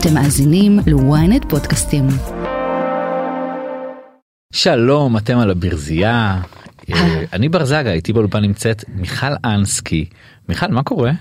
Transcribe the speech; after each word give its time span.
אתם 0.00 0.14
מאזינים 0.14 0.78
ל-ynet 0.86 1.48
פודקאסטים. 1.48 2.06
שלום, 4.52 5.16
אתם 5.16 5.38
על 5.38 5.50
הברזייה. 5.50 6.40
אה, 6.92 7.24
אני 7.32 7.48
בר 7.48 7.64
זגה, 7.64 7.92
איתי 7.92 8.12
באולפן 8.12 8.40
נמצאת 8.40 8.84
מיכל 8.88 9.26
אנסקי. 9.44 10.04
מיכל, 10.48 10.66
מה 10.66 10.82
קורה? 10.82 11.12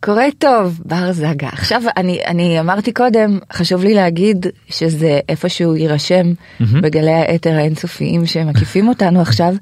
קורה 0.00 0.24
טוב, 0.38 0.80
בר 0.84 1.12
זגה. 1.12 1.48
עכשיו, 1.48 1.82
אני, 1.96 2.20
אני 2.26 2.60
אמרתי 2.60 2.92
קודם, 2.92 3.38
חשוב 3.52 3.84
לי 3.84 3.94
להגיד 3.94 4.46
שזה 4.68 5.20
איפשהו 5.28 5.76
יירשם 5.76 6.32
בגלי 6.60 7.12
האתר 7.12 7.52
האינסופיים 7.52 8.26
שמקיפים 8.26 8.88
אותנו 8.88 9.20
עכשיו, 9.20 9.54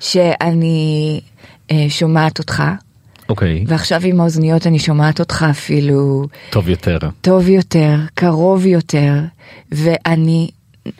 שאני 0.00 1.20
אה, 1.70 1.86
שומעת 1.88 2.38
אותך, 2.38 2.62
אוקיי, 3.28 3.64
ועכשיו 3.68 4.00
עם 4.04 4.20
האוזניות 4.20 4.66
אני 4.66 4.78
שומעת 4.78 5.20
אותך 5.20 5.46
אפילו 5.50 6.26
טוב 6.50 6.68
יותר. 6.68 6.98
טוב 7.20 7.48
יותר, 7.48 7.96
קרוב 8.14 8.66
יותר, 8.66 9.12
ואני 9.72 10.48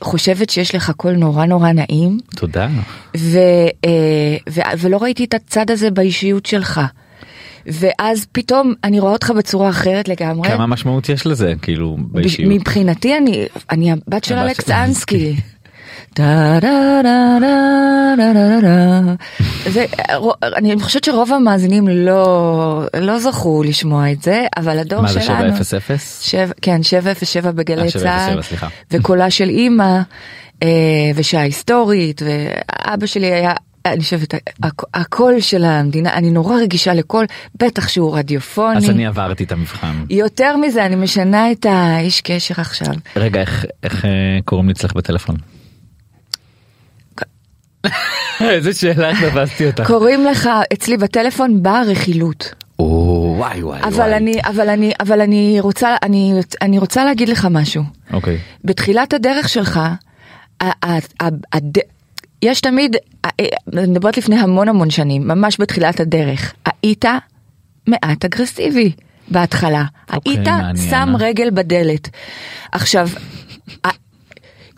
חושבת 0.00 0.50
שיש 0.50 0.74
לך 0.74 0.92
קול 0.96 1.12
נורא 1.12 1.46
נורא 1.46 1.72
נעים, 1.72 2.18
תודה. 2.36 2.68
ו, 3.16 3.38
אה, 3.84 4.36
ו, 4.50 4.60
ולא 4.78 5.02
ראיתי 5.02 5.24
את 5.24 5.34
הצד 5.34 5.70
הזה 5.70 5.90
באישיות 5.90 6.46
שלך. 6.46 6.80
ואז 7.66 8.26
פתאום 8.32 8.74
אני 8.84 9.00
רואה 9.00 9.12
אותך 9.12 9.30
בצורה 9.30 9.68
אחרת 9.70 10.08
לגמרי. 10.08 10.48
כמה 10.48 10.66
משמעות 10.66 11.08
יש 11.08 11.26
לזה, 11.26 11.54
כאילו, 11.62 11.96
באישיות? 12.00 12.52
מבחינתי 12.52 13.16
אני, 13.18 13.46
אני 13.70 13.92
הבת 13.92 14.24
של 14.24 14.34
אלכס 14.34 14.70
אנסקי. 14.70 15.36
זה, 19.68 19.84
אני 20.56 20.80
חושבת 20.80 21.04
שרוב 21.04 21.32
המאזינים 21.32 21.88
לא, 21.88 22.64
לא 23.00 23.18
זכו 23.18 23.62
לשמוע 23.62 24.12
את 24.12 24.22
זה, 24.22 24.46
אבל 24.56 24.78
הדור 24.78 25.00
מה 25.02 25.12
זה 25.12 25.20
שלנו... 25.20 25.38
700? 25.38 25.56
שבע, 26.22 26.52
כן, 26.62 26.82
707 26.82 27.50
בגלי 27.50 27.82
אה, 27.82 27.90
707, 27.90 28.58
צה"ל. 28.60 28.68
וקולה 28.90 29.30
של 29.30 29.48
אימא, 29.48 29.98
אה, 30.62 30.68
ושעה 31.14 31.42
היסטורית, 31.42 32.22
ואבא 32.24 33.06
שלי 33.06 33.26
היה, 33.32 33.52
אני 33.86 34.00
חושבת, 34.00 34.34
הק- 34.62 34.82
הקול 34.94 35.40
של 35.40 35.64
המדינה, 35.64 36.12
אני 36.14 36.30
נורא 36.30 36.56
רגישה 36.56 36.94
לקול, 36.94 37.24
בטח 37.62 37.88
שהוא 37.88 38.16
רדיופוני. 38.16 38.76
אז 38.76 38.90
אני 38.90 39.06
עברתי 39.06 39.44
את 39.44 39.52
המבחן. 39.52 40.04
יותר 40.10 40.56
מזה, 40.56 40.86
אני 40.86 40.96
משנה 40.96 41.52
את 41.52 41.66
האיש 41.68 42.20
קשר 42.20 42.54
עכשיו. 42.58 42.94
רגע, 43.16 43.40
איך- 43.40 43.64
איך 43.82 44.04
אה, 44.04 44.10
קוראים 44.44 44.66
לי 44.66 44.72
אצלך 44.72 44.92
בטלפון? 44.92 45.36
איזה 48.40 48.74
שאלה 48.74 49.12
תפסתי 49.20 49.66
אותך. 49.66 49.86
קוראים 49.86 50.24
לך 50.24 50.50
אצלי 50.72 50.96
בטלפון 50.96 51.62
ברכילות. 51.62 52.54
או, 52.78 53.34
וואי 53.38 53.62
וואי 53.62 53.80
אבל 53.82 53.92
וואי. 53.94 54.16
אני, 54.16 54.40
אבל 54.44 54.68
אני, 54.68 54.92
אבל 55.00 55.20
אני 55.20 55.56
רוצה, 55.60 55.96
אני, 56.02 56.32
אני 56.62 56.78
רוצה 56.78 57.04
להגיד 57.04 57.28
לך 57.28 57.48
משהו. 57.50 57.82
אוקיי. 58.12 58.38
בתחילת 58.64 59.12
הדרך 59.14 59.48
שלך, 59.48 59.80
יש 62.42 62.60
תמיד, 62.60 62.96
ה- 63.26 63.28
אני 63.72 63.86
מדברת 63.86 64.16
לפני 64.18 64.36
המון 64.40 64.68
המון 64.68 64.90
שנים, 64.90 65.28
ממש 65.28 65.56
בתחילת 65.60 66.00
הדרך, 66.00 66.54
היית 66.82 67.04
מעט 67.86 68.24
אגרסיבי 68.24 68.92
בהתחלה. 69.28 69.84
אוקיי, 70.12 70.32
היית 70.32 70.48
מעניין. 70.48 70.90
שם 70.90 71.14
רגל 71.18 71.50
בדלת. 71.50 72.08
עכשיו, 72.72 73.08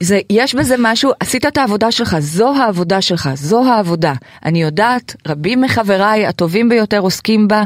זה, 0.01 0.21
יש 0.31 0.55
בזה 0.55 0.75
משהו, 0.79 1.13
עשית 1.21 1.47
את 1.47 1.57
העבודה 1.57 1.91
שלך, 1.91 2.17
זו 2.19 2.55
העבודה 2.57 3.01
שלך, 3.01 3.31
זו 3.35 3.65
העבודה. 3.65 4.13
אני 4.45 4.63
יודעת, 4.63 5.17
רבים 5.29 5.61
מחבריי 5.61 6.27
הטובים 6.27 6.69
ביותר 6.69 6.99
עוסקים 6.99 7.49
בה, 7.49 7.65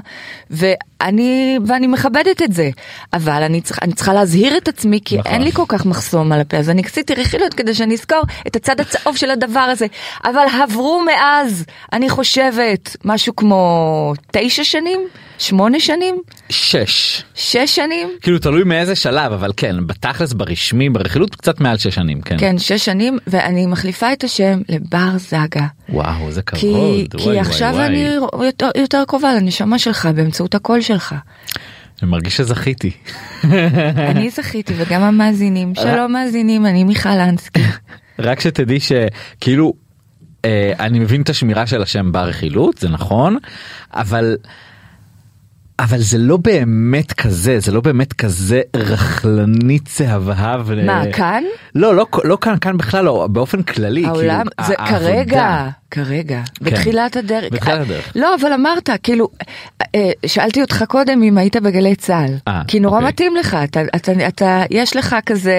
ואני, 1.00 1.58
ואני 1.66 1.86
מכבדת 1.86 2.42
את 2.42 2.52
זה. 2.52 2.70
אבל 3.12 3.42
אני, 3.42 3.60
צריכה, 3.60 3.80
אני 3.84 3.92
צריכה 3.92 4.12
להזהיר 4.12 4.56
את 4.56 4.68
עצמי, 4.68 5.00
כי 5.04 5.18
נכון. 5.18 5.32
אין 5.32 5.42
לי 5.42 5.52
כל 5.52 5.64
כך 5.68 5.86
מחסום 5.86 6.32
על 6.32 6.40
הפה, 6.40 6.56
אז 6.56 6.70
אני 6.70 6.82
עשיתי 6.84 7.14
רכילות 7.14 7.54
כדי 7.54 7.74
שאני 7.74 7.94
אזכור 7.94 8.22
את 8.46 8.56
הצד 8.56 8.80
הצהוב 8.80 9.16
של 9.16 9.30
הדבר 9.30 9.60
הזה. 9.60 9.86
אבל 10.24 10.44
עברו 10.62 11.02
מאז, 11.06 11.64
אני 11.92 12.08
חושבת, 12.08 12.96
משהו 13.04 13.36
כמו 13.36 14.14
תשע 14.32 14.64
שנים? 14.64 15.00
שמונה 15.38 15.80
שנים? 15.80 16.18
שש. 16.48 17.22
שש 17.34 17.76
שנים? 17.76 18.08
כאילו 18.22 18.38
תלוי 18.38 18.64
מאיזה 18.64 18.94
שלב, 18.94 19.32
אבל 19.32 19.52
כן, 19.56 19.86
בתכלס 19.86 20.32
ברשמי, 20.32 20.90
ברכילות 20.90 21.36
קצת 21.36 21.60
מעל 21.60 21.78
שש 21.78 21.94
שנים, 21.94 22.20
כן. 22.20 22.36
כן, 22.38 22.58
שש 22.58 22.84
שנים, 22.84 23.18
ואני 23.26 23.66
מחליפה 23.66 24.12
את 24.12 24.24
השם 24.24 24.60
לבר 24.68 25.18
זגה. 25.18 25.66
וואו, 25.88 26.30
זה 26.30 26.42
כי, 26.42 26.56
כבוד. 26.56 27.20
כי 27.20 27.24
וואי, 27.28 27.38
עכשיו 27.38 27.70
וואי, 27.74 27.86
אני 27.86 28.18
וואי. 28.18 28.46
יותר, 28.46 28.70
יותר 28.76 29.02
קרובה 29.08 29.34
לנשמה 29.34 29.78
שלך 29.78 30.08
באמצעות 30.14 30.54
הקול 30.54 30.80
שלך. 30.90 31.14
אני 32.02 32.10
מרגיש 32.10 32.36
שזכיתי. 32.36 32.90
אני 34.10 34.30
זכיתי 34.30 34.74
וגם 34.76 35.02
המאזינים. 35.02 35.74
שלום 35.74 36.12
מאזינים, 36.12 36.66
אני 36.66 36.84
מיכל 36.84 37.08
אנסקי. 37.08 37.62
רק 38.18 38.40
שתדעי 38.40 38.78
שכאילו 38.80 39.72
אה, 40.44 40.72
אני 40.80 40.98
מבין 40.98 41.22
את 41.22 41.28
השמירה 41.28 41.66
של 41.66 41.82
השם 41.82 42.12
ברכילות 42.12 42.78
זה 42.78 42.88
נכון 42.88 43.36
אבל 43.94 44.36
אבל 45.78 45.98
זה 45.98 46.18
לא 46.18 46.36
באמת 46.36 47.12
כזה 47.12 47.60
זה 47.60 47.72
לא 47.72 47.80
באמת 47.80 48.12
כזה 48.12 48.60
רכלני 48.76 49.78
צהבהב. 49.78 50.72
מה, 50.72 51.02
כאן? 51.12 51.44
לא 51.74 51.94
לא 51.96 52.06
לא 52.24 52.38
כאן 52.40 52.54
כאן 52.60 52.76
בכלל 52.76 53.04
לא 53.04 53.26
באופן 53.26 53.62
כללי. 53.62 54.06
העולם, 54.06 54.46
כאילו, 54.56 54.68
זה 54.68 54.74
העבודה. 54.78 54.98
כרגע, 55.00 55.68
כרגע, 55.90 56.40
בתחילת 56.60 57.16
הדרך. 57.16 57.52
בתחילת 57.52 57.80
הדרך. 57.80 58.12
לא, 58.14 58.34
אבל 58.40 58.52
אמרת, 58.52 58.90
כאילו, 59.02 59.28
אה, 59.94 60.10
שאלתי 60.26 60.60
אותך 60.60 60.84
קודם 60.88 61.22
אם 61.22 61.38
היית 61.38 61.56
בגלי 61.56 61.94
צה"ל. 61.94 62.34
אה, 62.48 62.62
כי 62.68 62.80
נורא 62.80 62.96
אוקיי. 62.96 63.08
מתאים 63.08 63.36
לך, 63.36 63.56
אתה, 63.64 63.80
אתה, 63.96 64.12
אתה, 64.28 64.62
יש 64.70 64.96
לך 64.96 65.16
כזה... 65.26 65.54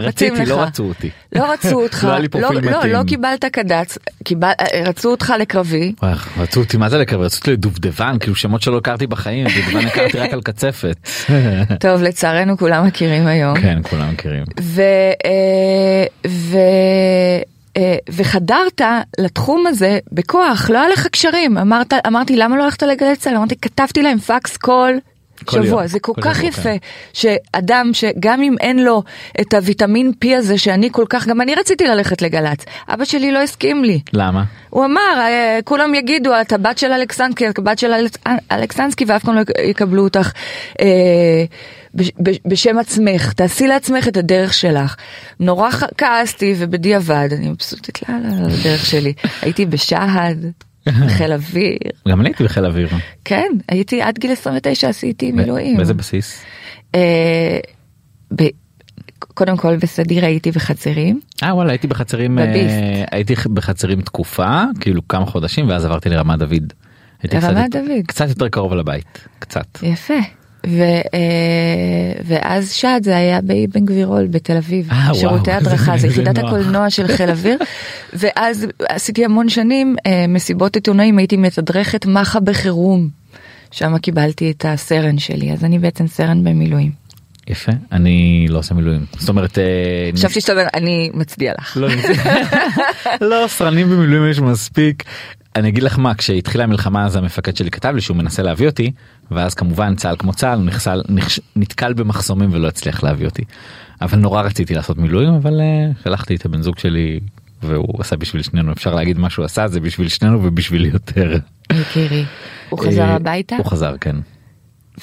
רציתי. 0.00 0.46
לא 0.46 0.62
רצו 0.62 0.84
אותי. 0.84 1.10
לא 1.32 1.52
רצו 1.52 1.80
אותך, 1.82 2.08
לא 2.34 2.40
לא, 2.40 2.60
לא. 2.62 2.84
לא 2.84 3.02
קיבלת 3.06 3.44
קד"צ, 3.44 3.98
קיבל, 4.24 4.50
אה, 4.60 4.82
רצו 4.86 5.10
אותך 5.10 5.34
לקרבי, 5.38 5.92
רצו 6.38 6.60
אותי 6.60 6.76
מה 6.76 6.88
זה 6.88 6.98
לקרב 6.98 7.20
רצו 7.20 7.38
אותי 7.38 7.50
לדובדבן 7.52 8.16
כאילו 8.20 8.34
שמות 8.34 8.62
שלא 8.62 8.76
הכרתי 8.76 9.06
בחיים 9.06 9.46
דובדבן 9.56 9.86
הכרתי 9.86 10.18
רק 10.18 10.32
על 10.32 10.40
קצפת. 10.42 10.96
טוב 11.80 12.02
לצערנו 12.02 12.58
כולם 12.58 12.86
מכירים 12.86 13.26
היום. 13.26 13.60
כן 13.60 13.78
כולם 13.82 14.12
מכירים. 14.12 14.44
ו, 14.60 14.82
אה, 15.24 16.04
ו, 16.26 16.56
אה, 16.56 17.42
וחדרת 18.10 18.80
לתחום 19.18 19.66
הזה 19.66 19.98
בכוח, 20.12 20.70
לא 20.70 20.78
היה 20.78 20.88
לך 20.88 21.06
קשרים. 21.06 21.58
אמרת, 21.58 21.92
אמרתי, 22.06 22.36
למה 22.36 22.56
לא 22.56 22.64
הלכת 22.64 22.82
לגלי 22.82 23.16
צה"ל? 23.16 23.36
אמרתי, 23.36 23.56
כתבתי 23.56 24.02
להם 24.02 24.18
פקס 24.18 24.56
כל... 24.56 24.94
שבוע, 25.50 25.64
יום, 25.64 25.86
זה 25.86 26.00
כל 26.00 26.12
כל 26.14 26.22
כך 26.22 26.36
שבוע, 26.36 26.48
יפה, 26.48 26.62
כן. 26.62 26.76
שאדם 27.12 27.90
שגם 27.92 28.42
אם 28.42 28.54
אין 28.60 28.84
לו 28.84 29.02
את 29.40 29.54
הוויטמין 29.54 30.12
P 30.24 30.28
הזה 30.38 30.58
שאני 30.58 30.88
כל 30.92 31.04
כך, 31.08 31.26
גם 31.28 31.40
אני 31.40 31.54
רציתי 31.54 31.84
ללכת 31.84 32.22
לגל"צ, 32.22 32.64
אבא 32.88 33.04
שלי 33.04 33.32
לא 33.32 33.38
הסכים 33.38 33.84
לי. 33.84 34.00
למה? 34.12 34.44
הוא 34.70 34.84
אמר, 34.84 35.00
אה, 35.18 35.58
כולם 35.64 35.94
יגידו, 35.94 36.30
את 36.40 36.52
הבת 36.52 36.78
של 36.78 36.92
אלכסנסקי, 36.92 37.48
את 37.48 37.58
הבת 37.58 37.78
של 37.78 37.92
אלכס- 37.92 38.18
אלכסנסקי, 38.52 39.04
ואף 39.08 39.24
פעם 39.24 39.34
לא 39.34 39.40
יקבלו 39.64 40.04
אותך 40.04 40.32
אה, 40.80 40.86
בש- 41.94 42.10
בש- 42.20 42.38
בשם 42.46 42.78
עצמך, 42.78 43.32
תעשי 43.32 43.66
לעצמך 43.66 44.08
את 44.08 44.16
הדרך 44.16 44.54
שלך. 44.54 44.96
נורא 45.40 45.70
כעסתי, 45.98 46.54
ובדיעבד, 46.58 47.28
אני 47.32 47.48
מבסוטית 47.48 47.98
לאללה 48.08 48.28
על 48.28 48.50
הדרך 48.60 48.86
שלי. 48.86 49.12
הייתי 49.42 49.66
בשהד, 49.66 50.46
בחיל 50.88 51.32
אוויר, 51.32 51.78
גם 52.08 52.20
אני 52.20 52.28
הייתי 52.28 52.44
בחיל 52.44 52.64
אוויר. 52.64 52.88
כן, 53.24 53.48
הייתי 53.68 54.02
עד 54.02 54.18
גיל 54.18 54.32
29 54.32 54.88
עשיתי 54.88 55.32
מילואים. 55.32 55.76
באיזה 55.76 55.94
בסיס? 55.94 56.42
אה, 56.94 57.58
קודם 59.18 59.56
כל 59.56 59.76
בסדיר 59.76 60.24
הייתי 60.24 60.50
בחצרים. 60.50 61.20
אה 61.42 61.54
וואלה 61.54 61.70
הייתי 61.70 61.86
בחצרים 61.86 62.38
אה. 62.38 63.04
הייתי 63.10 63.34
בחצרים 63.54 64.00
תקופה 64.00 64.62
כאילו 64.80 65.08
כמה 65.08 65.26
חודשים 65.26 65.68
ואז 65.68 65.84
עברתי 65.84 66.08
לרמת 66.08 66.38
דוד. 66.38 66.72
קצת 67.22 67.42
לרמת 67.42 67.70
דוד. 67.70 68.06
קצת 68.06 68.28
יותר 68.28 68.48
קרוב 68.48 68.74
לבית 68.74 69.28
קצת. 69.38 69.78
יפה. 69.82 70.39
ו, 70.66 70.82
אה, 71.14 72.12
ואז 72.24 72.72
שד 72.72 73.00
זה 73.04 73.16
היה 73.16 73.40
באבן 73.40 73.84
גבירול 73.84 74.26
בתל 74.26 74.56
אביב, 74.56 74.90
אה, 74.90 74.96
וואו. 75.04 75.14
שירותי 75.14 75.52
הדרכה, 75.60 75.98
זה 75.98 76.06
יחידת. 76.06 76.38
הקולנוע 76.38 76.90
של 76.90 77.08
חיל 77.08 77.30
אוויר, 77.30 77.58
ואז 78.20 78.66
עשיתי 78.88 79.24
המון 79.24 79.48
שנים 79.48 79.96
אה, 80.06 80.26
מסיבות 80.28 80.74
עיתונאים, 80.74 81.18
הייתי 81.18 81.36
מתדרכת 81.36 82.06
מח"א 82.06 82.40
בחירום, 82.40 83.08
שם 83.70 83.98
קיבלתי 83.98 84.50
את 84.50 84.64
הסרן 84.68 85.18
שלי, 85.18 85.52
אז 85.52 85.64
אני 85.64 85.78
בעצם 85.78 86.06
סרן 86.06 86.44
במילואים. 86.44 87.00
יפה 87.48 87.72
אני 87.92 88.46
לא 88.48 88.58
עושה 88.58 88.74
מילואים 88.74 89.04
זאת 89.18 89.28
אומרת 89.28 89.58
אה, 89.58 90.10
חשבתי 90.14 90.40
שאתה 90.40 90.52
אומר, 90.52 90.64
אני 90.74 91.10
מצדיע 91.14 91.52
לך. 91.58 91.76
לא, 91.76 91.88
לא 93.30 93.44
סרנים 93.48 93.90
במילואים 93.90 94.30
יש 94.30 94.38
מספיק. 94.38 95.04
אני 95.56 95.68
אגיד 95.68 95.82
לך 95.82 95.98
מה 95.98 96.14
כשהתחילה 96.14 96.64
המלחמה 96.64 97.06
אז 97.06 97.16
המפקד 97.16 97.56
שלי 97.56 97.70
כתב 97.70 97.92
לי 97.94 98.00
שהוא 98.00 98.16
מנסה 98.16 98.42
להביא 98.42 98.66
אותי 98.66 98.92
ואז 99.30 99.54
כמובן 99.54 99.96
צה"ל 99.96 100.16
כמו 100.18 100.32
צה"ל 100.32 100.60
נחסל, 100.60 101.02
נכש, 101.08 101.40
נתקל 101.56 101.92
במחסומים 101.92 102.48
ולא 102.52 102.68
הצליח 102.68 103.02
להביא 103.02 103.26
אותי. 103.26 103.42
אבל 104.02 104.18
נורא 104.18 104.42
רציתי 104.42 104.74
לעשות 104.74 104.98
מילואים 104.98 105.34
אבל 105.34 105.60
uh, 105.60 106.02
שלחתי 106.04 106.34
את 106.36 106.44
הבן 106.46 106.62
זוג 106.62 106.78
שלי 106.78 107.20
והוא 107.62 108.00
עשה 108.00 108.16
בשביל 108.16 108.42
שנינו 108.42 108.72
אפשר 108.72 108.94
להגיד 108.94 109.18
מה 109.18 109.30
שהוא 109.30 109.44
עשה 109.44 109.68
זה 109.68 109.80
בשביל 109.80 110.08
שנינו 110.08 110.44
ובשביל 110.44 110.84
יותר. 110.86 111.36
יקירי. 111.72 112.24
הוא 112.68 112.78
חזר 112.86 113.02
אה, 113.02 113.14
הביתה? 113.14 113.56
הוא 113.56 113.66
חזר 113.66 113.94
כן. 114.00 114.16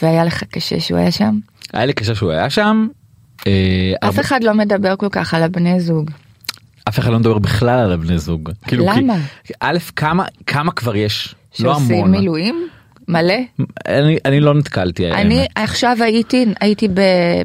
והיה 0.01 0.23
לך 0.23 0.43
קשה 0.43 0.79
שהוא 0.79 0.97
היה 0.99 1.11
שם? 1.11 1.39
היה 1.73 1.85
לי 1.85 1.93
קשה 1.93 2.15
שהוא 2.15 2.31
היה 2.31 2.49
שם 2.49 2.87
אה, 3.47 3.93
אף 4.09 4.19
אחד 4.19 4.43
לא 4.43 4.53
מדבר 4.53 4.95
כל 4.95 5.09
כך 5.11 5.33
על 5.33 5.43
הבני 5.43 5.79
זוג. 5.79 6.11
אף 6.89 6.99
אחד 6.99 7.11
לא 7.11 7.19
מדבר 7.19 7.37
בכלל 7.37 7.79
על 7.79 7.91
הבני 7.91 8.19
זוג. 8.19 8.51
כאילו, 8.67 8.85
כי- 8.93 9.01
למה? 9.01 9.17
א', 9.59 9.77
כמה, 9.95 10.25
כמה 10.47 10.71
כבר 10.71 10.95
יש? 10.95 11.35
לא 11.59 11.73
שעושים 11.73 11.95
המון. 11.97 12.11
מילואים? 12.11 12.67
מלא? 13.07 13.33
אני, 13.87 14.17
אני 14.25 14.39
לא 14.39 14.53
נתקלתי. 14.53 15.11
אני 15.11 15.39
האמת. 15.39 15.47
עכשיו 15.55 15.97
הייתי 16.01 16.45
הייתי 16.61 16.87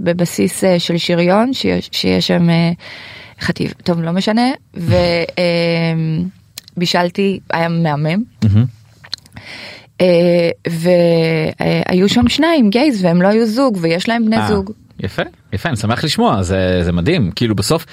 בבסיס 0.02 0.64
אה, 0.64 0.78
של 0.78 0.98
שריון 0.98 1.52
שיש, 1.52 1.88
שיש 1.92 2.26
שם 2.26 2.50
אה, 2.50 2.72
חטיב 3.40 3.72
טוב 3.84 4.02
לא 4.02 4.12
משנה 4.12 4.50
ובישלתי 6.76 7.40
היה 7.52 7.68
מהמם. 7.68 8.22
אה, 10.00 10.50
והיו 10.68 12.08
שם 12.08 12.28
שניים 12.28 12.70
גייז 12.70 13.04
והם 13.04 13.22
לא 13.22 13.28
היו 13.28 13.46
זוג 13.46 13.78
ויש 13.80 14.08
להם 14.08 14.26
בני 14.26 14.36
אה, 14.36 14.48
זוג. 14.48 14.70
יפה, 15.00 15.22
יפה, 15.52 15.68
אני 15.68 15.76
שמח 15.76 16.04
לשמוע, 16.04 16.42
זה, 16.42 16.80
זה 16.82 16.92
מדהים. 16.92 17.30
כאילו 17.30 17.54
בסוף, 17.54 17.86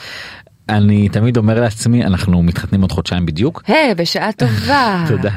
אני 0.70 1.10
תמיד 1.10 1.38
אומר 1.38 1.62
לעצמי, 1.62 2.06
אנחנו 2.06 2.44
מתחתנים 2.44 2.82
עוד 2.82 2.92
חודשיים 2.92 3.26
בדיוק. 3.26 3.64
היי 3.68 3.96
בשעה 3.96 4.32
טובה. 4.32 5.04
תודה. 5.10 5.32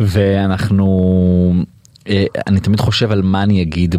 ואנחנו, 0.00 1.64
אה, 2.08 2.24
אני 2.46 2.60
תמיד 2.60 2.80
חושב 2.80 3.12
על 3.12 3.22
מה 3.22 3.42
אני 3.42 3.62
אגיד 3.62 3.96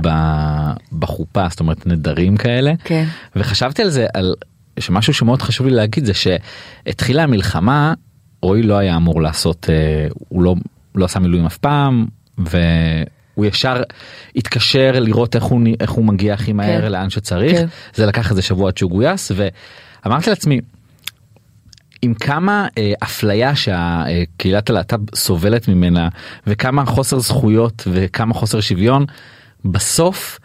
בחופה, 1.00 1.48
זאת 1.50 1.60
אומרת 1.60 1.88
נדרים 1.88 2.38
כאלה. 2.38 2.74
כן. 2.84 3.06
וחשבתי 3.36 3.82
על 3.82 3.90
זה, 3.90 4.08
על 4.14 4.36
שמשהו 4.80 5.14
שמאוד 5.14 5.42
חשוב 5.42 5.68
לי 5.68 5.74
להגיד 5.74 6.06
זה 6.06 6.14
שהתחילה 6.14 7.24
המלחמה, 7.24 7.94
רועי 8.42 8.64
לא 8.64 8.78
היה 8.78 8.96
אמור 8.96 9.22
לעשות, 9.22 9.70
אה, 9.70 10.08
הוא 10.30 10.44
לא, 10.44 10.56
לא 10.96 11.06
עשה 11.06 11.20
מילואים 11.20 11.46
אף 11.46 11.58
פעם, 11.58 12.06
והוא 12.38 13.46
ישר 13.46 13.82
התקשר 14.36 14.92
לראות 15.00 15.36
איך 15.36 15.44
הוא, 15.44 15.62
איך 15.80 15.92
הוא 15.92 16.06
מגיע 16.06 16.34
הכי 16.34 16.54
מהר 16.54 16.82
כן. 16.82 16.92
לאן 16.92 17.10
שצריך, 17.10 17.58
כן. 17.58 17.66
זה 17.94 18.06
לקח 18.06 18.30
איזה 18.32 18.42
שבוע 18.42 18.68
עד 18.68 18.78
שהוא 18.78 18.92
גויס, 18.92 19.32
ואמרתי 20.08 20.30
לעצמי, 20.30 20.60
עם 22.02 22.14
כמה 22.14 22.68
אה, 22.78 22.94
אפליה 23.04 23.56
שהקהילת 23.56 24.70
הלהט"ב 24.70 25.16
סובלת 25.16 25.68
ממנה 25.68 26.10
וכמה 26.48 26.86
חוסר 26.86 27.20
זכויות 27.20 27.88
וכמה 27.92 28.34
חוסר 28.34 28.62
שוויון 28.62 29.06
בסוף 29.66 30.40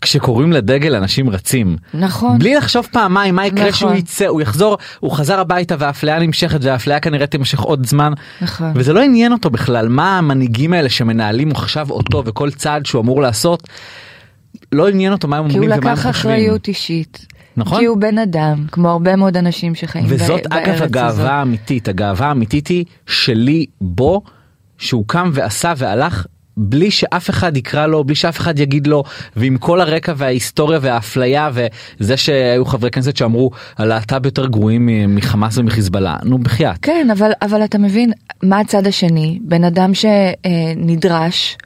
כשקוראים 0.00 0.52
לדגל 0.52 0.94
אנשים 0.94 1.30
רצים 1.30 1.76
נכון. 1.94 2.38
בלי 2.38 2.54
לחשוב 2.54 2.88
פעמיים 2.92 3.34
מה 3.34 3.46
יקרה 3.46 3.68
נכון. 3.68 3.72
שהוא 3.72 3.92
יצא 3.92 4.26
הוא 4.26 4.40
יחזור 4.40 4.78
הוא 5.00 5.12
חזר 5.12 5.40
הביתה 5.40 5.74
והאפליה 5.78 6.18
נמשכת 6.18 6.58
והאפליה 6.62 7.00
כנראה 7.00 7.26
תימשך 7.26 7.60
עוד 7.60 7.86
זמן 7.86 8.12
נכון. 8.40 8.72
וזה 8.74 8.92
לא 8.92 9.00
עניין 9.00 9.32
אותו 9.32 9.50
בכלל 9.50 9.88
מה 9.88 10.18
המנהיגים 10.18 10.72
האלה 10.72 10.88
שמנהלים 10.88 11.50
עכשיו 11.50 11.90
אותו 11.90 12.22
וכל 12.26 12.50
צעד 12.50 12.86
שהוא 12.86 13.02
אמור 13.02 13.22
לעשות 13.22 13.68
לא 14.72 14.88
עניין 14.88 15.12
אותו 15.12 15.28
מה 15.28 15.36
הם 15.36 15.48
כי 15.48 15.56
הוא 15.56 15.64
אומרים 15.64 15.80
ומה 15.80 15.90
הם 15.90 15.96
לקח 15.98 16.06
חושבים. 16.06 16.32
אחריות 16.32 16.68
אישית. 16.68 17.26
נכון. 17.56 17.78
כי 17.78 17.84
הוא 17.84 17.96
בן 17.96 18.18
אדם 18.18 18.64
כמו 18.72 18.90
הרבה 18.90 19.16
מאוד 19.16 19.36
אנשים 19.36 19.74
שחיים 19.74 20.04
וזאת 20.08 20.46
ב- 20.46 20.52
אגב 20.52 20.66
בארץ 20.66 20.80
הגאווה 20.80 21.06
הזאת. 21.06 21.26
האמיתית 21.26 21.88
הגאווה 21.88 22.26
האמיתית 22.26 22.66
היא 22.66 22.84
שלי 23.06 23.66
בו 23.80 24.22
שהוא 24.78 25.04
קם 25.06 25.30
ועשה 25.32 25.72
והלך 25.76 26.26
בלי 26.56 26.90
שאף 26.90 27.30
אחד 27.30 27.56
יקרא 27.56 27.86
לו 27.86 28.04
בלי 28.04 28.14
שאף 28.14 28.38
אחד 28.38 28.58
יגיד 28.58 28.86
לו 28.86 29.04
ועם 29.36 29.58
כל 29.58 29.80
הרקע 29.80 30.12
וההיסטוריה 30.16 30.78
והאפליה 30.82 31.50
וזה 31.52 32.16
שהיו 32.16 32.64
חברי 32.64 32.90
כנסת 32.90 33.16
שאמרו 33.16 33.50
הלהט"ב 33.78 34.26
יותר 34.26 34.46
גרועים 34.46 35.14
מחמאס 35.14 35.58
ומחיזבאללה 35.58 36.16
נו 36.24 36.38
בחייאת. 36.38 36.78
כן 36.82 37.08
אבל 37.12 37.30
אבל 37.42 37.64
אתה 37.64 37.78
מבין 37.78 38.12
מה 38.42 38.60
הצד 38.60 38.86
השני 38.86 39.38
בן 39.42 39.64
אדם 39.64 39.90
שנדרש 39.94 41.56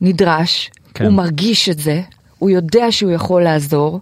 נדרש 0.00 0.70
כן. 0.94 1.04
הוא 1.04 1.12
מרגיש 1.12 1.68
את 1.68 1.78
זה 1.78 2.00
הוא 2.38 2.50
יודע 2.50 2.86
שהוא 2.90 3.10
יכול 3.12 3.42
לעזור. 3.42 4.00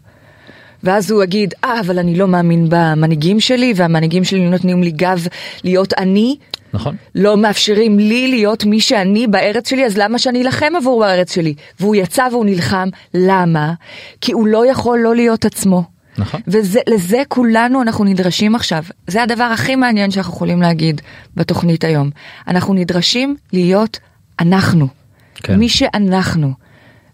ואז 0.84 1.10
הוא 1.10 1.22
יגיד 1.22 1.54
אה 1.64 1.80
אבל 1.80 1.98
אני 1.98 2.14
לא 2.14 2.28
מאמין 2.28 2.66
במנהיגים 2.68 3.40
שלי 3.40 3.72
והמנהיגים 3.76 4.24
שלי 4.24 4.48
נותנים 4.48 4.82
לי 4.82 4.90
גב 4.90 5.26
להיות 5.64 5.92
אני 5.98 6.36
נכון. 6.74 6.96
לא 7.14 7.36
מאפשרים 7.36 7.98
לי 7.98 8.28
להיות 8.28 8.64
מי 8.64 8.80
שאני 8.80 9.26
בארץ 9.26 9.70
שלי 9.70 9.86
אז 9.86 9.98
למה 9.98 10.18
שאני 10.18 10.42
אלחם 10.42 10.72
עבור 10.76 11.04
הארץ 11.04 11.34
שלי 11.34 11.54
והוא 11.80 11.96
יצא 11.96 12.28
והוא 12.30 12.44
נלחם 12.44 12.88
למה 13.14 13.72
כי 14.20 14.32
הוא 14.32 14.46
לא 14.46 14.70
יכול 14.70 14.98
לא 14.98 15.14
להיות 15.16 15.44
עצמו. 15.44 15.84
נכון. 16.18 16.40
ולזה 16.46 17.22
כולנו 17.28 17.82
אנחנו 17.82 18.04
נדרשים 18.04 18.54
עכשיו 18.54 18.84
זה 19.06 19.22
הדבר 19.22 19.44
הכי 19.44 19.76
מעניין 19.76 20.10
שאנחנו 20.10 20.32
יכולים 20.32 20.62
להגיד 20.62 21.00
בתוכנית 21.36 21.84
היום 21.84 22.10
אנחנו 22.48 22.74
נדרשים 22.74 23.36
להיות 23.52 23.98
אנחנו 24.40 24.88
כן. 25.34 25.56
מי 25.58 25.68
שאנחנו 25.68 26.52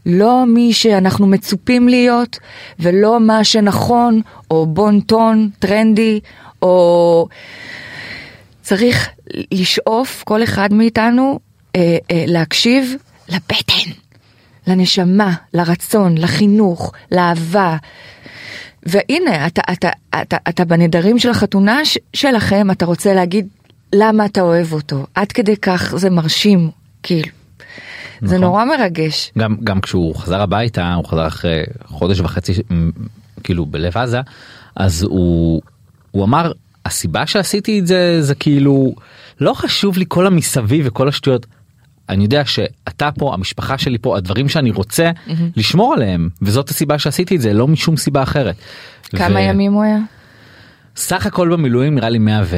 לא 0.09 0.45
מי 0.47 0.73
שאנחנו 0.73 1.27
מצופים 1.27 1.89
להיות 1.89 2.39
ולא 2.79 3.21
מה 3.21 3.45
שנכון 3.45 4.21
או 4.51 4.67
בון 4.67 5.01
טון 5.01 5.51
טרנדי 5.59 6.21
או 6.63 7.29
צריך 8.63 9.09
לשאוף 9.53 10.23
כל 10.27 10.43
אחד 10.43 10.73
מאיתנו 10.73 11.39
אה, 11.77 11.97
אה, 12.11 12.25
להקשיב 12.27 12.95
לבטן 13.29 13.91
לנשמה 14.67 15.33
לרצון 15.55 16.19
לחינוך 16.19 16.93
לאהבה 17.13 17.77
והנה 18.83 19.47
אתה 19.47 19.63
אתה 19.73 19.89
אתה 20.23 20.37
אתה 20.49 20.65
בנדרים 20.65 21.19
של 21.19 21.31
החתונה 21.31 21.85
ש- 21.85 21.99
שלכם 22.15 22.71
אתה 22.71 22.87
רוצה 22.87 23.15
להגיד 23.15 23.49
למה 23.95 24.27
אתה 24.27 24.41
אוהב 24.41 24.73
אותו 24.73 25.07
עד 25.15 25.33
כדי 25.33 25.57
כך 25.57 25.95
זה 25.97 26.11
מרשים 26.11 26.71
כאילו. 27.03 27.38
זה 28.21 28.27
נכון. 28.27 28.41
נורא 28.41 28.65
מרגש. 28.65 29.33
גם 29.39 29.57
גם 29.65 29.81
כשהוא 29.81 30.15
חזר 30.15 30.41
הביתה 30.41 30.95
הוא 30.95 31.05
חזר 31.05 31.27
אחרי 31.27 31.63
חודש 31.87 32.21
וחצי 32.21 32.53
כאילו 33.45 33.67
בלב 33.67 33.97
עזה 33.97 34.21
אז 34.77 35.03
הוא 35.03 35.63
הוא 36.11 36.25
אמר 36.25 36.53
הסיבה 36.87 37.27
שעשיתי 37.27 37.79
את 37.79 37.87
זה 37.87 38.23
זה 38.23 38.35
כאילו 38.35 38.95
לא 39.41 39.55
חשוב 39.55 39.99
לי 39.99 40.05
כל 40.09 40.27
המסביב 40.27 40.87
וכל 40.89 41.09
השטויות. 41.09 41.47
אני 42.09 42.25
יודע 42.25 42.45
שאתה 42.45 43.11
פה 43.19 43.35
המשפחה 43.35 43.79
שלי 43.79 43.99
פה 43.99 44.17
הדברים 44.17 44.49
שאני 44.49 44.71
רוצה 44.71 45.11
לשמור 45.57 45.95
עליהם 45.95 46.29
וזאת 46.43 46.69
הסיבה 46.69 46.99
שעשיתי 46.99 47.37
את 47.37 47.41
זה 47.41 47.53
לא 47.53 47.69
משום 47.69 47.97
סיבה 47.97 48.23
אחרת. 48.23 48.55
כמה 49.17 49.35
ו- 49.35 49.39
ימים 49.39 49.73
הוא 49.73 49.83
היה? 49.83 49.99
סך 50.97 51.27
הכל 51.27 51.49
במילואים 51.53 51.95
נראה 51.95 52.09
לי 52.09 52.19
100 52.19 52.43
ו... 52.45 52.57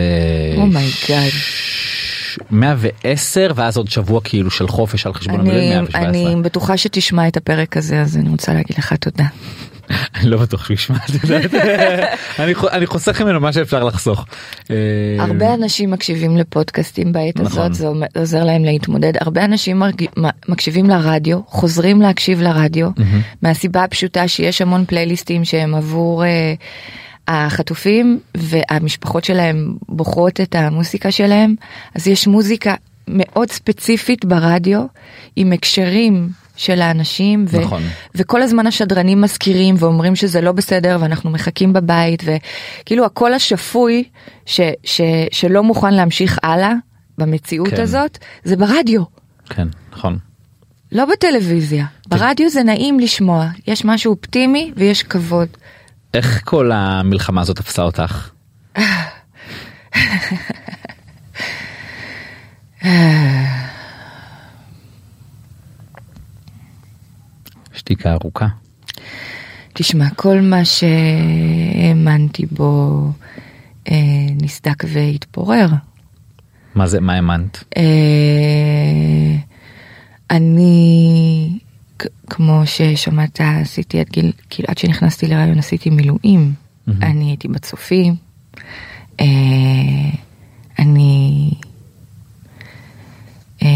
oh 0.57 0.76
my 0.76 0.95
god. 0.95 1.33
110 2.51 3.53
ואז 3.55 3.77
עוד 3.77 3.91
שבוע 3.91 4.21
כאילו 4.25 4.51
של 4.51 4.69
חופש 4.69 5.07
על 5.07 5.15
חשבון 5.15 5.41
המילואים 5.41 5.73
אני 5.73 5.81
117. 5.81 6.09
אני 6.33 6.43
בטוחה 6.43 6.77
שתשמע 6.77 7.29
את 7.29 7.37
הפרק 7.37 7.77
הזה 7.77 8.01
אז 8.01 8.17
אני 8.17 8.29
רוצה 8.29 8.55
להגיד 8.55 8.79
לך 8.79 8.93
תודה. 8.93 9.25
אני 10.17 10.31
לא 10.31 10.37
בטוח 10.39 10.65
שהוא 10.65 10.75
ישמע 10.75 10.97
את 10.97 11.27
זה. 11.27 11.41
אני 12.45 12.55
חו- 12.55 12.69
אני 12.69 12.87
חוסך 12.87 13.21
ממנו 13.21 13.41
מה 13.41 13.53
שאפשר 13.53 13.85
לחסוך. 13.85 14.27
אה, 14.71 14.77
הרבה 15.19 15.55
אנשים 15.55 15.91
מקשיבים 15.91 16.37
לפודקאסטים 16.37 17.13
בעת 17.13 17.41
נכון. 17.41 17.47
הזאת, 17.63 17.75
זה 17.75 17.87
אומר- 17.87 18.07
עוזר 18.17 18.45
להם 18.45 18.65
להתמודד. 18.65 19.13
הרבה 19.21 19.45
אנשים 19.45 19.83
מקשיבים 20.49 20.87
לרדיו, 20.91 21.41
חוזרים 21.47 22.01
להקשיב 22.03 22.41
לרדיו, 22.41 22.89
מהסיבה 23.43 23.85
הפשוטה 23.85 24.29
שיש 24.29 24.63
המון 24.63 24.85
פלייליסטים 24.85 25.45
שהם 25.45 25.75
עבור 25.75 26.25
אה, 26.25 26.55
החטופים 27.31 28.21
והמשפחות 28.37 29.25
שלהם 29.25 29.75
בוחרות 29.89 30.41
את 30.41 30.55
המוסיקה 30.55 31.11
שלהם, 31.11 31.55
אז 31.95 32.07
יש 32.09 32.27
מוזיקה 32.27 32.75
מאוד 33.09 33.51
ספציפית 33.51 34.25
ברדיו 34.25 34.85
עם 35.37 35.53
הקשרים 35.53 36.29
של 36.57 36.81
האנשים 36.81 37.45
ו- 37.49 37.61
נכון. 37.61 37.83
וכל 38.15 38.43
הזמן 38.43 38.67
השדרנים 38.67 39.21
מזכירים 39.21 39.75
ואומרים 39.79 40.17
שזה 40.17 40.41
לא 40.41 40.53
בסדר 40.53 40.99
ואנחנו 41.01 41.31
מחכים 41.31 41.73
בבית 41.73 42.23
וכאילו 42.25 43.05
הקול 43.05 43.33
השפוי 43.33 44.05
ש, 44.47 44.61
ש, 44.85 45.01
שלא 45.33 45.63
מוכן 45.63 45.95
להמשיך 45.95 46.39
הלאה 46.43 46.73
במציאות 47.19 47.69
כן. 47.69 47.77
כן. 47.77 47.83
הזאת 47.83 48.19
זה 48.45 48.57
ברדיו 48.57 49.03
כן 49.51 49.69
נכון. 49.93 50.19
לא 50.93 51.05
בטלוויזיה 51.05 51.87
ברדיו 52.09 52.51
זה 52.51 52.63
נעים 52.63 53.01
לשמוע 53.01 53.47
יש 53.67 53.85
משהו 53.85 54.13
אופטימי 54.13 54.73
ויש 54.77 55.03
כבוד. 55.03 55.49
איך 56.15 56.41
כל 56.45 56.73
המלחמה 56.73 57.41
הזאת 57.41 57.57
תפסה 57.57 57.83
אותך? 57.83 58.31
שתיקה 67.73 68.13
ארוכה. 68.13 68.47
תשמע 69.73 70.11
כל 70.17 70.41
מה 70.41 70.65
שהאמנתי 70.65 72.47
בו 72.47 73.01
אה, 73.91 73.97
נסדק 74.43 74.85
והתפורר. 74.89 75.69
מה 76.75 76.87
זה 76.87 77.01
מה 77.01 77.15
האמנת? 77.15 77.65
אה, 77.77 79.37
אני, 80.31 81.59
כמו 82.31 82.63
ששמעת, 82.65 83.41
עשיתי 83.41 84.01
עד 84.01 84.07
גיל, 84.11 84.33
כאילו 84.51 84.69
עד 84.69 84.79
שנכנסתי 84.79 85.27
להיריון 85.27 85.59
עשיתי 85.59 85.91
מילואים. 85.91 86.53
אני 87.03 87.25
הייתי 87.25 87.49
בצופים. 87.49 88.15
אה, 89.21 89.27
אני... 90.79 91.51
אה, 93.63 93.69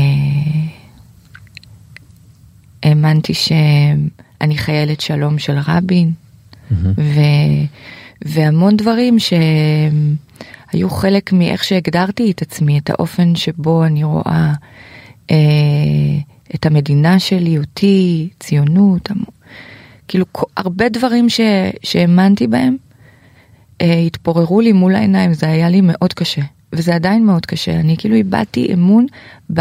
האמנתי 2.83 3.35
שאני 3.35 4.59
חיילת 4.59 5.01
שלום 5.01 5.39
של 5.39 5.59
רבין. 5.67 6.13
ו, 6.99 7.21
והמון 8.25 8.77
דברים 8.77 9.17
שהיו 9.19 10.91
חלק 10.91 11.33
מאיך 11.33 11.65
שהגדרתי 11.65 12.31
את 12.31 12.43
עצמי, 12.43 12.79
את 12.79 12.91
האופן 12.91 13.35
שבו 13.35 13.85
אני 13.85 14.05
רואה 14.05 14.53
אה, 15.31 15.37
את 16.55 16.67
המדינה 16.67 17.19
שלי, 17.19 17.59
אותי, 17.59 18.29
ציונות. 18.41 19.11
כאילו 20.09 20.27
הרבה 20.57 20.89
דברים 20.89 21.29
ש, 21.29 21.41
שהאמנתי 21.83 22.47
בהם 22.47 22.77
אה, 23.81 23.99
התפוררו 23.99 24.61
לי 24.61 24.73
מול 24.73 24.95
העיניים, 24.95 25.35
זה 25.35 25.47
היה 25.47 25.69
לי 25.69 25.81
מאוד 25.81 26.13
קשה. 26.13 26.43
וזה 26.73 26.95
עדיין 26.95 27.27
מאוד 27.27 27.47
קשה, 27.47 27.81
אני 27.81 27.97
כאילו 27.97 28.15
איבדתי 28.15 28.75
אמון 28.75 29.07
ב, 29.53 29.61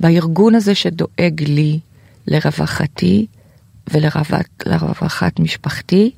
בארגון 0.00 0.54
הזה 0.54 0.74
שדואג 0.74 1.42
לי, 1.46 1.78
לרווחתי 2.26 3.26
ולרווחת 3.92 5.40
משפחתי, 5.40 6.10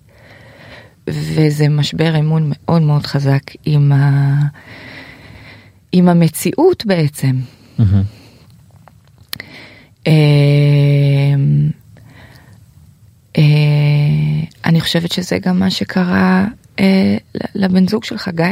וזה 1.08 1.68
משבר 1.68 2.18
אמון 2.18 2.52
מאוד 2.54 2.82
מאוד 2.82 3.06
חזק 3.06 3.42
עם, 3.64 3.92
ה, 3.92 4.34
עם 5.92 6.08
המציאות 6.08 6.86
בעצם. 6.86 7.36
Mm-hmm. 7.78 8.17
אני 14.64 14.80
חושבת 14.80 15.12
שזה 15.12 15.38
גם 15.38 15.58
מה 15.58 15.70
שקרה 15.70 16.46
אה, 16.80 17.16
לבן 17.54 17.88
זוג 17.88 18.04
שלך, 18.04 18.28
גיא. 18.28 18.46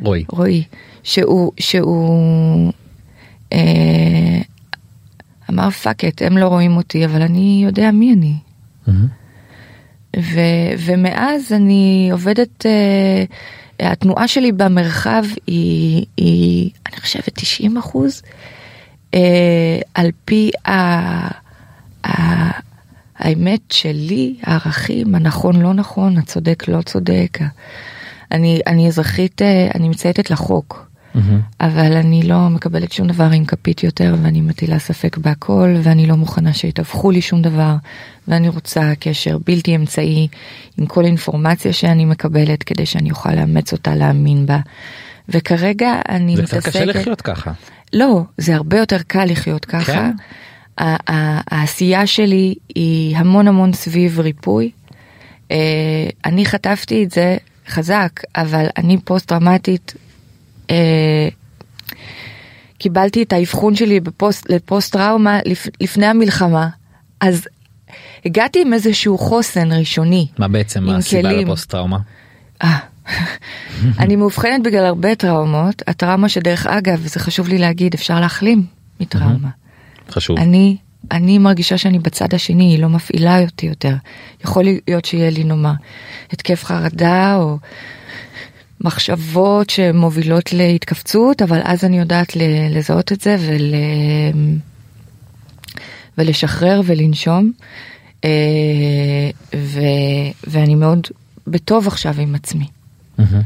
רועי. 0.00 0.24
רועי, 0.28 0.64
שהוא, 1.02 1.52
שהוא 1.60 2.72
אה, 3.52 4.38
אמר 5.50 5.70
fuck 5.70 6.04
it, 6.04 6.22
הם 6.22 6.38
לא 6.38 6.48
רואים 6.48 6.76
אותי, 6.76 7.04
אבל 7.04 7.22
אני 7.22 7.60
יודע 7.64 7.90
מי 7.90 8.12
אני. 8.12 8.34
Mm-hmm. 8.88 10.10
ו, 10.16 10.40
ומאז 10.78 11.52
אני 11.52 12.08
עובדת, 12.12 12.66
אה, 12.66 13.24
התנועה 13.80 14.28
שלי 14.28 14.52
במרחב 14.52 15.24
היא, 15.46 16.06
היא 16.16 16.70
אני 16.86 16.96
חושבת 16.96 17.30
90 17.34 17.76
אחוז, 17.76 18.22
אה, 19.14 19.80
על 19.94 20.10
פי 20.24 20.50
ה, 20.64 20.72
ה, 22.06 22.50
האמת 23.18 23.60
שלי, 23.70 24.34
הערכים, 24.42 25.14
הנכון 25.14 25.62
לא 25.62 25.74
נכון, 25.74 26.16
הצודק 26.16 26.64
לא 26.68 26.82
צודק. 26.82 27.38
אני, 28.32 28.60
אני 28.66 28.88
אזרחית, 28.88 29.42
אה, 29.42 29.68
אני 29.74 29.88
מצייתת 29.88 30.30
לחוק, 30.30 30.88
mm-hmm. 31.14 31.18
אבל 31.60 31.96
אני 31.96 32.22
לא 32.22 32.48
מקבלת 32.48 32.92
שום 32.92 33.06
דבר 33.06 33.30
עם 33.30 33.44
כפית 33.44 33.82
יותר, 33.84 34.14
ואני 34.22 34.40
מטילה 34.40 34.78
ספק 34.78 35.16
בהכל, 35.18 35.74
ואני 35.82 36.06
לא 36.06 36.16
מוכנה 36.16 36.52
שיתווכו 36.52 37.10
לי 37.10 37.20
שום 37.20 37.42
דבר, 37.42 37.74
ואני 38.28 38.48
רוצה 38.48 38.92
קשר 39.00 39.38
בלתי 39.46 39.76
אמצעי 39.76 40.28
עם 40.78 40.86
כל 40.86 41.04
אינפורמציה 41.04 41.72
שאני 41.72 42.04
מקבלת, 42.04 42.62
כדי 42.62 42.86
שאני 42.86 43.10
אוכל 43.10 43.34
לאמץ 43.34 43.72
אותה, 43.72 43.94
להאמין 43.94 44.46
בה. 44.46 44.58
וכרגע 45.28 46.00
אני 46.08 46.34
מתעסקת... 46.34 46.54
זה 46.54 46.60
קצת 46.60 46.68
קשה 46.68 46.84
לחיות 46.84 47.20
ככה. 47.20 47.52
לא, 47.92 48.22
זה 48.38 48.54
הרבה 48.54 48.78
יותר 48.78 48.98
קל 49.06 49.24
לחיות 49.24 49.64
ככה. 49.64 49.92
כן? 49.92 50.10
העשייה 51.50 52.06
שלי 52.06 52.54
היא 52.74 53.16
המון 53.16 53.48
המון 53.48 53.72
סביב 53.72 54.20
ריפוי. 54.20 54.70
אה, 55.50 55.56
אני 56.24 56.46
חטפתי 56.46 57.04
את 57.04 57.10
זה 57.10 57.36
חזק, 57.68 58.20
אבל 58.36 58.66
אני 58.76 58.98
פוסט 59.04 59.28
טראומטית. 59.28 59.94
אה, 60.70 61.28
קיבלתי 62.78 63.22
את 63.22 63.32
האבחון 63.32 63.74
שלי 63.74 64.00
בפוסט, 64.00 64.50
לפוסט 64.50 64.92
טראומה 64.92 65.38
לפ, 65.44 65.66
לפני 65.80 66.06
המלחמה, 66.06 66.68
אז 67.20 67.48
הגעתי 68.24 68.62
עם 68.62 68.72
איזשהו 68.72 69.18
חוסן 69.18 69.72
ראשוני. 69.72 70.26
מה 70.38 70.48
בעצם 70.48 70.88
הסיבה 70.88 71.32
לפוסט 71.32 71.70
טראומה? 71.70 71.98
אה, 72.62 72.78
אני 73.98 74.16
מאובחנת 74.16 74.62
בגלל 74.62 74.84
הרבה 74.84 75.14
טראומות, 75.14 75.82
הטראומה 75.86 76.28
שדרך 76.28 76.66
אגב, 76.66 76.98
וזה 77.02 77.20
חשוב 77.20 77.48
לי 77.48 77.58
להגיד, 77.58 77.94
אפשר 77.94 78.20
להחלים 78.20 78.64
מטראומה. 79.00 79.48
חשוב. 80.10 80.38
אני, 80.38 80.76
אני 81.10 81.38
מרגישה 81.38 81.78
שאני 81.78 81.98
בצד 81.98 82.34
השני, 82.34 82.64
היא 82.64 82.78
לא 82.78 82.88
מפעילה 82.88 83.40
אותי 83.42 83.66
יותר. 83.66 83.94
יכול 84.44 84.64
להיות 84.64 85.04
שיהיה 85.04 85.30
לי 85.30 85.44
נאמר 85.44 85.72
התקף 86.32 86.64
חרדה 86.64 87.36
או 87.36 87.58
מחשבות 88.80 89.70
שמובילות 89.70 90.52
להתכווצות, 90.52 91.42
אבל 91.42 91.60
אז 91.64 91.84
אני 91.84 91.98
יודעת 91.98 92.36
לזהות 92.70 93.12
את 93.12 93.20
זה 93.20 93.36
ול... 93.40 93.74
ולשחרר 96.18 96.80
ולנשום. 96.84 97.52
אה, 98.24 98.30
ו... 99.56 99.80
ואני 100.46 100.74
מאוד 100.74 101.06
בטוב 101.46 101.86
עכשיו 101.86 102.14
עם 102.20 102.34
עצמי. 102.34 102.66
Mm-hmm. 103.20 103.42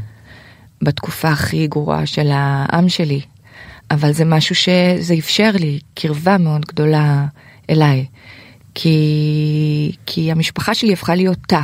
בתקופה 0.81 1.29
הכי 1.29 1.67
גרועה 1.67 2.05
של 2.05 2.29
העם 2.31 2.89
שלי, 2.89 3.21
אבל 3.91 4.11
זה 4.11 4.25
משהו 4.25 4.55
שזה 4.55 5.13
אפשר 5.19 5.51
לי 5.59 5.79
קרבה 5.93 6.37
מאוד 6.37 6.65
גדולה 6.65 7.25
אליי. 7.69 8.05
כי, 8.75 9.95
כי 10.05 10.31
המשפחה 10.31 10.73
שלי 10.73 10.93
הפכה 10.93 11.15
להיות 11.15 11.37
תא, 11.47 11.61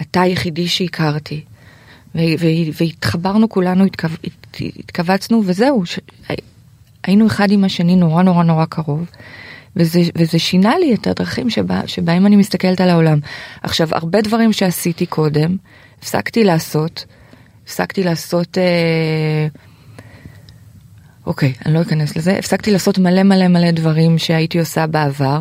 התא 0.00 0.18
היחידי 0.18 0.68
שהכרתי. 0.68 1.44
והתחברנו 2.78 3.48
כולנו, 3.48 3.84
התכו, 3.84 4.08
התכווצנו 4.60 5.42
וזהו, 5.44 5.86
ש... 5.86 5.98
היינו 7.04 7.26
אחד 7.26 7.50
עם 7.50 7.64
השני 7.64 7.96
נורא 7.96 8.22
נורא 8.22 8.42
נורא 8.42 8.64
קרוב. 8.64 9.10
וזה, 9.76 10.00
וזה 10.16 10.38
שינה 10.38 10.78
לי 10.78 10.94
את 10.94 11.06
הדרכים 11.06 11.50
שבה, 11.50 11.80
שבהם 11.86 12.26
אני 12.26 12.36
מסתכלת 12.36 12.80
על 12.80 12.90
העולם. 12.90 13.18
עכשיו, 13.62 13.88
הרבה 13.92 14.20
דברים 14.20 14.52
שעשיתי 14.52 15.06
קודם, 15.06 15.56
הפסקתי 15.98 16.44
לעשות, 16.44 17.04
הפסקתי 17.68 18.02
לעשות... 18.02 18.58
אה, 18.58 19.46
אוקיי, 21.26 21.52
אני 21.66 21.74
לא 21.74 21.82
אכנס 21.82 22.16
לזה, 22.16 22.38
הפסקתי 22.38 22.72
לעשות 22.72 22.98
מלא 22.98 23.22
מלא 23.22 23.48
מלא 23.48 23.70
דברים 23.70 24.18
שהייתי 24.18 24.58
עושה 24.58 24.86
בעבר, 24.86 25.40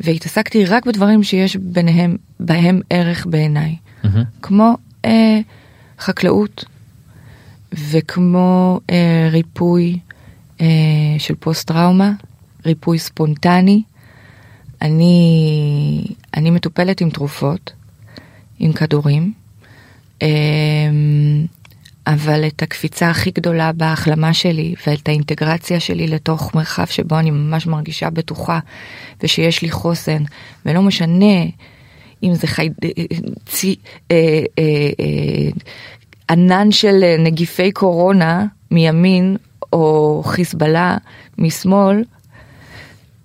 והתעסקתי 0.00 0.64
רק 0.64 0.86
בדברים 0.86 1.22
שיש 1.22 1.56
ביניהם, 1.56 2.16
בהם 2.40 2.80
ערך 2.90 3.26
בעיניי. 3.26 3.76
Mm-hmm. 3.76 4.08
כמו 4.42 4.76
אה, 5.04 5.40
חקלאות, 5.98 6.64
וכמו 7.72 8.80
אה, 8.90 9.28
ריפוי 9.30 9.98
אה, 10.60 10.66
של 11.18 11.34
פוסט 11.34 11.68
טראומה, 11.68 12.12
ריפוי 12.66 12.98
ספונטני. 12.98 13.82
אני, 14.82 16.04
אני 16.34 16.50
מטופלת 16.50 17.00
עם 17.00 17.10
תרופות, 17.10 17.72
עם 18.58 18.72
כדורים. 18.72 19.41
אה, 20.22 20.28
אבל 22.06 22.46
את 22.46 22.62
הקפיצה 22.62 23.10
הכי 23.10 23.30
גדולה 23.30 23.72
בהחלמה 23.72 24.34
שלי 24.34 24.74
ואת 24.86 25.08
האינטגרציה 25.08 25.80
שלי 25.80 26.06
לתוך 26.06 26.54
מרחב 26.54 26.86
שבו 26.86 27.18
אני 27.18 27.30
ממש 27.30 27.66
מרגישה 27.66 28.10
בטוחה 28.10 28.58
ושיש 29.22 29.62
לי 29.62 29.70
חוסן 29.70 30.22
ולא 30.66 30.82
משנה 30.82 31.44
אם 32.22 32.34
זה 32.34 32.46
חי... 32.46 32.68
צי... 33.46 33.76
אה, 34.10 34.16
אה, 34.58 34.90
אה, 35.00 35.50
ענן 36.30 36.72
של 36.72 37.16
נגיפי 37.18 37.72
קורונה 37.72 38.46
מימין 38.70 39.36
או 39.72 40.22
חיזבאללה 40.26 40.96
משמאל, 41.38 42.04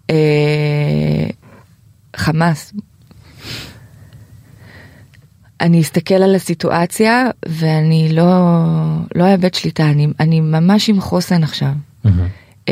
אה, 0.10 1.28
חמאס 2.16 2.74
אני 5.62 5.82
אסתכל 5.82 6.16
על 6.16 6.36
הסיטואציה 6.36 7.26
ואני 7.46 8.10
לא, 8.12 8.24
לא 9.16 9.34
אאבד 9.34 9.54
שליטה, 9.54 9.90
אני, 9.90 10.08
אני 10.20 10.40
ממש 10.42 10.90
עם 10.90 11.02
חוסן 11.02 11.44
עכשיו. 11.44 11.72
Mm-hmm. 12.06 12.70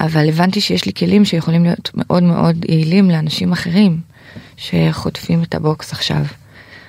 אבל 0.00 0.28
הבנתי 0.28 0.60
שיש 0.60 0.84
לי 0.84 0.92
כלים 0.92 1.24
שיכולים 1.24 1.64
להיות 1.64 1.90
מאוד 1.94 2.22
מאוד 2.22 2.64
יעילים 2.68 3.10
לאנשים 3.10 3.52
אחרים 3.52 4.00
שחוטפים 4.56 5.42
את 5.42 5.54
הבוקס 5.54 5.92
עכשיו. 5.92 6.24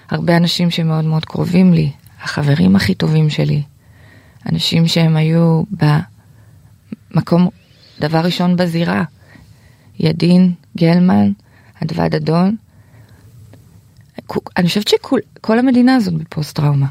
הרבה 0.10 0.38
אנשים 0.38 0.72
שמאוד 0.72 1.06
מאוד 1.06 1.26
קרובים 1.26 1.74
לי, 1.74 1.92
החברים 2.24 2.76
הכי 2.76 2.96
טובים 2.96 3.30
שלי, 3.30 3.62
אנשים 4.52 4.88
שהם 4.88 5.16
היו 5.18 5.64
במקום, 7.12 7.50
דבר 8.00 8.20
ראשון 8.20 8.56
בזירה, 8.56 9.04
ידין, 10.00 10.54
גלמן, 10.78 11.32
אדוה 11.84 12.10
דדון, 12.10 12.56
אני 14.58 14.68
חושבת 14.68 14.88
שכל 14.88 15.60
המדינה 15.60 15.96
הזאת 15.96 16.14
בפוסט 16.14 16.56
טראומה. 16.56 16.88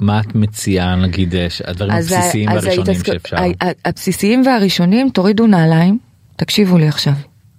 מה 0.00 0.20
את 0.20 0.34
מציעה 0.34 0.96
נגיד 0.96 1.34
אה, 1.34 1.46
הדברים 1.64 1.92
הבסיסיים 1.92 2.48
והראשונים 2.48 2.94
שאפשר? 3.04 3.36
הבסיסיים 3.84 4.42
והראשונים 4.46 5.10
תורידו 5.10 5.46
נעליים, 5.46 5.98
תקשיבו 6.36 6.78
לי 6.78 6.88
עכשיו. 6.88 7.12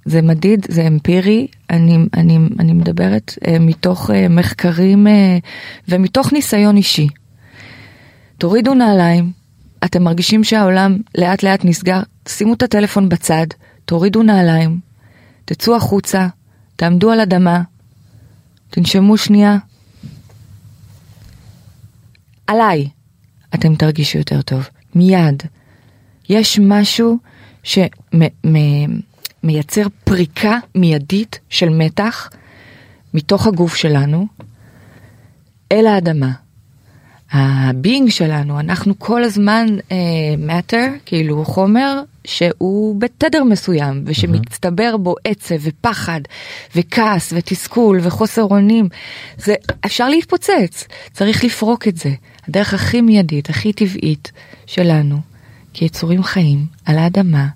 זה 0.06 0.22
מדיד, 0.22 0.66
זה 0.70 0.88
אמפירי, 0.88 1.48
אני, 1.70 1.98
אני, 2.14 2.38
אני 2.60 2.74
מדברת 2.74 3.38
uh, 3.42 3.50
מתוך 3.60 4.10
uh, 4.10 4.14
מחקרים 4.30 5.08
uh, 5.08 5.10
ומתוך 5.90 6.34
ניסיון 6.34 6.78
אישי. 6.78 7.08
תורידו 8.38 8.74
נעליים, 8.74 9.32
אתם 9.86 10.04
מרגישים 10.04 10.44
שהעולם 10.44 10.98
לאט 11.18 11.44
לאט 11.44 11.66
נסגר, 11.66 12.00
שימו 12.28 12.54
את 12.54 12.64
הטלפון 12.64 13.10
בצד, 13.10 13.48
תורידו 13.86 14.24
נעליים, 14.24 14.80
תצאו 15.46 15.76
החוצה, 15.76 16.28
תעמדו 16.76 17.12
על 17.12 17.20
אדמה, 17.20 17.62
תנשמו 18.70 19.18
שנייה. 19.18 19.58
עליי, 22.48 22.90
אתם 23.56 23.76
תרגישו 23.76 24.18
יותר 24.18 24.42
טוב. 24.42 24.70
מיד. 24.96 25.44
יש 26.30 26.60
משהו 26.62 27.18
שמייצר 27.64 27.88
פריקה 30.04 30.58
מיידית 30.76 31.40
של 31.50 31.70
מתח 31.70 32.30
מתוך 33.14 33.48
הגוף 33.48 33.76
שלנו 33.76 34.28
אל 35.72 35.88
האדמה. 35.88 36.45
הבינג 37.32 38.10
שלנו, 38.10 38.60
אנחנו 38.60 38.94
כל 39.00 39.24
הזמן 39.24 39.66
uh, 39.80 39.92
matter, 40.50 41.00
כאילו 41.06 41.46
חומר 41.46 42.02
שהוא 42.26 43.02
בתדר 43.02 43.44
מסוים 43.44 44.04
ושמצטבר 44.06 44.98
בו 44.98 45.16
עצב 45.24 45.56
ופחד 45.62 46.22
וכעס 46.76 47.34
ותסכול 47.36 48.00
וחוסר 48.02 48.44
אונים. 48.44 48.90
זה 49.38 49.56
אפשר 49.86 50.10
להתפוצץ, 50.10 50.88
צריך 51.14 51.44
לפרוק 51.44 51.88
את 51.88 51.98
זה. 51.98 52.12
הדרך 52.48 52.74
הכי 52.74 53.02
מיידית, 53.02 53.50
הכי 53.50 53.74
טבעית 53.74 54.32
שלנו, 54.66 55.20
כיצורים 55.74 56.24
חיים 56.24 56.66
על 56.86 56.98
האדמה, 56.98 57.48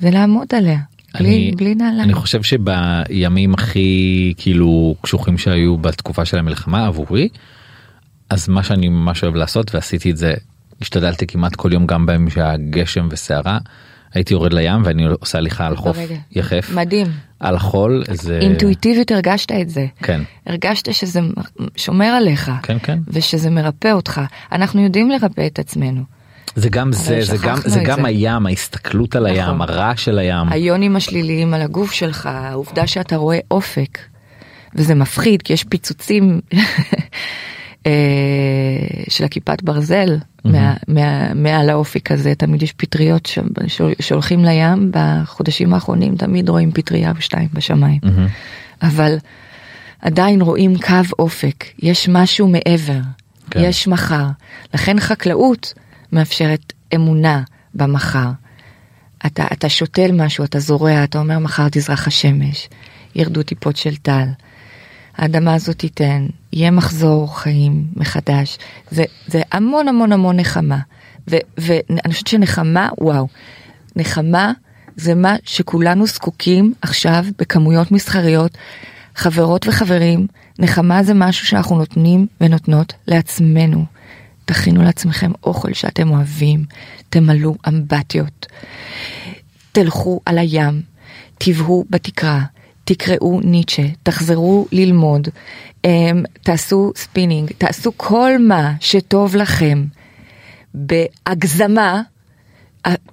זה 0.00 0.10
לעמוד 0.10 0.46
עליה. 0.54 0.78
בלי, 1.18 1.52
בלי 1.56 1.74
נעליים. 1.74 2.00
אני 2.00 2.14
חושב 2.14 2.42
שבימים 2.42 3.54
הכי 3.54 4.34
כאילו 4.36 4.94
קשוחים 5.02 5.38
שהיו 5.38 5.78
בתקופה 5.78 6.24
של 6.24 6.38
המלחמה 6.38 6.86
עבורי 6.86 7.28
אז 8.32 8.48
מה 8.48 8.62
שאני 8.62 8.88
ממש 8.88 9.22
אוהב 9.24 9.34
לעשות 9.34 9.74
ועשיתי 9.74 10.10
את 10.10 10.16
זה 10.16 10.34
השתדלתי 10.80 11.26
כמעט 11.26 11.56
כל 11.56 11.72
יום 11.72 11.86
גם 11.86 12.06
בימים 12.06 12.30
שהיה 12.30 12.56
גשם 12.56 13.08
וסערה 13.10 13.58
הייתי 14.14 14.34
יורד 14.34 14.52
לים 14.52 14.82
ואני 14.84 15.06
עושה 15.20 15.38
הליכה 15.38 15.66
על 15.66 15.76
חוף 15.76 15.96
ברגע. 15.96 16.16
יחף 16.32 16.70
מדהים. 16.74 17.06
על 17.40 17.56
החול 17.56 18.04
זה 18.10 18.38
אינטואיטיבית 18.42 19.12
הרגשת 19.12 19.52
את 19.52 19.68
זה. 19.68 19.86
כן 20.02 20.22
הרגשת 20.46 20.94
שזה 20.94 21.20
שומר 21.76 22.06
עליך. 22.06 22.50
כן 22.62 22.76
כן 22.82 22.98
ושזה 23.08 23.50
מרפא 23.50 23.92
אותך. 23.92 24.20
אנחנו 24.52 24.82
יודעים 24.82 25.10
לרפא 25.10 25.46
את 25.46 25.58
עצמנו. 25.58 26.02
זה 26.56 26.68
גם 26.68 26.92
זה 26.92 27.20
זה 27.22 27.36
גם 27.42 27.56
זה 27.64 27.80
גם 27.84 28.02
זה. 28.02 28.08
הים 28.08 28.46
ההסתכלות 28.46 29.16
על 29.16 29.26
הים 29.26 29.54
נכון. 29.54 29.60
הרעש 29.60 30.04
של 30.04 30.18
הים 30.18 30.48
היונים 30.48 30.96
השליליים 30.96 31.54
על 31.54 31.62
הגוף 31.62 31.92
שלך, 31.92 32.26
העובדה 32.26 32.86
שאתה 32.86 33.16
רואה 33.16 33.38
אופק, 33.50 33.98
וזה 34.74 34.94
מפחיד 34.94 35.42
כי 35.42 35.52
יש 35.52 35.64
פיצוצים 35.64 36.40
של 39.08 39.24
הכיפת 39.24 39.62
ברזל 39.62 40.18
מה, 40.44 40.74
מה, 40.88 41.34
מעל 41.34 41.70
האופק 41.70 42.12
הזה, 42.12 42.34
תמיד 42.34 42.62
יש 42.62 42.72
פטריות 42.72 43.26
שם, 43.26 43.46
שהול- 43.66 43.94
שהולכים 44.00 44.44
לים 44.44 44.90
בחודשים 44.94 45.74
האחרונים, 45.74 46.16
תמיד 46.16 46.48
רואים 46.48 46.72
פטריה 46.72 47.12
ושתיים 47.16 47.48
בשמיים. 47.52 47.98
מהמם. 48.02 48.26
אבל 48.82 49.16
עדיין 50.00 50.40
רואים 50.40 50.78
קו 50.78 50.94
אופק, 51.18 51.64
יש 51.78 52.08
משהו 52.08 52.48
מעבר, 52.48 53.00
כן. 53.50 53.60
כן. 53.60 53.60
יש 53.64 53.88
מחר. 53.88 54.26
לכן 54.74 55.00
חקלאות 55.00 55.74
מאפשרת 56.12 56.72
אמונה 56.94 57.42
במחר. 57.74 58.28
אתה, 59.26 59.44
אתה 59.52 59.68
שותל 59.68 60.10
משהו, 60.12 60.44
אתה 60.44 60.58
זורע, 60.58 61.04
אתה 61.04 61.18
אומר 61.18 61.38
מחר 61.38 61.68
תזרח 61.72 62.06
השמש, 62.06 62.68
ירדו 63.14 63.42
טיפות 63.42 63.76
של 63.76 63.96
טל. 63.96 64.26
האדמה 65.16 65.54
הזאת 65.54 65.78
תיתן, 65.78 66.26
יהיה 66.52 66.70
מחזור 66.70 67.38
חיים 67.38 67.84
מחדש. 67.96 68.58
זה, 68.90 69.04
זה 69.26 69.42
המון 69.52 69.88
המון 69.88 70.12
המון 70.12 70.36
נחמה. 70.36 70.78
ו- 71.30 71.36
ואני 71.58 72.12
חושבת 72.12 72.26
שנחמה, 72.26 72.88
וואו, 73.00 73.28
נחמה 73.96 74.52
זה 74.96 75.14
מה 75.14 75.36
שכולנו 75.44 76.06
זקוקים 76.06 76.74
עכשיו 76.82 77.24
בכמויות 77.38 77.90
מסחריות. 77.90 78.58
חברות 79.14 79.68
וחברים, 79.68 80.26
נחמה 80.58 81.02
זה 81.02 81.14
משהו 81.14 81.46
שאנחנו 81.46 81.78
נותנים 81.78 82.26
ונותנות 82.40 82.92
לעצמנו. 83.08 83.84
תכינו 84.44 84.82
לעצמכם 84.82 85.32
אוכל 85.44 85.72
שאתם 85.72 86.10
אוהבים, 86.10 86.64
תמלאו 87.08 87.54
אמבטיות. 87.68 88.46
תלכו 89.72 90.20
על 90.26 90.38
הים, 90.38 90.82
תבהו 91.38 91.84
בתקרה, 91.90 92.40
תקראו 92.84 93.40
ניטשה, 93.44 93.82
תחזרו 94.02 94.66
ללמוד, 94.72 95.28
אמ, 95.84 96.22
תעשו 96.42 96.92
ספינינג, 96.96 97.50
תעשו 97.58 97.92
כל 97.96 98.30
מה 98.40 98.72
שטוב 98.80 99.36
לכם 99.36 99.84
בהגזמה. 100.74 102.02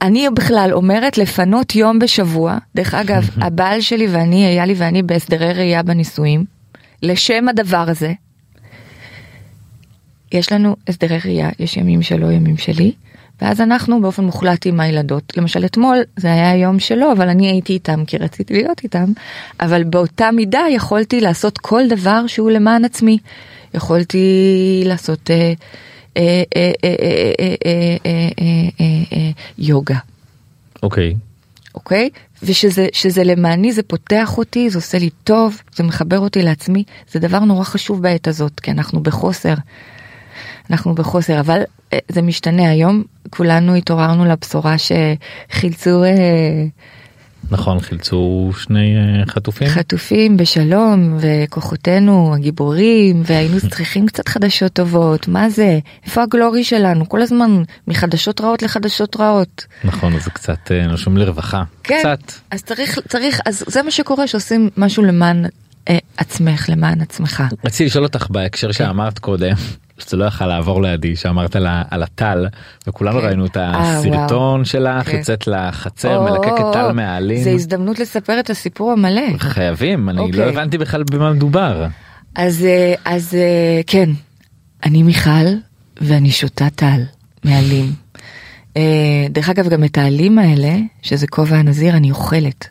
אני 0.01 0.27
בכלל 0.35 0.69
אומרת 0.73 1.17
לפנות 1.17 1.75
יום 1.75 1.99
בשבוע, 1.99 2.57
דרך 2.75 2.93
אגב, 2.93 3.29
הבעל 3.45 3.81
שלי 3.81 4.07
ואני, 4.07 4.45
היה 4.45 4.65
לי 4.65 4.73
ואני 4.77 5.03
בהסדרי 5.03 5.53
ראייה 5.53 5.83
בנישואים, 5.83 6.45
לשם 7.03 7.49
הדבר 7.49 7.85
הזה. 7.89 8.13
יש 10.31 10.51
לנו 10.51 10.75
הסדרי 10.87 11.17
ראייה, 11.25 11.49
יש 11.59 11.77
ימים 11.77 12.01
שלו, 12.01 12.31
ימים 12.31 12.57
שלי, 12.57 12.91
ואז 13.41 13.61
אנחנו 13.61 14.01
באופן 14.01 14.23
מוחלט 14.23 14.65
עם 14.65 14.79
הילדות. 14.79 15.37
למשל 15.37 15.65
אתמול 15.65 15.97
זה 16.17 16.33
היה 16.33 16.55
יום 16.55 16.79
שלו 16.79 17.11
אבל 17.11 17.29
אני 17.29 17.47
הייתי 17.47 17.73
איתם 17.73 18.05
כי 18.05 18.17
רציתי 18.17 18.53
להיות 18.53 18.83
איתם 18.83 19.05
אבל 19.61 19.83
באותה 19.83 20.31
מידה 20.31 20.61
יכולתי 20.71 21.21
לעשות 21.21 21.57
כל 21.57 21.87
דבר 21.89 22.27
שהוא 22.27 22.51
למען 22.51 22.85
עצמי. 22.85 23.17
יכולתי 23.73 24.83
לעשות 24.85 25.29
יוגה. 29.57 29.97
אוקיי. 30.83 31.15
אוקיי? 31.75 32.09
ושזה 32.43 33.23
למעני 33.23 33.71
זה 33.73 33.83
פותח 33.83 34.37
אותי 34.37 34.69
זה 34.69 34.77
עושה 34.77 34.99
לי 34.99 35.09
טוב 35.23 35.61
זה 35.75 35.83
מחבר 35.83 36.19
אותי 36.19 36.41
לעצמי 36.41 36.83
זה 37.11 37.19
דבר 37.19 37.39
נורא 37.39 37.63
חשוב 37.63 38.01
בעת 38.01 38.27
הזאת 38.27 38.59
כי 38.59 38.71
אנחנו 38.71 39.03
בחוסר. 39.03 39.53
אנחנו 40.71 40.95
בחוסר, 40.95 41.39
אבל 41.39 41.61
אה, 41.93 41.99
זה 42.09 42.21
משתנה 42.21 42.69
היום, 42.69 43.03
כולנו 43.29 43.75
התעוררנו 43.75 44.25
לבשורה 44.25 44.75
שחילצו 44.77 46.03
אה, 46.03 46.65
נכון 47.51 47.79
חילצו 47.79 48.51
שני 48.57 48.95
אה, 48.97 49.25
חטופים 49.25 49.67
חטופים 49.67 50.37
בשלום, 50.37 51.17
וכוחותינו 51.19 52.35
הגיבורים, 52.35 53.21
והיינו 53.25 53.59
צריכים 53.69 54.07
קצת 54.07 54.27
חדשות 54.27 54.73
טובות, 54.73 55.27
מה 55.27 55.49
זה? 55.49 55.79
איפה 56.05 56.23
הגלורי 56.23 56.63
שלנו? 56.63 57.09
כל 57.09 57.21
הזמן 57.21 57.63
מחדשות 57.87 58.41
רעות 58.41 58.61
לחדשות 58.61 59.15
רעות. 59.19 59.65
נכון 59.83 60.19
זה 60.19 60.29
קצת 60.29 60.71
אה, 60.71 60.87
נושם 60.87 61.17
לרווחה 61.17 61.63
כן, 61.83 61.99
קצת 61.99 62.33
אז 62.51 62.63
צריך, 62.63 62.99
צריך, 63.07 63.39
אז 63.45 63.63
זה 63.67 63.83
מה 63.83 63.91
שקורה 63.91 64.27
שעושים 64.27 64.69
משהו 64.77 65.03
למען 65.03 65.45
עצמך, 66.17 66.69
למען 66.69 67.01
עצמך. 67.01 67.43
רציתי 67.65 67.85
לשאול 67.85 68.03
אותך 68.03 68.27
בהקשר 68.29 68.71
שאמרת 68.71 69.19
קודם 69.19 69.55
שזה 69.99 70.17
לא 70.17 70.25
יכל 70.25 70.47
לעבור 70.47 70.81
לידי 70.81 71.15
שאמרת 71.15 71.55
על 71.89 72.03
הטל 72.03 72.47
וכולנו 72.87 73.19
כן. 73.19 73.25
ראינו 73.25 73.45
את 73.45 73.57
אה, 73.57 73.71
הסרטון 73.97 74.65
שלך 74.65 75.09
כן. 75.09 75.17
יוצאת 75.17 75.47
לחצר 75.47 76.21
מלקקת 76.21 76.65
טל 76.73 76.91
מהעלים 76.91 77.43
זה 77.43 77.49
הזדמנות 77.49 77.99
לספר 77.99 78.39
את 78.39 78.49
הסיפור 78.49 78.91
המלא. 78.91 79.37
חייבים 79.37 80.09
אני 80.09 80.19
אוקיי. 80.19 80.39
לא 80.39 80.43
הבנתי 80.43 80.77
בכלל 80.77 81.03
במה 81.11 81.33
מדובר 81.33 81.85
אז, 82.35 82.65
אה, 82.65 82.93
אז 83.05 83.35
אה, 83.35 83.81
כן, 83.87 84.09
אני 84.83 85.03
מיכל 85.03 85.45
ואני 86.01 86.31
שותה 86.31 86.69
טל 86.69 87.01
מעלים. 87.43 87.85
דרך 89.29 89.49
אגב, 89.49 89.69
גם 89.69 89.83
את 89.83 89.97
העלים 89.97 90.39
האלה, 90.39 90.75
שזה 91.01 91.27
כובע 91.27 91.55
הנזיר, 91.55 91.95
אני 91.95 92.11
אוכלת. 92.11 92.67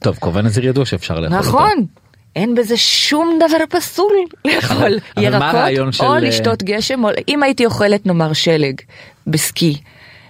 טוב 0.00 0.16
כובע 0.20 0.42
נזיר 0.42 0.66
ידוע 0.66 0.84
שאפשר 0.84 1.20
לאכול 1.20 1.38
אותו. 1.38 1.48
נכון. 1.48 1.86
אין 2.36 2.54
בזה 2.54 2.76
שום 2.76 3.38
דבר 3.46 3.64
פסול 3.70 4.12
לאכול 4.44 4.98
ירקות 5.18 5.42
הרעיון 5.42 5.92
של- 5.92 6.04
או 6.04 6.14
לשתות 6.16 6.62
גשם 6.62 7.04
או 7.04 7.10
אם 7.28 7.42
הייתי 7.42 7.66
אוכלת 7.66 8.06
נאמר 8.06 8.32
שלג 8.32 8.74
בסקי 9.26 9.76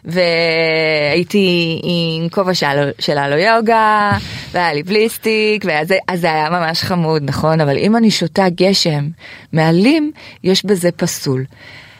והייתי 0.04 1.80
עם 1.82 2.28
כובע 2.28 2.54
של, 2.54 2.90
של 2.98 3.18
הלו 3.18 3.36
יוגה 3.36 4.10
והיה 4.52 4.74
לי 4.74 4.84
פליסטיק 4.84 5.64
ואז 5.66 5.88
זה, 5.88 5.96
אז 6.08 6.20
זה 6.20 6.32
היה 6.32 6.50
ממש 6.50 6.82
חמוד 6.82 7.22
נכון 7.24 7.60
אבל 7.60 7.76
אם 7.78 7.96
אני 7.96 8.10
שותה 8.10 8.46
גשם 8.54 9.08
מעלים 9.52 10.12
יש 10.44 10.64
בזה 10.64 10.92
פסול. 10.92 11.44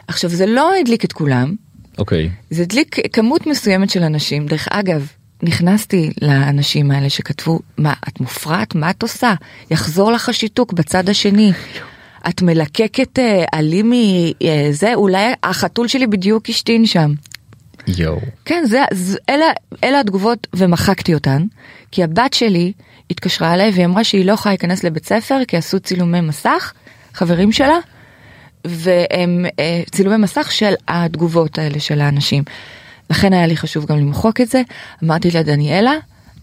עכשיו 0.08 0.30
זה 0.30 0.46
לא 0.46 0.74
הדליק 0.80 1.04
את 1.04 1.12
כולם 1.12 1.54
אוקיי 1.98 2.30
זה 2.50 2.62
הדליק 2.62 2.96
כמות 3.12 3.46
מסוימת 3.46 3.90
של 3.90 4.02
אנשים. 4.02 4.46
דרך 4.46 4.68
אגב, 4.70 5.06
נכנסתי 5.42 6.10
לאנשים 6.22 6.90
האלה 6.90 7.10
שכתבו, 7.10 7.58
מה, 7.78 7.92
את 8.08 8.20
מופרעת? 8.20 8.74
מה 8.74 8.90
את 8.90 9.02
עושה? 9.02 9.34
יחזור 9.70 10.12
לך 10.12 10.28
השיתוק 10.28 10.72
בצד 10.72 11.08
השני. 11.08 11.52
את 12.28 12.42
מלקקת 12.42 13.18
אה, 13.18 13.44
עלים 13.52 13.92
מזה, 13.92 14.94
אולי 14.94 15.32
החתול 15.42 15.88
שלי 15.88 16.06
בדיוק 16.06 16.48
השתין 16.48 16.86
שם. 16.86 17.12
יואו 17.86 18.20
כן, 18.44 18.64
זה, 18.66 18.80
זה, 18.92 19.18
אלה, 19.30 19.44
אלה 19.84 20.00
התגובות 20.00 20.46
ומחקתי 20.54 21.14
אותן, 21.14 21.42
כי 21.90 22.04
הבת 22.04 22.34
שלי 22.34 22.72
התקשרה 23.10 23.54
אליי 23.54 23.70
והיא 23.70 23.84
אמרה 23.84 24.04
שהיא 24.04 24.24
לא 24.24 24.32
יכולה 24.32 24.52
להיכנס 24.52 24.84
לבית 24.84 25.06
ספר 25.06 25.38
כי 25.48 25.56
עשו 25.56 25.80
צילומי 25.80 26.20
מסך, 26.20 26.72
חברים 27.14 27.52
שלה, 27.52 27.78
והם 28.64 29.46
אה, 29.58 29.82
צילומי 29.90 30.16
מסך 30.16 30.52
של 30.52 30.74
התגובות 30.88 31.58
האלה 31.58 31.80
של 31.80 32.00
האנשים. 32.00 32.44
לכן 33.12 33.32
היה 33.32 33.46
לי 33.46 33.56
חשוב 33.56 33.86
גם 33.86 33.98
למחוק 33.98 34.40
את 34.40 34.48
זה. 34.48 34.62
אמרתי 35.04 35.30
לה, 35.30 35.42
דניאלה, 35.42 35.92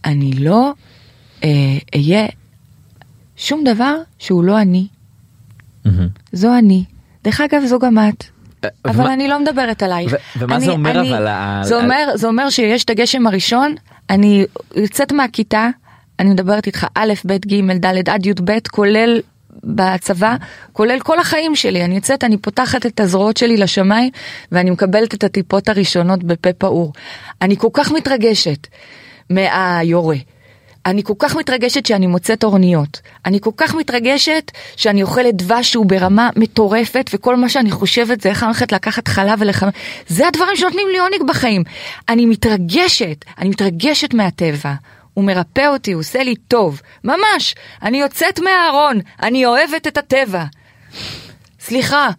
אני 0.05 0.31
לא 0.31 0.71
אה, 1.43 1.49
אהיה 1.95 2.25
שום 3.37 3.63
דבר 3.63 3.95
שהוא 4.19 4.43
לא 4.43 4.61
אני. 4.61 4.87
זו 6.33 6.57
אני. 6.57 6.83
דרך 7.23 7.41
אגב, 7.41 7.61
זו 7.65 7.79
גם 7.79 7.97
את. 7.99 8.23
אבל 8.85 8.95
ומה- 9.03 9.13
אני 9.13 9.27
לא 9.27 9.39
מדברת 9.39 9.83
עלייך. 9.83 10.11
ו- 10.13 10.39
ומה 10.39 10.55
אני- 10.55 10.65
זה 10.65 10.71
אומר 10.71 10.99
אני- 10.99 11.09
אבל 11.17 11.27
על- 11.27 11.63
זה 11.63 11.75
אומר, 11.83 12.07
זה 12.15 12.27
אומר 12.27 12.49
שיש 12.49 12.83
את 12.83 12.89
הגשם 12.89 13.27
הראשון, 13.27 13.75
אני 14.09 14.45
יוצאת 14.75 15.11
מהכיתה, 15.11 15.69
אני 16.19 16.29
מדברת 16.29 16.67
איתך 16.67 16.87
א', 16.95 17.13
ב', 17.25 17.37
ג', 17.47 17.71
ד' 17.85 18.09
עד 18.09 18.25
י"ב, 18.25 18.51
כולל 18.71 19.19
בצבא, 19.63 20.35
כולל 20.73 20.99
כל 20.99 21.19
החיים 21.19 21.55
שלי. 21.55 21.85
אני 21.85 21.95
יוצאת, 21.95 22.23
אני 22.23 22.37
פותחת 22.37 22.85
את 22.85 22.99
הזרועות 22.99 23.37
שלי 23.37 23.57
לשמיים, 23.57 24.09
ואני 24.51 24.69
מקבלת 24.69 25.13
את 25.13 25.23
הטיפות 25.23 25.69
הראשונות 25.69 26.23
בפה 26.23 26.53
פעור. 26.53 26.93
אני 27.41 27.57
כל 27.57 27.69
כך 27.73 27.91
מתרגשת 27.91 28.67
מהיורה. 29.29 30.17
אני 30.85 31.03
כל 31.03 31.13
כך 31.19 31.35
מתרגשת 31.35 31.85
שאני 31.85 32.07
מוצאת 32.07 32.43
אורניות. 32.43 33.01
אני 33.25 33.39
כל 33.41 33.49
כך 33.57 33.75
מתרגשת 33.75 34.51
שאני 34.75 35.03
אוכלת 35.03 35.35
דבש 35.35 35.71
שהוא 35.71 35.85
ברמה 35.85 36.29
מטורפת, 36.35 37.09
וכל 37.13 37.35
מה 37.35 37.49
שאני 37.49 37.71
חושבת 37.71 38.21
זה 38.21 38.29
איך 38.29 38.43
אני 38.43 38.47
הולכת 38.47 38.71
לקחת 38.71 39.07
חלב 39.07 39.39
ולחמם. 39.41 39.69
זה 40.07 40.27
הדברים 40.27 40.55
שנותנים 40.55 40.87
לי 40.91 40.99
עונג 40.99 41.29
בחיים. 41.29 41.63
אני 42.09 42.25
מתרגשת, 42.25 43.25
אני 43.37 43.49
מתרגשת 43.49 44.13
מהטבע. 44.13 44.73
הוא 45.19 45.25
מרפא 45.25 45.67
אותי, 45.67 45.91
הוא 45.91 45.99
עושה 45.99 46.23
לי 46.23 46.35
טוב. 46.35 46.81
ממש. 47.03 47.55
אני 47.83 47.99
יוצאת 47.99 48.39
מהארון, 48.39 48.99
אני 49.21 49.45
אוהבת 49.45 49.87
את 49.87 49.97
הטבע. 49.97 50.43
סליחה, 51.59 52.09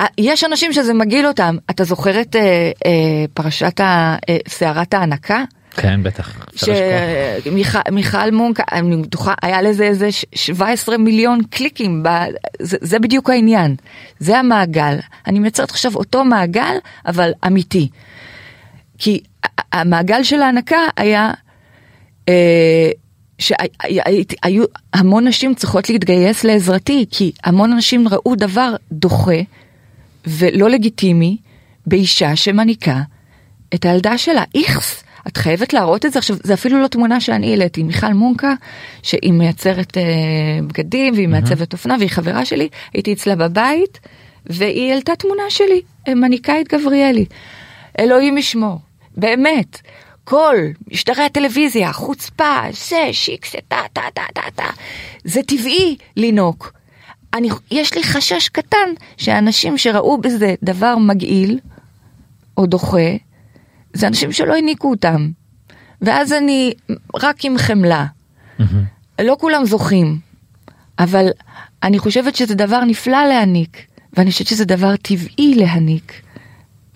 אה, 0.00 0.06
יש 0.18 0.44
אנשים 0.44 0.72
שזה 0.72 0.94
מגעיל 0.94 1.26
אותם. 1.26 1.56
אתה 1.70 1.84
זוכר 1.84 2.20
את 2.20 2.36
אה, 2.36 2.40
אה, 2.86 3.24
פרשת 3.34 3.80
אה, 3.80 4.16
סערת 4.48 4.94
ההנקה? 4.94 5.44
כן 5.76 6.02
בטח. 6.02 6.46
שמיכל 6.56 8.30
מונק, 8.32 8.60
אני 8.72 8.96
בטוחה, 8.96 9.34
היה 9.42 9.62
לזה 9.62 9.84
איזה 9.84 10.12
ש- 10.12 10.24
17 10.34 10.98
מיליון 10.98 11.40
קליקים, 11.50 12.02
ב, 12.02 12.08
זה, 12.62 12.76
זה 12.80 12.98
בדיוק 12.98 13.30
העניין, 13.30 13.76
זה 14.18 14.38
המעגל. 14.38 14.98
אני 15.26 15.38
מייצרת 15.38 15.70
עכשיו 15.70 15.96
אותו 15.96 16.24
מעגל, 16.24 16.76
אבל 17.06 17.30
אמיתי. 17.46 17.88
כי 18.98 19.20
המעגל 19.72 20.22
של 20.22 20.42
ההנקה 20.42 20.78
היה, 20.96 21.20
אה, 21.24 21.34
שהיו 23.38 24.64
המון 24.94 25.26
נשים 25.26 25.54
צריכות 25.54 25.90
להתגייס 25.90 26.44
לעזרתי, 26.44 27.04
כי 27.10 27.32
המון 27.44 27.72
אנשים 27.72 28.08
ראו 28.08 28.34
דבר 28.34 28.74
דוחה 28.92 29.40
ולא 30.26 30.70
לגיטימי 30.70 31.36
באישה 31.86 32.36
שמניקה 32.36 33.00
את 33.74 33.84
הילדה 33.84 34.18
שלה. 34.18 34.44
איכס, 34.54 35.04
את 35.28 35.36
חייבת 35.36 35.72
להראות 35.72 36.06
את 36.06 36.12
זה 36.12 36.18
עכשיו, 36.18 36.36
זה 36.42 36.54
אפילו 36.54 36.82
לא 36.82 36.86
תמונה 36.86 37.20
שאני 37.20 37.50
העליתי, 37.50 37.82
מיכל 37.82 38.12
מונקה, 38.12 38.54
שהיא 39.02 39.32
מייצרת 39.32 39.96
אה, 39.96 40.02
בגדים 40.66 41.14
והיא 41.14 41.28
מעצבת 41.28 41.72
אופנה 41.72 41.96
והיא 41.98 42.10
חברה 42.10 42.44
שלי, 42.44 42.68
הייתי 42.94 43.12
אצלה 43.12 43.36
בבית 43.36 44.00
והיא 44.46 44.90
העלתה 44.92 45.16
תמונה 45.16 45.42
שלי, 45.48 45.80
אה, 46.08 46.14
מניקה 46.14 46.60
את 46.60 46.74
גבריאלי. 46.74 47.24
אלוהים 47.98 48.38
ישמור, 48.38 48.78
באמת. 49.16 49.80
כל 50.28 50.56
משטרי 50.92 51.24
הטלוויזיה, 51.24 51.92
חוצפה, 51.92 52.60
זה, 52.88 53.08
שיקסה, 53.12 53.58
טה, 53.68 53.80
טה, 53.92 54.00
טה, 54.14 54.22
טה, 54.34 54.42
טה. 54.54 54.70
זה 55.24 55.42
טבעי 55.42 55.96
לינוק. 56.16 56.72
אני, 57.34 57.48
יש 57.70 57.94
לי 57.94 58.02
חשש 58.04 58.48
קטן 58.48 58.88
שאנשים 59.16 59.78
שראו 59.78 60.18
בזה 60.18 60.54
דבר 60.62 60.96
מגעיל 60.98 61.58
או 62.56 62.66
דוחה, 62.66 63.16
זה 63.92 64.06
אנשים 64.06 64.32
שלא 64.32 64.56
הניקו 64.56 64.90
אותם. 64.90 65.30
ואז 66.02 66.32
אני 66.32 66.72
רק 67.14 67.44
עם 67.44 67.58
חמלה. 67.58 68.06
לא 69.20 69.36
כולם 69.40 69.64
זוכים, 69.64 70.18
אבל 70.98 71.26
אני 71.82 71.98
חושבת 71.98 72.36
שזה 72.36 72.54
דבר 72.54 72.84
נפלא 72.84 73.24
להניק, 73.28 73.86
ואני 74.12 74.30
חושבת 74.30 74.46
שזה 74.46 74.64
דבר 74.64 74.96
טבעי 74.96 75.54
להניק, 75.54 76.12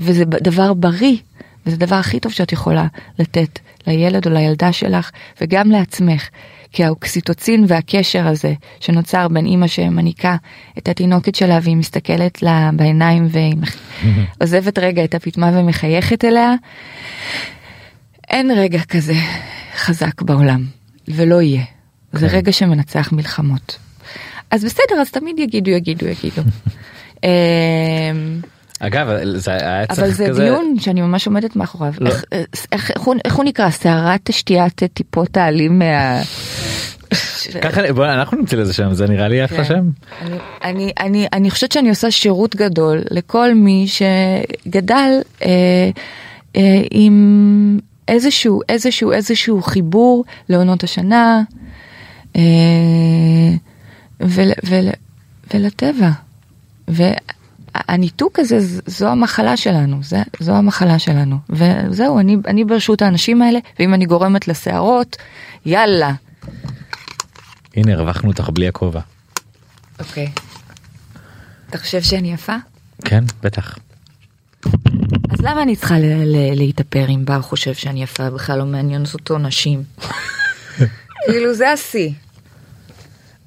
וזה 0.00 0.24
דבר 0.24 0.74
בריא, 0.74 1.16
וזה 1.66 1.76
הדבר 1.76 1.96
הכי 1.96 2.20
טוב 2.20 2.32
שאת 2.32 2.52
יכולה 2.52 2.86
לתת 3.18 3.58
לילד 3.86 4.26
או 4.26 4.32
לילדה 4.32 4.72
שלך, 4.72 5.10
וגם 5.40 5.70
לעצמך. 5.70 6.28
כי 6.72 6.84
האוקסיטוצין 6.84 7.64
והקשר 7.68 8.26
הזה 8.26 8.54
שנוצר 8.80 9.28
בין 9.28 9.46
אימא 9.46 9.66
שמניקה 9.66 10.36
את 10.78 10.88
התינוקת 10.88 11.34
שלה 11.34 11.58
והיא 11.62 11.76
מסתכלת 11.76 12.42
לה 12.42 12.70
בעיניים 12.76 13.26
והיא 13.30 13.54
עוזבת 14.40 14.78
רגע 14.78 15.04
את 15.04 15.14
הפטמה 15.14 15.50
ומחייכת 15.54 16.24
אליה, 16.24 16.54
אין 18.30 18.50
רגע 18.50 18.80
כזה 18.82 19.14
חזק 19.76 20.22
בעולם, 20.22 20.64
ולא 21.08 21.42
יהיה. 21.42 21.64
זה 22.12 22.28
כן. 22.28 22.36
רגע 22.36 22.52
שמנצח 22.52 23.12
מלחמות. 23.12 23.78
אז 24.50 24.64
בסדר, 24.64 25.00
אז 25.00 25.10
תמיד 25.10 25.38
יגידו, 25.38 25.70
יגידו, 25.70 26.06
יגידו. 26.06 26.42
אגב 28.80 29.08
זה 29.34 29.50
היה 29.50 29.86
צריך 29.86 29.98
אבל 29.98 30.10
זה 30.10 30.26
כזה. 30.28 30.42
דיון 30.42 30.74
שאני 30.78 31.00
ממש 31.00 31.26
עומדת 31.26 31.56
מאחוריו. 31.56 31.92
לא. 32.00 32.10
איך- 32.10 32.24
איך- 32.72 32.90
איך 32.96 33.00
הוא- 33.00 33.14
איך 33.24 33.34
הוא 33.34 33.44
נקרא? 33.44 33.70
סערת 33.70 34.30
שתיית 34.32 34.82
טיפות 34.94 35.36
העלים 35.36 35.78
מה... 35.78 36.20
ככה 37.62 37.92
בוא 37.92 38.04
אנחנו 38.06 38.36
נמצא 38.38 38.56
לזה 38.56 38.72
שם 38.72 38.92
זה 38.94 39.06
נראה 39.06 39.28
לי 39.28 39.44
אחלה 39.44 39.58
כן. 39.58 39.64
שם. 39.64 39.90
אני, 40.22 40.36
אני, 40.64 40.92
אני, 41.00 41.26
אני 41.32 41.50
חושבת 41.50 41.72
שאני 41.72 41.88
עושה 41.88 42.10
שירות 42.10 42.56
גדול 42.56 43.02
לכל 43.10 43.54
מי 43.54 43.86
שגדל 43.88 45.10
אה, 45.44 45.90
אה, 46.56 46.82
עם 46.90 47.78
איזשהו, 48.08 48.60
איזשהו, 48.68 49.12
איזשהו 49.12 49.62
חיבור 49.62 50.24
לעונות 50.48 50.84
השנה 50.84 51.42
אה, 52.36 52.40
ול, 54.20 54.50
ול, 54.64 54.88
ולטבע. 55.54 56.10
והניתוק 57.74 58.38
הזה, 58.38 58.58
זו 58.86 59.08
המחלה 59.08 59.56
שלנו, 59.56 59.98
זה, 60.02 60.22
זו 60.40 60.52
המחלה 60.52 60.98
שלנו. 60.98 61.38
וזהו, 61.48 62.18
אני, 62.18 62.36
אני 62.46 62.64
ברשות 62.64 63.02
האנשים 63.02 63.42
האלה, 63.42 63.58
ואם 63.78 63.94
אני 63.94 64.06
גורמת 64.06 64.48
לסערות, 64.48 65.16
יאללה. 65.66 66.12
הנה 67.76 67.92
הרווחנו 67.92 68.30
אותך 68.30 68.50
בלי 68.52 68.68
הכובע. 68.68 69.00
אוקיי. 69.98 70.28
אתה 71.68 71.78
חושב 71.78 72.02
שאני 72.02 72.32
יפה? 72.32 72.56
כן 73.04 73.24
בטח. 73.42 73.78
אז 75.30 75.40
למה 75.40 75.62
אני 75.62 75.76
צריכה 75.76 75.94
להתאפר 76.54 77.08
אם 77.08 77.24
בר 77.24 77.42
חושב 77.42 77.74
שאני 77.74 78.02
יפה 78.02 78.30
בכלל 78.30 78.58
לא 78.58 78.64
מעניין 78.64 79.04
אותו 79.14 79.38
נשים? 79.38 79.82
כאילו 81.26 81.54
זה 81.54 81.72
השיא. 81.72 82.10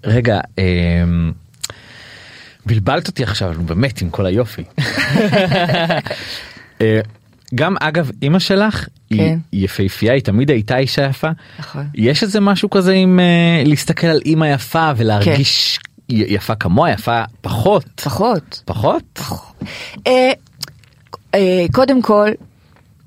רגע 0.04 0.40
אמ, 0.58 1.32
בלבלת 2.66 3.08
אותי 3.08 3.24
עכשיו 3.24 3.54
באמת 3.66 4.02
עם 4.02 4.10
כל 4.10 4.26
היופי. 4.26 4.64
אה, 6.82 7.00
גם 7.56 7.76
אגב 7.80 8.12
אימא 8.22 8.40
שלך 8.40 8.88
היא 9.10 9.20
כן. 9.20 9.40
יפהפייה 9.54 10.14
היא 10.14 10.22
תמיד 10.24 10.52
הייתה 10.52 10.78
אישה 10.78 11.06
יפה. 11.06 11.30
נכון. 11.60 11.88
יש 11.96 12.24
איזה 12.24 12.40
משהו 12.40 12.70
כזה 12.70 12.94
עם 12.94 13.20
אה, 13.20 13.64
להסתכל 13.66 14.08
על 14.08 14.20
אימא 14.26 14.46
יפה 14.46 14.92
ולהרגיש 14.98 15.80
י- 16.10 16.34
יפה 16.34 16.56
כמוה 16.56 16.92
יפה 16.92 17.24
פחות 17.42 17.86
פחות. 18.04 18.62
פחות 18.66 19.20
אה, 20.08 20.32
אה, 21.36 21.66
קודם 21.72 22.02
כל, 22.02 22.30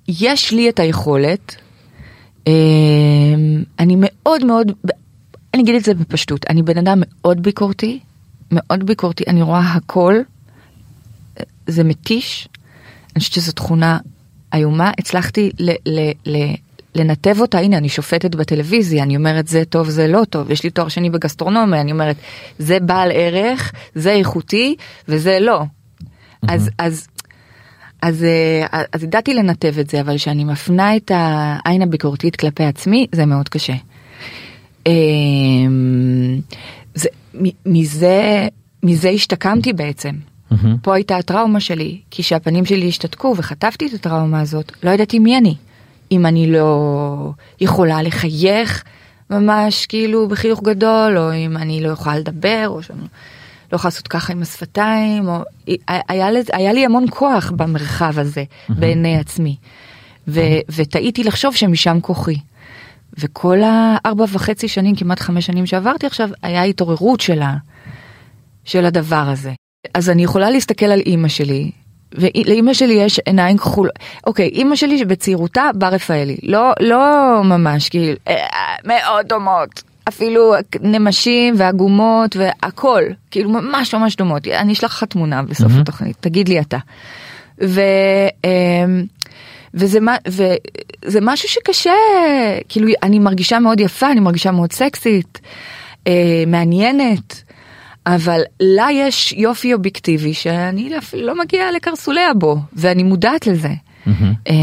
יש 0.09 0.53
לי 0.53 0.69
את 0.69 0.81
היכולת, 0.81 1.57
אה, 2.49 2.53
אני 3.79 3.95
מאוד 3.99 4.45
מאוד, 4.45 4.73
אני 5.55 5.63
אגיד 5.63 5.75
את 5.75 5.85
זה 5.85 5.95
בפשטות, 5.95 6.47
אני 6.51 6.63
בן 6.63 6.79
אדם 6.79 7.03
מאוד 7.07 7.43
ביקורתי, 7.43 7.99
מאוד 8.53 8.87
ביקורתי, 8.87 9.25
אני 9.27 9.43
רואה 9.43 9.73
הכל, 9.73 10.15
זה 11.67 11.85
מתיש, 11.85 12.49
אני 13.15 13.21
חושבת 13.21 13.35
שזו 13.35 13.53
תכונה 13.53 13.99
איומה, 14.55 14.91
הצלחתי 14.99 15.51
ל, 15.59 15.71
ל, 15.71 16.11
ל, 16.27 16.55
לנתב 16.95 17.41
אותה, 17.41 17.59
הנה 17.59 17.77
אני 17.79 17.89
שופטת 17.89 18.35
בטלוויזיה, 18.35 19.03
אני 19.03 19.17
אומרת 19.17 19.49
זה 19.49 19.65
טוב 19.65 19.89
זה 19.89 20.07
לא 20.07 20.25
טוב, 20.31 20.51
יש 20.51 20.65
לי 20.65 20.71
תואר 20.71 20.89
שני 20.89 21.11
בגסטרונומיה, 21.11 21.81
אני 21.81 21.93
אומרת 21.93 22.17
זה 22.59 22.81
בעל 22.81 23.11
ערך, 23.15 23.73
זה 23.95 24.13
איכותי 24.13 24.77
וזה 25.09 25.39
לא. 25.41 25.63
אז, 26.49 26.71
אז, 26.79 27.07
אז, 28.03 28.25
אה, 28.25 28.83
אז 28.93 29.03
ידעתי 29.03 29.35
לנתב 29.35 29.75
את 29.81 29.91
זה, 29.91 30.01
אבל 30.01 30.17
כשאני 30.17 30.45
מפנה 30.45 30.97
את 30.97 31.11
העין 31.15 31.83
הביקורתית 31.83 32.37
כלפי 32.37 32.65
עצמי, 32.65 33.07
זה 33.13 33.27
מאוד 33.27 33.49
קשה. 33.49 33.75
מזה, 37.67 38.49
מזה 38.83 39.09
השתקמתי 39.09 39.73
בעצם. 39.73 40.15
מהמם. 40.51 40.77
פה 40.83 40.95
הייתה 40.95 41.17
הטראומה 41.17 41.61
שלי, 41.61 42.01
כי 42.11 42.23
כשהפנים 42.23 42.65
שלי 42.65 42.89
השתתקו 42.89 43.35
וחטפתי 43.37 43.87
את 43.87 43.93
הטראומה 43.95 44.41
הזאת, 44.41 44.73
לא 44.83 44.91
ידעתי 44.91 45.19
מי 45.19 45.39
אני. 45.39 45.55
אם 46.13 46.27
אני 46.27 46.53
לא 46.53 47.31
יכולה 47.61 48.03
לחייך 48.03 48.85
ממש 49.31 49.87
כאילו 49.87 50.29
בחיוך 50.29 50.63
גדול, 50.63 51.19
או 51.19 51.35
אם 51.35 51.57
אני 51.57 51.81
לא 51.83 51.89
יכולה 51.89 52.19
לדבר, 52.19 52.65
או 52.67 52.83
שאני 52.83 52.99
לא 53.73 53.77
יכולה 53.77 53.89
לעשות 53.93 54.09
ככה 54.09 54.33
עם 54.33 54.43
השפתיים, 54.43 55.29
או... 55.29 55.39
היה, 55.89 56.31
לזה- 56.31 56.53
היה 56.57 56.73
לי 56.73 56.85
המון 56.85 57.05
כוח 57.11 57.53
במרחב 57.57 58.19
הזה, 58.19 58.45
בעיני 58.69 59.19
עצמי. 59.19 59.57
ו, 60.29 60.41
וטעיתי 60.77 61.25
לחשוב 61.25 61.55
שמשם 61.55 61.99
כוחי. 62.01 62.37
וכל 63.19 63.59
הארבע 63.65 64.25
וחצי 64.29 64.69
שנים, 64.69 64.97
כמעט 64.97 65.21
חמש 65.21 65.47
שנים 65.47 65.67
שעברתי 65.67 66.07
עכשיו, 66.07 66.29
היה 66.43 66.63
התעוררות 66.63 67.21
של, 67.21 67.43
ה, 67.43 67.55
של 68.65 68.85
הדבר 68.85 69.25
הזה. 69.29 69.53
אז 69.95 70.11
אני 70.11 70.25
יכולה 70.25 70.51
להסתכל 70.51 70.87
על 70.87 71.01
אימא 71.01 71.29
שלי, 71.29 71.71
ולאימא 72.15 72.75
שלי 72.75 72.95
יש 72.95 73.19
עיניים 73.19 73.59
כחולות. 73.59 73.93
אוקיי, 74.27 74.49
אימא 74.49 74.77
שלי 74.77 74.99
שבצעירותה 74.99 75.71
בר 75.75 75.87
רפאלי. 75.87 76.37
לא, 76.43 76.73
לא 76.81 77.43
ממש, 77.45 77.89
כאילו, 77.89 78.17
אה, 78.29 78.35
מאוד 78.85 79.27
דומות. 79.27 79.83
אפילו 80.09 80.55
נמשים 80.81 81.55
ועגומות 81.59 82.37
והכל, 82.37 83.03
כאילו 83.31 83.51
ממש 83.51 83.95
ממש 83.95 84.17
דומות. 84.17 84.47
אני 84.47 84.73
אשלח 84.73 84.93
לך 84.93 85.05
תמונה 85.05 85.43
בסוף 85.43 85.69
מהמם. 85.69 85.81
התוכנית, 85.81 86.17
תגיד 86.21 86.49
לי 86.49 86.61
אתה. 86.61 86.79
ו... 87.65 87.81
אמ, 88.45 89.05
וזה, 89.77 90.01
מה- 90.01 90.17
וזה 90.27 91.19
משהו 91.23 91.49
שקשה, 91.49 91.93
כאילו 92.69 92.89
אני 93.03 93.19
מרגישה 93.19 93.59
מאוד 93.59 93.81
יפה, 93.81 94.13
אני 94.13 94.21
מרגישה 94.21 94.51
מאוד 94.51 94.73
סקסית, 94.73 95.41
אה, 96.07 96.45
מעניינת, 96.47 97.43
אבל 98.07 98.41
לה 98.61 98.87
יש 98.93 99.33
יופי 99.33 99.75
אובייקטיבי 99.75 100.35
שאני 100.35 100.99
אפילו 100.99 101.27
לא 101.27 101.39
מגיעה 101.39 101.73
לקרסוליה 101.73 102.35
בו, 102.35 102.57
ואני 102.73 103.03
מודעת 103.03 103.47
לזה. 103.47 103.71
מהמם. 104.07 104.33
אה, 104.49 104.55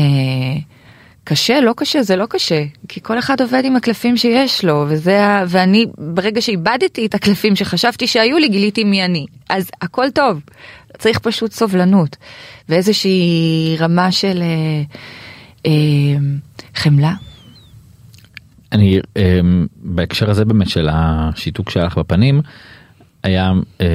קשה, 1.24 1.60
לא 1.62 1.74
קשה, 1.78 2.04
זה 2.04 2.16
לא 2.16 2.26
קשה, 2.26 2.64
כי 2.88 3.00
כל 3.04 3.20
אחד 3.20 3.42
עובד 3.42 3.62
עם 3.66 3.76
הקלפים 3.76 4.18
שיש 4.18 4.66
לו, 4.66 4.86
וזה, 4.88 5.20
ואני, 5.48 5.86
ברגע 5.98 6.42
שאיבדתי 6.42 7.06
את 7.06 7.16
הקלפים 7.16 7.56
שחשבתי 7.56 8.08
שהיו 8.08 8.38
לי, 8.38 8.48
גיליתי 8.48 8.84
מי 8.84 9.06
אני. 9.06 9.26
אז 9.50 9.70
הכל 9.82 10.10
טוב, 10.12 10.42
צריך 10.98 11.20
פשוט 11.20 11.52
סובלנות, 11.52 12.16
ואיזושהי 12.70 13.76
רמה 13.80 14.12
של 14.12 14.42
אה, 14.42 14.84
אה, 15.66 15.72
חמלה. 16.76 17.14
אני 18.72 19.00
אמ, 19.18 19.68
בהקשר 19.76 20.30
הזה 20.30 20.46
באמת 20.46 20.70
של 20.70 20.90
השיתוק 20.92 21.70
שלך 21.70 21.98
בפנים 21.98 22.42
היה 23.24 23.52
אה, 23.82 23.86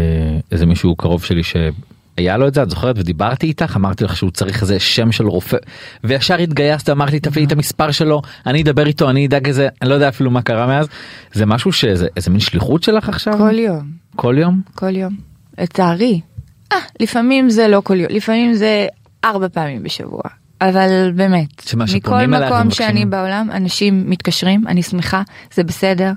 איזה 0.53 0.67
מישהו 0.67 0.97
קרוב 0.97 1.25
שלי 1.25 1.43
שהיה 1.43 2.37
לו 2.37 2.49
את 2.49 2.55
זה 2.55 2.63
את 2.63 2.71
זוכרת 2.71 2.99
ודיברתי 2.99 3.47
איתך 3.47 3.77
אמרתי 3.77 4.05
לך 4.05 4.17
שהוא 4.17 4.31
צריך 4.31 4.63
איזה 4.63 4.81
שם 4.81 5.13
של 5.13 5.27
רופא 5.27 5.57
וישר 6.05 6.39
התגייסת 6.39 6.91
אמרת 6.91 7.11
לי 7.11 7.21
תביאי 7.21 7.47
את 7.47 7.53
המספר 7.53 7.91
שלו 7.91 8.23
אני 8.47 8.63
אדבר 8.63 8.87
איתו 8.87 9.11
אני 9.11 9.27
אדאג 9.27 9.47
איזה 9.47 9.69
אני 9.83 9.91
לא 9.91 9.95
יודע 9.95 10.09
אפילו 10.09 10.31
מה 10.31 10.43
קרה 10.43 10.67
מאז 10.67 10.87
זה 11.33 11.47
משהו 11.47 11.73
שזה 11.73 12.07
איזה 12.17 12.31
מין 12.31 12.41
שליחות 12.41 12.83
שלך 12.83 13.09
עכשיו 13.09 13.35
כל 13.39 13.59
יום, 13.59 13.91
כל 14.17 14.35
יום 14.39 14.61
כל 14.75 14.97
יום. 14.97 15.17
לצערי. 15.59 16.21
אה, 16.73 16.79
לפעמים 17.01 17.51
זה 17.51 17.69
לא 17.69 17.81
כל 17.85 18.01
יום, 18.01 18.09
לפעמים 18.11 18.55
זה 18.55 18.87
ארבע 19.25 19.49
פעמים 19.49 19.83
בשבוע. 19.83 20.23
אבל 20.61 21.13
באמת, 21.15 21.75
מכל 21.95 22.27
מקום? 22.27 22.71
שאני 22.71 23.05
בעולם, 23.05 23.51
אנשים 23.53 24.11
מתקשרים, 24.11 24.67
אני 24.67 24.83
שמחה, 24.83 25.23
זה 25.55 25.65
בסדר. 25.65 26.13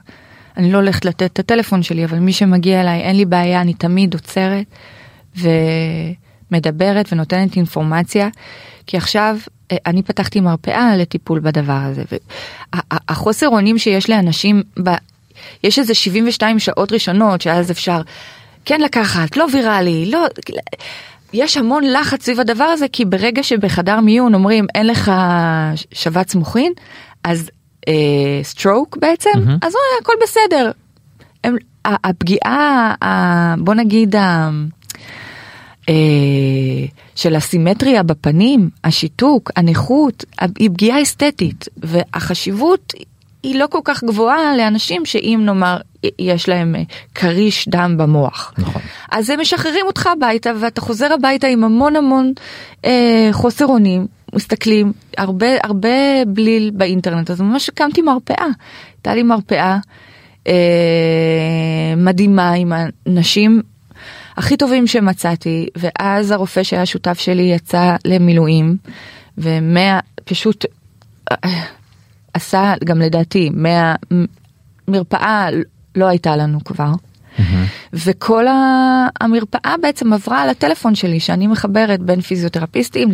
אני 0.57 0.71
לא 0.71 0.77
הולכת 0.77 1.05
לתת 1.05 1.23
את 1.33 1.39
הטלפון 1.39 1.83
שלי, 1.83 2.05
אבל 2.05 2.19
מי 2.19 2.33
שמגיע 2.33 2.81
אליי, 2.81 3.01
אין 3.01 3.17
לי 3.17 3.25
בעיה, 3.25 3.61
אני 3.61 3.73
תמיד 3.73 4.13
עוצרת 4.13 4.65
ומדברת 6.51 7.13
ונותנת 7.13 7.55
אינפורמציה. 7.55 8.29
כי 8.87 8.97
עכשיו 8.97 9.37
אה, 9.71 9.77
אני 9.85 10.03
פתחתי 10.03 10.39
מרפאה 10.39 10.97
לטיפול 10.97 11.39
בדבר 11.39 11.79
הזה. 11.83 12.03
והחוסר 12.73 13.47
אונים 13.47 13.77
שיש 13.77 14.09
לאנשים, 14.09 14.63
ב... 14.83 14.89
יש 15.63 15.79
איזה 15.79 15.93
72 15.93 16.59
שעות 16.59 16.91
ראשונות 16.91 17.41
שאז 17.41 17.71
אפשר 17.71 18.01
כן 18.65 18.81
לקחת, 18.81 19.37
לא 19.37 19.45
ויראלי, 19.53 20.11
לא... 20.11 20.25
יש 21.33 21.57
המון 21.57 21.83
לחץ 21.83 22.23
סביב 22.25 22.39
הדבר 22.39 22.63
הזה, 22.63 22.85
כי 22.91 23.05
ברגע 23.05 23.43
שבחדר 23.43 23.99
מיון 23.99 24.33
אומרים 24.33 24.65
אין 24.75 24.87
לך 24.87 25.11
שבץ 25.93 26.35
מוחין, 26.35 26.73
אז 27.23 27.49
סטרוק 28.43 28.97
בעצם, 29.01 29.29
מהמם. 29.35 29.57
אז 29.61 29.73
אוי, 29.73 29.99
הכל 30.01 30.13
בסדר. 30.23 30.71
הם, 31.43 31.55
הפגיעה, 31.85 32.95
ה- 33.03 33.55
בוא 33.59 33.73
נגיד, 33.73 34.15
ה- 34.15 34.49
אה, 35.89 35.93
של 37.15 37.35
הסימטריה 37.35 38.03
בפנים, 38.03 38.69
השיתוק, 38.83 39.51
הנכות, 39.55 40.25
היא 40.59 40.69
פגיעה 40.69 41.01
אסתטית, 41.01 41.65
והחשיבות 41.77 42.93
היא 43.43 43.59
לא 43.59 43.67
כל 43.69 43.79
כך 43.83 44.03
גבוהה 44.03 44.57
לאנשים 44.57 45.05
שאם 45.05 45.41
נאמר 45.45 45.77
יש 46.19 46.49
להם 46.49 46.75
אה, 46.75 46.81
כריש 47.15 47.67
דם 47.69 47.95
במוח. 47.97 48.53
נכון. 48.57 48.81
אז 49.11 49.29
הם 49.29 49.39
משחררים 49.39 49.85
אותך 49.85 50.07
הביתה 50.07 50.51
ואתה 50.59 50.81
חוזר 50.81 51.13
הביתה 51.13 51.47
עם 51.47 51.63
המון 51.63 51.95
המון 51.95 52.33
אה, 52.85 53.29
חוסר 53.31 53.65
אונים, 53.65 54.07
מסתכלים, 54.35 54.93
הרבה 55.17 55.47
הרבה 55.63 56.25
בליל 56.27 56.71
באינטרנט, 56.73 57.31
אז 57.31 57.41
ממש 57.41 57.69
הקמתי 57.69 58.01
מרפאה. 58.01 58.47
הייתה 58.95 59.15
לי 59.15 59.23
מרפאה 59.23 59.77
אה, 60.47 61.93
מדהימה 61.97 62.51
עם 62.51 62.73
האנשים 62.75 63.61
הכי 64.37 64.57
טובים 64.57 64.87
שמצאתי, 64.87 65.67
ואז 65.75 66.31
הרופא 66.31 66.63
שהיה 66.63 66.85
שותף 66.85 67.19
שלי 67.19 67.43
יצא 67.43 67.95
למילואים, 68.05 68.77
ומאה, 69.37 69.99
פשוט 70.25 70.65
אה, 71.31 71.37
עשה 72.33 72.73
גם 72.83 72.99
לדעתי 72.99 73.49
מהמרפאה 74.87 75.47
לא 75.95 76.05
הייתה 76.05 76.35
לנו 76.35 76.63
כבר. 76.63 76.91
וכל 77.93 78.47
ה... 78.47 79.07
המרפאה 79.21 79.75
בעצם 79.81 80.13
עברה 80.13 80.41
על 80.41 80.49
הטלפון 80.49 80.95
שלי 80.95 81.19
שאני 81.19 81.47
מחברת 81.47 81.99
בין 81.99 82.21
פיזיותרפיסטים 82.21 83.09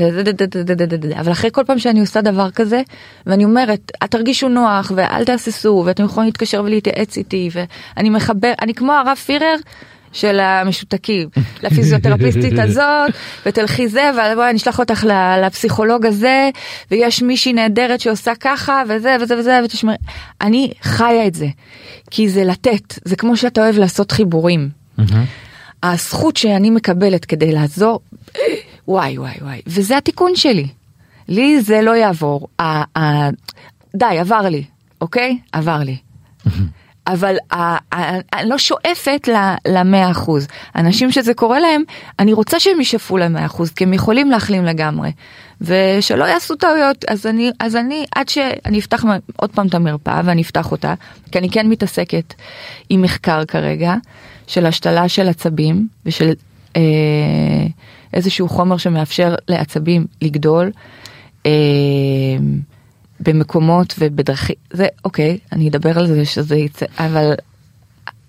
אבל 1.20 1.32
אחרי 1.32 1.50
כל 1.54 1.64
פעם 1.68 1.80
שאני 1.80 2.00
עושה 2.00 2.22
דבר 2.22 2.52
כזה 2.52 2.82
ואני 3.26 3.46
אומרת 3.46 3.92
תרגישו 4.10 4.50
נוח 4.50 4.92
ואל 4.96 5.26
תהססו 5.26 5.84
ואתם 5.86 6.04
יכולים 6.04 6.28
להתקשר 6.28 6.62
ולהתייעץ 6.64 7.18
איתי 7.18 7.50
ואני 7.54 8.10
מחבר 8.10 8.54
אני 8.62 8.74
כמו 8.74 8.94
הרב 8.94 9.18
פירר 9.18 9.56
של 10.18 10.40
המשותקים 10.40 11.30
לפיזיותרפיסטית 11.64 12.60
הזאת 12.66 13.14
ותלכי 13.46 13.88
זה 13.88 14.12
ובואי 14.14 14.50
אני 14.50 14.58
אשלח 14.58 14.80
אותך 14.80 15.06
לפסיכולוג 15.42 16.06
הזה 16.06 16.50
ויש 16.92 17.22
מישהי 17.22 17.54
נהדרת 17.54 18.00
שעושה 18.00 18.36
ככה 18.36 18.84
וזה 18.90 19.16
וזה 19.22 19.38
וזה 19.40 19.60
ותשמעי 19.66 19.96
אני 20.42 20.72
חיה 20.82 21.28
את 21.28 21.36
זה 21.36 21.48
כי 22.12 22.30
זה 22.30 22.44
לתת 22.44 23.00
זה 23.06 23.16
כמו 23.16 23.38
שאתה 23.38 23.62
אוהב 23.62 23.78
לעשות 23.78 24.12
חיבורים. 24.12 24.70
מהמם. 24.98 25.26
הזכות 25.84 26.38
שאני 26.38 26.70
מקבלת 26.70 27.26
כדי 27.26 27.52
לעזור 27.52 28.00
וואי 28.88 29.18
וואי 29.18 29.36
וואי 29.42 29.62
וזה 29.68 29.98
התיקון 29.98 30.36
שלי. 30.36 30.68
לי 31.28 31.62
זה 31.62 31.82
לא 31.82 31.96
יעבור 31.96 32.48
די 33.96 34.20
עבר 34.20 34.42
לי 34.42 34.64
אוקיי 35.02 35.38
עבר 35.52 35.80
לי. 35.80 35.98
אבל 37.08 37.36
אני 38.34 38.50
לא 38.50 38.58
שואפת 38.58 39.30
למאה 39.68 40.12
אחוז. 40.12 40.48
אנשים 40.76 41.12
שזה 41.12 41.34
קורה 41.34 41.60
להם, 41.60 41.84
אני 42.20 42.34
רוצה 42.34 42.60
שהם 42.60 42.82
ישאפו 42.82 43.18
למאה 43.18 43.46
אחוז, 43.46 43.72
כי 43.72 43.84
הם 43.84 43.94
יכולים 43.94 44.32
להחלים 44.32 44.66
לגמרי. 44.66 45.12
ושלא 45.62 46.26
יעשו 46.26 46.56
טעויות, 46.56 47.06
אז 47.08 47.26
אני, 47.26 47.52
אז 47.60 47.76
אני, 47.76 48.06
עד 48.16 48.30
שאני 48.30 48.80
אפתח 48.80 49.04
עוד 49.36 49.50
פעם 49.50 49.68
את 49.68 49.76
המרפאה 49.76 50.22
ואני 50.26 50.42
אפתח 50.42 50.72
אותה, 50.72 50.94
כי 51.32 51.40
אני 51.40 51.50
כן 51.50 51.70
מתעסקת 51.70 52.34
עם 52.90 53.02
מחקר 53.02 53.46
כרגע, 53.46 53.96
של 54.48 54.66
השתלה 54.66 55.10
של 55.10 55.30
עצבים 55.30 55.88
ושל 56.06 56.34
אה, 56.76 56.82
איזשהו 58.14 58.50
חומר 58.50 58.78
שמאפשר 58.78 59.36
לעצבים 59.48 60.06
לגדול. 60.22 60.72
אה, 61.46 61.52
במקומות 63.20 63.96
ובדרכים, 64.00 64.56
זה 64.74 64.88
אוקיי, 65.06 65.38
אני 65.52 65.70
אדבר 65.70 66.00
על 66.00 66.08
זה 66.08 66.26
שזה 66.26 66.56
יצא, 66.56 66.86
אבל 67.00 67.34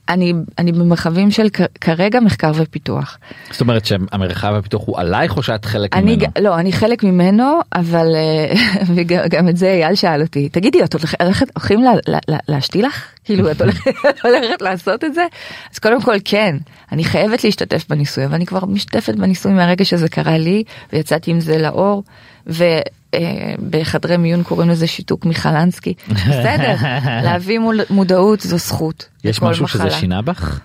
אני, 0.09 0.33
אני 0.59 0.73
במרחבים 0.73 1.31
של 1.31 1.47
כרגע 1.81 2.21
מחקר 2.21 2.53
ופיתוח. 2.55 3.19
זאת 3.51 3.61
אומרת 3.61 3.85
שהמרחב 3.85 4.55
הפיתוח 4.55 4.83
הוא 4.87 4.99
עלייך 4.99 5.37
או 5.37 5.43
שאת 5.43 5.65
חלק 5.65 5.97
אני, 5.97 6.17
ממנו? 6.17 6.27
לא, 6.41 6.59
אני 6.59 6.73
חלק 6.73 7.05
ממנו, 7.05 7.61
אבל 7.75 8.07
אה, 8.15 8.55
וגם 8.95 9.21
גם 9.31 9.49
את 9.49 9.57
זה 9.57 9.67
אייל 9.71 9.95
שאל 9.95 10.23
אותי, 10.23 10.49
תגידי, 10.49 10.85
את 10.85 10.95
הולכת- 10.95 11.51
הולכים 11.57 11.83
לה, 11.83 11.91
לה, 12.09 12.19
לה, 12.29 12.39
להשתיל 12.49 12.87
לך? 12.87 13.05
כאילו, 13.25 13.51
את 13.51 13.61
הולכת, 13.63 13.91
הולכת 14.25 14.63
לעשות 14.63 15.05
את 15.05 15.15
זה? 15.15 15.27
אז 15.73 15.79
קודם 15.79 16.03
כל, 16.03 16.17
כן, 16.25 16.57
אני 16.93 17.05
חייבת 17.05 17.45
להשתתף 17.45 17.85
בניסוי, 17.89 18.25
אבל 18.25 18.35
אני 18.35 18.47
כבר 18.47 18.65
משתתפת 18.67 19.15
בניסוי 19.15 19.53
מהרגע 19.53 19.85
שזה 19.85 20.09
קרה 20.09 20.39
לי, 20.39 20.63
ויצאתי 20.93 21.31
עם 21.31 21.41
זה 21.41 21.59
לאור, 21.59 22.03
ובחדרי 22.49 24.17
מיון 24.17 24.43
קוראים 24.43 24.71
לזה 24.71 24.87
שיתוק 24.87 25.25
מיכלנסקי. 25.25 25.95
בסדר, 26.09 26.77
להביא 27.25 27.59
מול, 27.59 27.81
מודעות 27.91 28.41
זו 28.41 28.59
זכות. 28.59 29.09
יש 29.25 29.43
משהו 29.43 29.69
שזה 29.69 29.85
מחלה. 29.85 29.99
שינה 30.01 30.23
בך? 30.23 30.61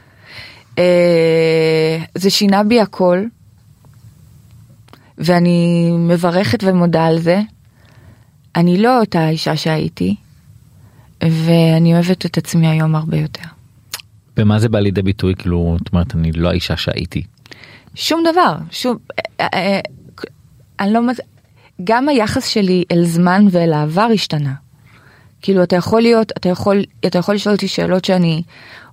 אה, 0.79 1.97
זה 2.15 2.29
שינה 2.29 2.63
בי 2.63 2.81
הכל, 2.81 3.23
ואני 5.17 5.89
מברכת 5.91 6.63
ומודה 6.63 7.05
על 7.05 7.19
זה. 7.19 7.41
אני 8.55 8.77
לא 8.77 8.99
אותה 8.99 9.29
אישה 9.29 9.55
שהייתי, 9.55 10.15
ואני 11.23 11.93
אוהבת 11.93 12.25
את 12.25 12.37
עצמי 12.37 12.67
היום 12.67 12.95
הרבה 12.95 13.17
יותר. 13.17 13.43
במה 14.37 14.59
זה 14.59 14.69
בא 14.69 14.79
לידי 14.79 15.01
ביטוי 15.01 15.35
כאילו 15.35 15.77
את 15.83 15.93
אומרת 15.93 16.15
אני 16.15 16.31
לא 16.31 16.49
האישה 16.49 16.77
שהייתי. 16.77 17.23
שום 17.95 18.23
דבר, 18.31 18.57
שום, 18.71 18.97
אה, 19.39 19.47
אה, 19.53 19.79
אני 20.79 20.93
לא, 20.93 21.01
גם 21.83 22.09
היחס 22.09 22.47
שלי 22.47 22.83
אל 22.91 23.05
זמן 23.05 23.45
ואל 23.51 23.73
העבר 23.73 24.07
השתנה. 24.13 24.53
כאילו 25.41 25.63
אתה 25.63 25.75
יכול 25.75 26.01
להיות, 26.01 26.31
אתה 26.37 26.49
יכול, 26.49 26.83
אתה 27.05 27.17
יכול 27.17 27.35
לשאול 27.35 27.55
אותי 27.55 27.67
שאלות 27.67 28.05
שאני 28.05 28.43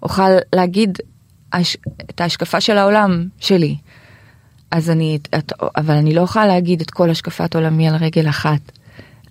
אוכל 0.02 0.30
להגיד 0.54 0.98
הש, 1.52 1.76
את 2.10 2.20
ההשקפה 2.20 2.60
של 2.60 2.78
העולם 2.78 3.28
שלי. 3.40 3.76
אז 4.70 4.90
אני, 4.90 5.18
את, 5.38 5.52
אבל 5.76 5.94
אני 5.94 6.14
לא 6.14 6.20
יכולה 6.20 6.46
להגיד 6.46 6.80
את 6.80 6.90
כל 6.90 7.10
השקפת 7.10 7.54
עולמי 7.54 7.88
על 7.88 7.96
רגל 7.96 8.28
אחת. 8.28 8.60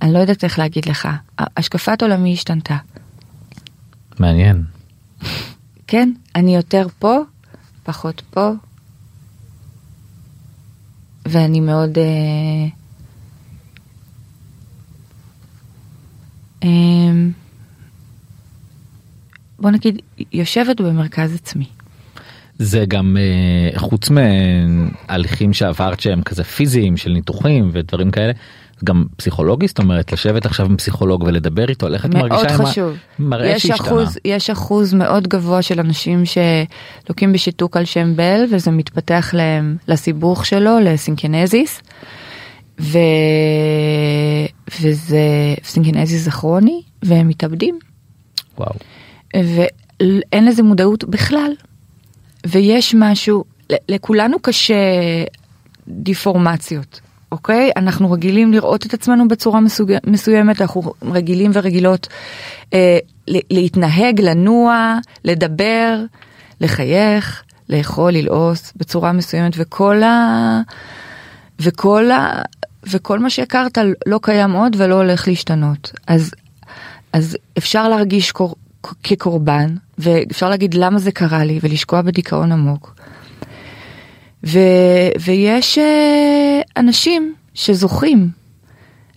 אני 0.01 0.13
לא 0.13 0.19
יודעת 0.19 0.43
איך 0.43 0.59
להגיד 0.59 0.85
לך. 0.85 1.07
השקפת 1.39 2.01
עולמי 2.01 2.33
השתנתה. 2.33 2.77
מעניין. 4.19 4.63
כן, 5.87 6.11
אני 6.35 6.55
יותר 6.55 6.87
פה, 6.99 7.17
פחות 7.83 8.21
פה, 8.29 8.51
ואני 11.25 11.59
מאוד... 11.59 11.97
אה, 11.97 12.78
בוא 19.59 19.71
נגיד, 19.71 20.01
יושבת 20.33 20.81
במרכז 20.81 21.35
עצמי. 21.35 21.65
זה 22.59 22.85
גם 22.87 23.17
אה, 23.19 23.79
חוץ 23.79 24.09
מהליכים 24.09 25.53
שעברת 25.53 25.99
שהם 25.99 26.21
כזה 26.21 26.43
פיזיים 26.43 26.97
של 26.97 27.11
ניתוחים 27.11 27.69
ודברים 27.73 28.11
כאלה. 28.11 28.31
גם 28.83 29.05
פסיכולוגי 29.15 29.67
זאת 29.67 29.79
אומרת 29.79 30.11
לשבת 30.11 30.45
עכשיו 30.45 30.65
עם 30.65 30.77
פסיכולוג 30.77 31.23
ולדבר 31.23 31.69
איתו 31.69 31.93
איך 31.93 32.05
את 32.05 32.13
מרגישה 32.15 32.49
חשוב. 32.49 32.97
מראה 33.19 33.47
יש 33.47 33.63
שהשתנה. 33.67 33.87
אחוז, 33.87 34.17
יש 34.25 34.49
אחוז 34.49 34.93
מאוד 34.93 35.27
גבוה 35.27 35.61
של 35.61 35.79
אנשים 35.79 36.23
שלוקים 36.25 37.33
בשיתוק 37.33 37.77
על 37.77 37.85
שם 37.85 38.15
בל 38.15 38.43
וזה 38.51 38.71
מתפתח 38.71 39.29
להם 39.33 39.77
לסיבוך 39.87 40.45
שלו 40.45 40.79
לסינקנזיס. 40.79 41.81
ו... 42.79 42.97
וזה 44.81 45.53
סינקנזיס 45.63 46.23
זה 46.23 46.31
כרוני 46.31 46.81
והם 47.03 47.27
מתאבדים 47.27 47.79
וואו. 48.57 48.73
ואין 49.35 50.45
לזה 50.45 50.63
מודעות 50.63 51.03
בכלל. 51.03 51.51
ויש 52.47 52.95
משהו, 52.97 53.43
לכולנו 53.89 54.39
קשה 54.39 54.75
דיפורמציות, 55.87 56.99
אוקיי? 57.31 57.71
אנחנו 57.75 58.11
רגילים 58.11 58.53
לראות 58.53 58.85
את 58.85 58.93
עצמנו 58.93 59.27
בצורה 59.27 59.59
מסוג... 59.59 59.91
מסוימת, 60.05 60.61
אנחנו 60.61 60.93
רגילים 61.01 61.51
ורגילות 61.53 62.07
אה, 62.73 62.97
להתנהג, 63.27 64.21
לנוע, 64.21 64.97
לדבר, 65.25 66.03
לחייך, 66.61 67.43
לאכול, 67.69 68.11
ללעוס 68.11 68.73
בצורה 68.75 69.11
מסוימת, 69.11 69.53
וכל 69.57 70.03
ה... 70.03 70.61
וכל 71.59 72.11
ה... 72.11 72.41
וכל 72.91 73.19
מה 73.19 73.29
שהכרת 73.29 73.77
לא 74.05 74.19
קיים 74.21 74.51
עוד 74.51 74.75
ולא 74.79 74.95
הולך 74.95 75.27
להשתנות. 75.27 75.91
אז, 76.07 76.31
אז 77.13 77.37
אפשר 77.57 77.89
להרגיש 77.89 78.31
קור... 78.31 78.55
כקורבן, 79.03 79.75
ואפשר 79.97 80.49
להגיד 80.49 80.73
למה 80.73 80.99
זה 80.99 81.11
קרה 81.11 81.43
לי 81.43 81.59
ולשקוע 81.63 82.01
בדיכאון 82.01 82.51
עמוק. 82.51 82.95
ו... 84.47 84.59
ויש 85.19 85.77
אה, 85.77 86.61
אנשים 86.77 87.33
שזוכים 87.53 88.29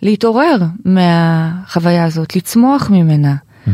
להתעורר 0.02 0.56
מהחוויה 0.85 2.04
הזאת, 2.04 2.37
לצמוח 2.37 2.90
ממנה, 2.90 3.35
mm-hmm. 3.35 3.70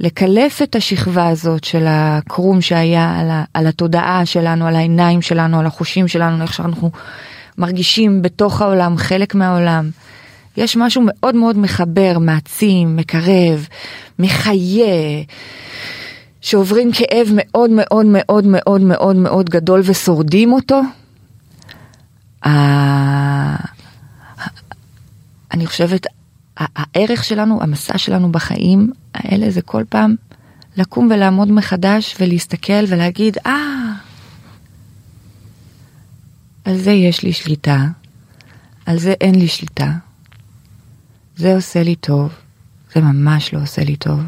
לקלף 0.00 0.62
את 0.62 0.76
השכבה 0.76 1.28
הזאת 1.28 1.64
של 1.64 1.84
הקרום 1.88 2.60
שהיה 2.60 3.18
על, 3.20 3.30
ה... 3.30 3.44
על 3.54 3.66
התודעה 3.66 4.26
שלנו, 4.26 4.66
על 4.66 4.76
העיניים 4.76 5.22
שלנו, 5.22 5.60
על 5.60 5.66
החושים 5.66 6.08
שלנו, 6.08 6.42
איך 6.42 6.52
שאנחנו 6.52 6.90
מרגישים 7.58 8.22
בתוך 8.22 8.62
העולם, 8.62 8.96
חלק 8.96 9.34
מהעולם. 9.34 9.90
יש 10.56 10.76
משהו 10.76 11.02
מאוד 11.04 11.34
מאוד 11.34 11.58
מחבר, 11.58 12.18
מעצים, 12.20 12.96
מקרב, 12.96 13.66
מחיה, 14.18 15.24
שעוברים 16.40 16.92
כאב 16.92 17.28
מאוד 17.34 17.70
מאוד 17.70 18.06
מאוד 18.06 18.46
מאוד 18.46 18.80
מאוד 18.80 19.16
מאוד 19.16 19.50
גדול 19.50 19.80
ושורדים 19.84 20.52
אותו. 20.52 20.80
אני 25.52 25.66
חושבת, 25.66 26.06
הערך 26.56 27.24
שלנו, 27.24 27.62
המסע 27.62 27.98
שלנו 27.98 28.32
בחיים 28.32 28.90
האלה 29.14 29.50
זה 29.50 29.62
כל 29.62 29.84
פעם 29.88 30.14
לקום 30.76 31.08
ולעמוד 31.10 31.52
מחדש 31.52 32.16
ולהסתכל 32.20 32.84
ולהגיד, 32.88 33.36
אה, 33.46 33.87
על 36.68 36.76
זה 36.76 36.90
יש 36.90 37.22
לי 37.22 37.32
שליטה, 37.32 37.86
על 38.86 38.98
זה 38.98 39.12
אין 39.20 39.34
לי 39.34 39.48
שליטה. 39.48 39.92
זה 41.36 41.54
עושה 41.54 41.82
לי 41.82 41.96
טוב, 41.96 42.32
זה 42.94 43.00
ממש 43.00 43.54
לא 43.54 43.62
עושה 43.62 43.84
לי 43.84 43.96
טוב. 43.96 44.20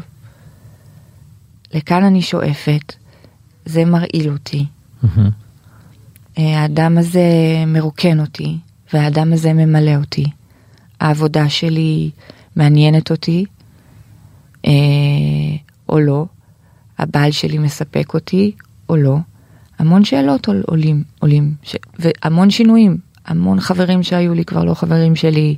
לכאן 1.73 2.03
אני 2.03 2.21
שואפת, 2.21 2.93
זה 3.65 3.85
מרעיל 3.85 4.31
אותי. 4.31 4.65
האדם 6.37 6.97
הזה 6.97 7.21
מרוקן 7.67 8.19
אותי, 8.19 8.57
והאדם 8.93 9.33
הזה 9.33 9.53
ממלא 9.53 9.95
אותי. 9.95 10.25
העבודה 10.99 11.49
שלי 11.49 12.09
מעניינת 12.55 13.11
אותי, 13.11 13.45
אה, 14.65 14.71
או 15.89 15.99
לא. 15.99 16.25
הבעל 16.97 17.31
שלי 17.31 17.57
מספק 17.57 18.13
אותי, 18.13 18.51
או 18.89 18.95
לא. 18.95 19.17
המון 19.81 20.03
שאלות 20.03 20.47
עולים, 20.65 21.03
עולים, 21.19 21.53
ש... 21.63 21.75
והמון 21.99 22.49
שינויים. 22.49 22.97
המון 23.25 23.59
חברים 23.59 24.03
שהיו 24.03 24.33
לי 24.33 24.45
כבר 24.45 24.63
לא 24.63 24.73
חברים 24.73 25.15
שלי. 25.15 25.55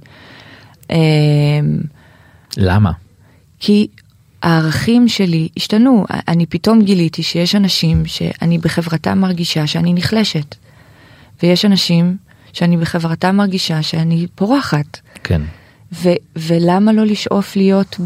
למה? 2.57 2.91
כי 3.59 3.87
הערכים 4.43 5.07
שלי 5.07 5.47
השתנו, 5.57 6.05
אני 6.27 6.45
פתאום 6.45 6.81
גיליתי 6.81 7.23
שיש 7.23 7.55
אנשים 7.55 8.05
שאני 8.05 8.57
בחברתם 8.57 9.19
מרגישה 9.19 9.67
שאני 9.67 9.93
נחלשת. 9.93 10.55
ויש 11.43 11.65
אנשים 11.65 12.17
שאני 12.53 12.77
בחברתם 12.77 13.35
מרגישה 13.35 13.81
שאני 13.81 14.27
פורחת. 14.35 14.99
כן. 15.23 15.41
ו- 15.93 16.19
ולמה 16.35 16.93
לא 16.93 17.05
לשאוף 17.05 17.55
להיות 17.55 17.99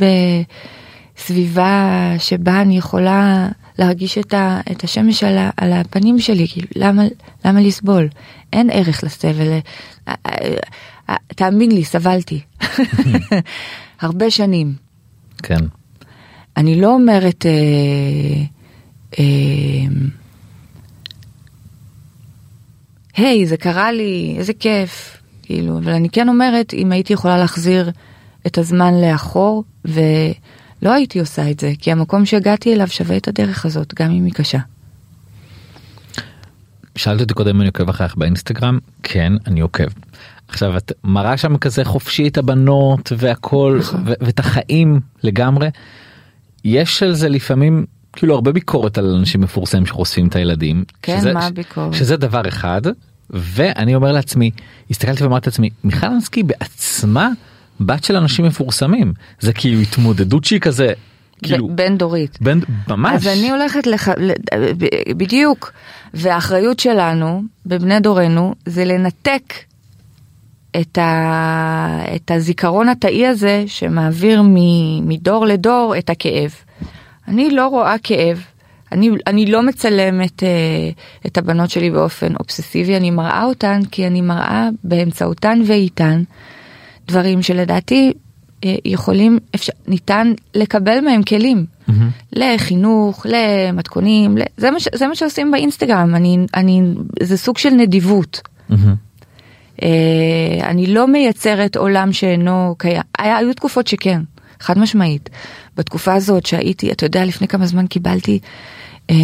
בסביבה 1.19 2.13
שבה 2.19 2.62
אני 2.62 2.77
יכולה 2.77 3.47
להרגיש 3.79 4.17
את, 4.17 4.33
ה- 4.33 4.59
את 4.71 4.83
השמש 4.83 5.23
על, 5.23 5.37
ה- 5.37 5.49
על 5.57 5.73
הפנים 5.73 6.19
שלי, 6.19 6.47
כאילו, 6.47 6.67
למה, 6.75 7.03
למה 7.45 7.61
לסבול? 7.61 8.07
אין 8.53 8.69
ערך 8.69 9.03
לסבל. 9.03 9.57
תאמין 11.27 11.71
לי, 11.71 11.83
סבלתי. 11.85 12.39
הרבה 14.01 14.31
שנים. 14.31 14.73
כן. 15.43 15.59
אני 16.57 16.81
לא 16.81 16.93
אומרת... 16.93 17.45
אה, 17.45 18.43
אה, 19.19 19.25
היי, 23.17 23.45
זה 23.45 23.57
קרה 23.57 23.91
לי, 23.91 24.35
איזה 24.37 24.53
כיף. 24.53 25.17
כאילו, 25.43 25.77
אבל 25.77 25.91
אני 25.91 26.09
כן 26.09 26.29
אומרת, 26.29 26.73
אם 26.73 26.91
הייתי 26.91 27.13
יכולה 27.13 27.37
להחזיר 27.37 27.91
את 28.47 28.57
הזמן 28.57 28.93
לאחור, 29.01 29.63
ולא 30.81 30.93
הייתי 30.93 31.19
עושה 31.19 31.51
את 31.51 31.59
זה, 31.59 31.73
כי 31.79 31.91
המקום 31.91 32.25
שהגעתי 32.25 32.73
אליו 32.73 32.87
שווה 32.87 33.17
את 33.17 33.27
הדרך 33.27 33.65
הזאת, 33.65 33.93
גם 33.93 34.11
אם 34.11 34.25
היא 34.25 34.33
קשה. 34.33 34.59
שאלת 36.95 37.21
אותי 37.21 37.33
קודם 37.33 37.55
אם 37.55 37.61
אני 37.61 37.67
עוקב 37.67 37.89
אחריך 37.89 38.15
באינסטגרם, 38.15 38.79
כן, 39.03 39.33
אני 39.47 39.59
עוקב. 39.59 39.87
עכשיו 40.47 40.77
את 40.77 40.91
מראה 41.03 41.37
שם 41.37 41.57
כזה 41.57 41.83
חופשי 41.83 42.27
את 42.27 42.37
הבנות 42.37 43.11
והכל 43.17 43.77
נכון. 43.79 44.03
ואת 44.05 44.39
החיים 44.39 44.99
לגמרי. 45.23 45.69
יש 46.63 47.03
על 47.03 47.13
זה 47.13 47.29
לפעמים 47.29 47.85
כאילו 48.13 48.35
הרבה 48.35 48.51
ביקורת 48.51 48.97
על 48.97 49.15
אנשים 49.15 49.41
מפורסמים 49.41 49.85
שחושפים 49.85 50.27
את 50.27 50.35
הילדים. 50.35 50.83
כן, 51.01 51.19
שזה, 51.19 51.33
מה 51.33 51.45
הביקורת? 51.45 51.93
שזה 51.93 52.17
דבר 52.17 52.47
אחד 52.47 52.81
ואני 53.29 53.95
אומר 53.95 54.11
לעצמי 54.11 54.51
הסתכלתי 54.91 55.23
ואמרתי 55.23 55.49
לעצמי 55.49 55.69
מיכל 55.83 56.07
אנסקי 56.07 56.43
בעצמה 56.43 57.29
בת 57.79 58.03
של 58.03 58.15
אנשים 58.15 58.45
מפורסמים. 58.45 59.13
זה 59.39 59.54
כאילו 59.54 59.81
התמודדות 59.81 60.43
שהיא 60.43 60.60
כזה 60.60 60.93
כאילו 61.43 61.67
בין 61.75 61.97
דורית. 61.97 62.37
בין 62.41 62.62
ממש. 62.87 63.13
אז 63.15 63.27
אני 63.27 63.52
הולכת 63.52 63.87
לח... 63.87 64.10
ל- 64.10 64.31
ב- 64.77 65.12
בדיוק, 65.17 65.71
והאחריות 66.13 66.79
שלנו, 66.79 67.43
בבני 67.65 67.99
דורנו, 67.99 68.56
זה 68.65 68.85
לנתק 68.85 69.54
את, 70.81 70.97
ה... 70.97 72.04
את 72.15 72.31
הזיכרון 72.31 72.89
התאי 72.89 73.27
הזה 73.27 73.63
שמעביר 73.67 74.41
מ... 74.41 74.56
מדור 75.08 75.45
לדור 75.45 75.93
את 75.97 76.10
הכאב. 76.10 76.52
אני 77.27 77.49
לא 77.49 77.67
רואה 77.67 77.95
כאב, 78.04 78.43
אני, 78.91 79.10
אני 79.27 79.45
לא 79.45 79.63
מצלמת 79.63 80.43
אה, 80.43 80.49
את 81.25 81.37
הבנות 81.37 81.69
שלי 81.69 81.89
באופן 81.89 82.35
אובססיבי, 82.39 82.97
אני 82.97 83.12
מראה 83.12 83.43
אותן 83.43 83.79
כי 83.91 84.08
אני 84.08 84.21
מראה 84.21 84.69
באמצעותן 84.83 85.62
ואיתן 85.65 86.23
דברים 87.08 87.41
שלדעתי 87.41 88.13
אה, 88.63 88.75
יכולים, 88.85 89.39
אפשר, 89.55 89.73
ניתן 89.87 90.33
לקבל 90.55 91.01
מהם 91.01 91.23
כלים. 91.23 91.65
מהמם. 91.87 92.10
לחינוך, 92.33 93.25
למתכונים. 93.29 94.37
זה, 94.58 94.71
מה 94.71 94.79
ש... 94.79 94.87
זה 94.95 95.08
מה 95.08 95.15
שעושים 95.15 95.51
באינסטגרם, 95.51 96.15
אני, 96.15 96.37
אני, 96.53 96.81
זה 97.23 97.37
סוג 97.37 97.58
של 97.58 97.69
נדיבות. 97.69 98.41
מהמם. 98.69 98.95
אה, 99.81 100.69
אני 100.69 100.87
לא 100.87 101.08
מייצרת 101.08 101.75
עולם 101.75 102.13
שאינו 102.13 102.75
קיים, 102.77 103.01
היה, 103.17 103.37
היו 103.37 103.53
תקופות 103.53 103.87
שכן, 103.87 104.21
חד 104.60 104.79
משמעית. 104.79 105.29
בתקופה 105.77 106.13
הזאת 106.13 106.45
שהייתי, 106.45 106.91
אתה 106.91 107.05
יודע, 107.05 107.25
לפני 107.25 107.47
כמה 107.47 107.65
זמן 107.65 107.87
קיבלתי 107.87 108.39
אה, 109.10 109.15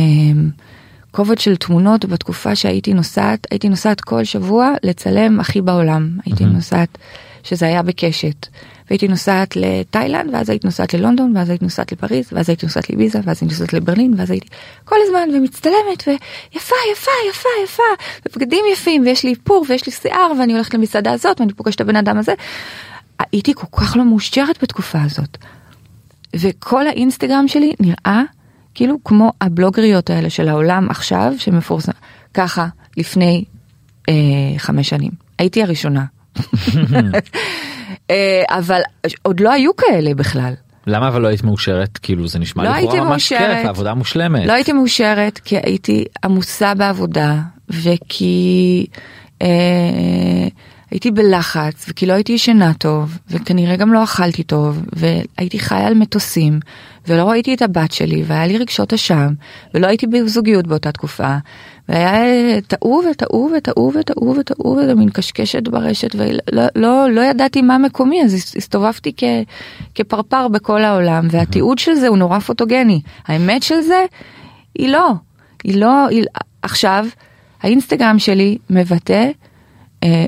קובץ 1.11 1.39
של 1.39 1.55
תמונות 1.55 2.05
בתקופה 2.05 2.55
שהייתי 2.55 2.93
נוסעת, 2.93 3.47
הייתי 3.51 3.69
נוסעת 3.69 4.01
כל 4.01 4.23
שבוע 4.23 4.73
לצלם 4.83 5.39
הכי 5.39 5.61
בעולם. 5.61 6.09
הייתי 6.25 6.45
נוסעת, 6.45 6.97
שזה 7.43 7.65
היה 7.65 7.83
בקשת. 7.83 8.47
והייתי 8.89 9.07
נוסעת 9.07 9.55
לתאילנד, 9.55 10.33
ואז 10.33 10.49
הייתי 10.49 10.67
נוסעת 10.67 10.93
ללונדון, 10.93 11.37
ואז 11.37 11.49
הייתי 11.49 11.65
נוסעת 11.65 11.91
לפריז, 11.91 12.29
ואז 12.31 12.49
הייתי 12.49 12.65
נוסעת 12.65 12.89
לביזה, 12.89 13.19
ואז 13.23 13.37
הייתי 13.41 13.45
נוסעת 13.45 13.73
לברלין, 13.73 14.13
ואז 14.17 14.31
הייתי 14.31 14.47
כל 14.85 14.95
הזמן 15.05 15.29
ומצטלמת, 15.35 16.03
ויפה, 16.07 16.75
יפה, 16.91 17.11
יפה, 17.31 17.49
יפה, 17.63 17.83
ובגדים 18.25 18.65
יפים, 18.73 19.01
ויש 19.05 19.23
לי 19.23 19.29
איפור, 19.29 19.65
ויש 19.69 19.85
לי 19.85 19.91
שיער, 19.91 20.31
ואני 20.39 20.53
הולכת 20.53 20.73
למסעדה 20.73 21.11
הזאת, 21.11 21.39
ואני 21.41 21.53
פוגשת 21.53 21.75
את 21.75 21.81
הבן 21.81 21.95
אדם 21.95 22.17
הזה. 22.17 22.33
הייתי 23.31 23.53
כל 23.53 23.67
כך 23.71 23.97
לא 23.97 24.05
מאושרת 24.05 24.63
בתקופה 24.63 25.01
הזאת. 25.01 25.37
וכל 26.35 26.87
האינסטגרם 26.87 27.47
שלי 27.47 27.73
נראה 27.79 28.21
כאילו 28.75 29.03
כמו 29.03 29.31
הבלוגריות 29.41 30.09
האלה 30.09 30.29
של 30.29 30.49
העולם 30.49 30.89
עכשיו 30.89 31.33
שמפורסם 31.37 31.91
ככה 32.33 32.67
לפני 32.97 33.43
אה, 34.09 34.13
חמש 34.57 34.89
שנים 34.89 35.11
הייתי 35.39 35.63
הראשונה 35.63 36.05
אבל 38.49 38.81
עוד 39.21 39.39
לא 39.39 39.51
היו 39.51 39.75
כאלה 39.75 40.13
בכלל. 40.13 40.53
למה 40.87 41.07
אבל 41.07 41.21
לא 41.21 41.27
היית 41.27 41.43
מאושרת 41.43 41.97
כאילו 41.97 42.27
זה 42.27 42.39
נשמע 42.39 42.63
לא 42.63 42.69
לכאורה 42.69 43.03
ממש. 43.03 43.33
כיף 43.33 43.65
עבודה 43.67 43.93
מושלמת. 43.93 44.45
לא 44.45 44.53
הייתי 44.53 44.73
מאושרת 44.73 45.37
כי 45.37 45.57
הייתי 45.57 46.05
עמוסה 46.23 46.73
בעבודה 46.73 47.39
וכי 47.69 48.85
אה, 49.41 49.47
הייתי 50.91 51.11
בלחץ 51.11 51.85
וכי 51.89 52.05
לא 52.05 52.13
הייתי 52.13 52.33
ישנה 52.33 52.73
טוב 52.73 53.17
וכנראה 53.29 53.75
גם 53.75 53.93
לא 53.93 54.03
אכלתי 54.03 54.43
טוב 54.43 54.81
והייתי 54.93 55.59
חיה 55.59 55.87
על 55.87 55.93
מטוסים 55.93 56.59
ולא 57.07 57.23
ראיתי 57.23 57.53
את 57.53 57.61
הבת 57.61 57.91
שלי 57.91 58.23
והיה 58.27 58.47
לי 58.47 58.57
רגשות 58.57 58.93
אשם 58.93 59.33
ולא 59.73 59.87
הייתי 59.87 60.07
בזוגיות 60.07 60.67
באותה 60.67 60.91
תקופה. 60.91 61.37
והיה 61.89 62.61
טעו 62.61 63.01
וטעו 63.11 63.49
וטעו 63.57 63.91
וטעו 63.95 64.35
וטעו 64.39 64.77
ומין 64.87 65.09
קשקשת 65.09 65.67
ברשת 65.67 66.15
ולא 66.15 66.63
לא, 66.75 67.11
לא 67.11 67.21
ידעתי 67.21 67.61
מה 67.61 67.77
מקומי 67.77 68.23
אז 68.23 68.33
הסתובבתי 68.33 69.13
כ, 69.17 69.23
כפרפר 69.95 70.47
בכל 70.47 70.83
העולם 70.83 71.27
והתיעוד 71.31 71.79
של 71.79 71.93
זה 71.93 72.07
הוא 72.07 72.17
נורא 72.17 72.39
פוטוגני. 72.39 73.01
האמת 73.27 73.63
של 73.63 73.81
זה 73.81 74.05
היא 74.75 74.89
לא. 74.89 75.13
היא 75.63 75.77
לא 75.77 76.07
היא, 76.07 76.23
עכשיו 76.61 77.05
האינסטגרם 77.61 78.19
שלי 78.19 78.57
מבטא 78.69 79.29
אה, 80.03 80.25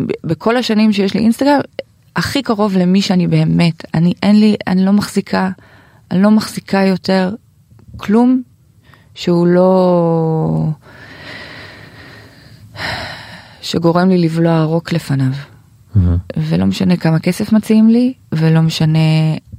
בכל 0.00 0.56
השנים 0.56 0.92
שיש 0.92 1.14
לי 1.14 1.20
אינסטגרם 1.20 1.60
הכי 2.16 2.42
קרוב 2.42 2.76
למי 2.76 3.02
שאני 3.02 3.26
באמת. 3.26 3.84
אני 3.94 4.12
אין 4.22 4.40
לי 4.40 4.56
אני 4.66 4.84
לא 4.84 4.92
מחזיקה 4.92 5.50
אני 6.10 6.22
לא 6.22 6.30
מחזיקה 6.30 6.78
יותר 6.78 7.34
כלום 7.96 8.42
שהוא 9.14 9.46
לא 9.46 10.68
שגורם 13.62 14.08
לי 14.08 14.18
לבלוע 14.18 14.62
רוק 14.64 14.92
לפניו. 14.92 15.32
ולא 16.36 16.66
משנה 16.66 16.96
כמה 16.96 17.18
כסף 17.18 17.52
מציעים 17.52 17.88
לי 17.88 18.12
ולא 18.32 18.60
משנה 18.60 18.98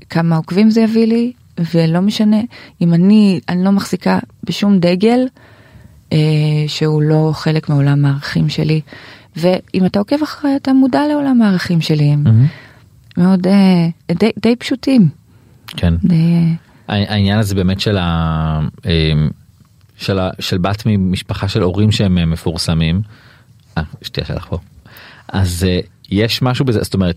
כמה 0.10 0.36
עוקבים 0.36 0.70
זה 0.70 0.82
יביא 0.82 1.08
לי 1.08 1.34
ולא 1.74 2.00
משנה 2.00 2.38
אם 2.82 2.94
אני 2.94 3.40
אני 3.50 3.64
לא 3.64 3.72
מחזיקה 3.72 4.20
בשום 4.44 4.80
דגל 4.80 5.28
אה, 6.14 6.18
שהוא 6.68 7.02
לא 7.02 7.32
חלק 7.34 7.70
מעולם 7.70 8.06
הערכים 8.06 8.50
שלי. 8.50 8.82
ואם 9.36 9.86
אתה 9.86 10.00
עוקב 10.00 10.24
אחרי 10.24 10.56
אתה 10.56 10.74
מודע 10.74 11.08
לעולם 11.08 11.42
הערכים 11.42 11.82
שלי. 11.82 12.04
הם 12.04 12.24
מאוד 13.18 13.48
אה, 13.48 13.90
די, 14.12 14.30
די 14.42 14.56
פשוטים. 14.56 15.19
כן. 15.78 15.94
די, 16.04 16.16
אה, 16.90 16.96
העניין 17.08 17.40
הזה 17.40 17.56
באמת 17.56 17.80
של 17.80 17.98
ה... 17.98 18.60
אמ, 18.86 19.30
של, 19.98 20.20
ה... 20.20 20.30
של 20.40 20.58
בת 20.58 20.84
ממשפחה 20.86 21.48
של 21.48 21.62
הורים 21.62 21.92
שהם 21.92 22.18
אה, 22.18 22.26
מפורסמים. 22.26 23.02
אה, 23.78 23.84
שתייה 24.02 24.28
שלך 24.28 24.46
פה. 24.50 24.58
אז 25.28 25.66
אה, 25.68 25.80
יש 26.10 26.42
משהו 26.42 26.66
בזה 26.66 26.84
זאת 26.84 26.94
אומרת. 26.94 27.16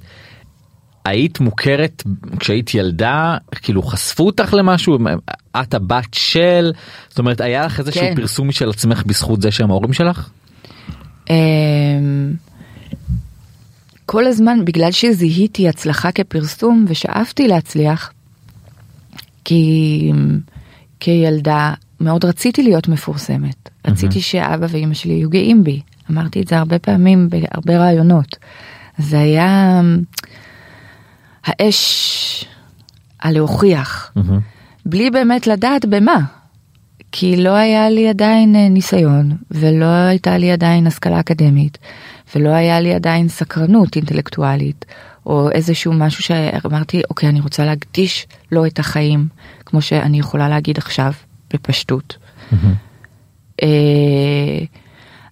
היית 1.05 1.41
מוכרת 1.41 2.03
כשהיית 2.39 2.75
ילדה 2.75 3.37
כאילו 3.53 3.83
חשפו 3.83 4.27
אותך 4.27 4.55
למשהו 4.55 4.99
את 5.61 5.75
הבת 5.75 6.15
של 6.15 6.73
זאת 7.09 7.19
אומרת 7.19 7.41
היה 7.41 7.67
לך 7.67 7.81
איזשהו 7.81 8.01
כן. 8.01 8.15
פרסום 8.17 8.49
משל 8.49 8.71
עצמך 8.71 9.03
בזכות 9.07 9.43
זה 9.43 9.51
שהם 9.51 9.71
ההורים 9.71 9.93
שלך? 9.93 10.31
אמ, 11.31 11.35
כל 14.07 14.27
הזמן 14.27 14.65
בגלל 14.65 14.93
שזיהיתי 14.93 15.69
הצלחה 15.69 16.13
כפרסום 16.13 16.85
ושאפתי 16.89 17.49
להצליח 17.49 18.13
כי 19.45 20.13
כילדה 21.01 21.75
מאוד 22.01 22.25
רציתי 22.25 22.63
להיות 22.63 22.89
מפורסמת. 22.89 23.71
רציתי 23.87 24.21
שאבא 24.21 24.67
ואימא 24.71 24.95
שלי 24.95 25.13
יהיו 25.13 25.31
גאים 25.31 25.65
בי. 25.65 25.81
אמרתי 26.11 26.43
את 26.43 26.49
זה 26.49 26.59
הרבה 26.59 26.79
פעמים 26.79 27.29
בהרבה 27.31 27.79
רעיונות. 27.79 28.37
זה 28.99 29.21
היה 29.21 29.81
האש 31.45 32.45
הלהוכיח 33.21 34.13
בלי 34.87 35.11
באמת 35.11 35.47
לדעת 35.47 35.85
במה. 35.85 36.21
כי 37.13 37.37
לא 37.37 37.51
היה 37.51 37.91
לי 37.91 38.09
עדיין 38.09 38.57
אה, 38.57 38.69
ניסיון 38.69 39.37
ולא 39.51 39.87
הייתה 39.87 40.39
לי 40.39 40.53
עדיין 40.53 40.87
השכלה 40.87 41.21
אקדמית 41.21 41.79
ולא 42.35 42.49
היה 42.49 42.81
לי 42.81 42.95
עדיין 42.95 43.29
סקרנות 43.29 43.97
אינטלקטואלית 43.97 44.85
או 45.27 45.51
איזשהו 45.51 45.93
משהו 45.93 46.23
שאמרתי 46.23 47.03
אוקיי 47.11 47.29
אני 47.29 47.41
רוצה 47.41 47.65
להקדיש 47.65 48.27
לו 48.53 48.67
את 48.67 48.79
החיים 48.79 49.29
כמו 49.67 49.83
שאני 49.83 50.19
יכולה 50.19 50.49
להגיד 50.49 50.79
עכשיו 50.79 51.13
בפשטות. 51.55 52.17
אה, 53.63 53.69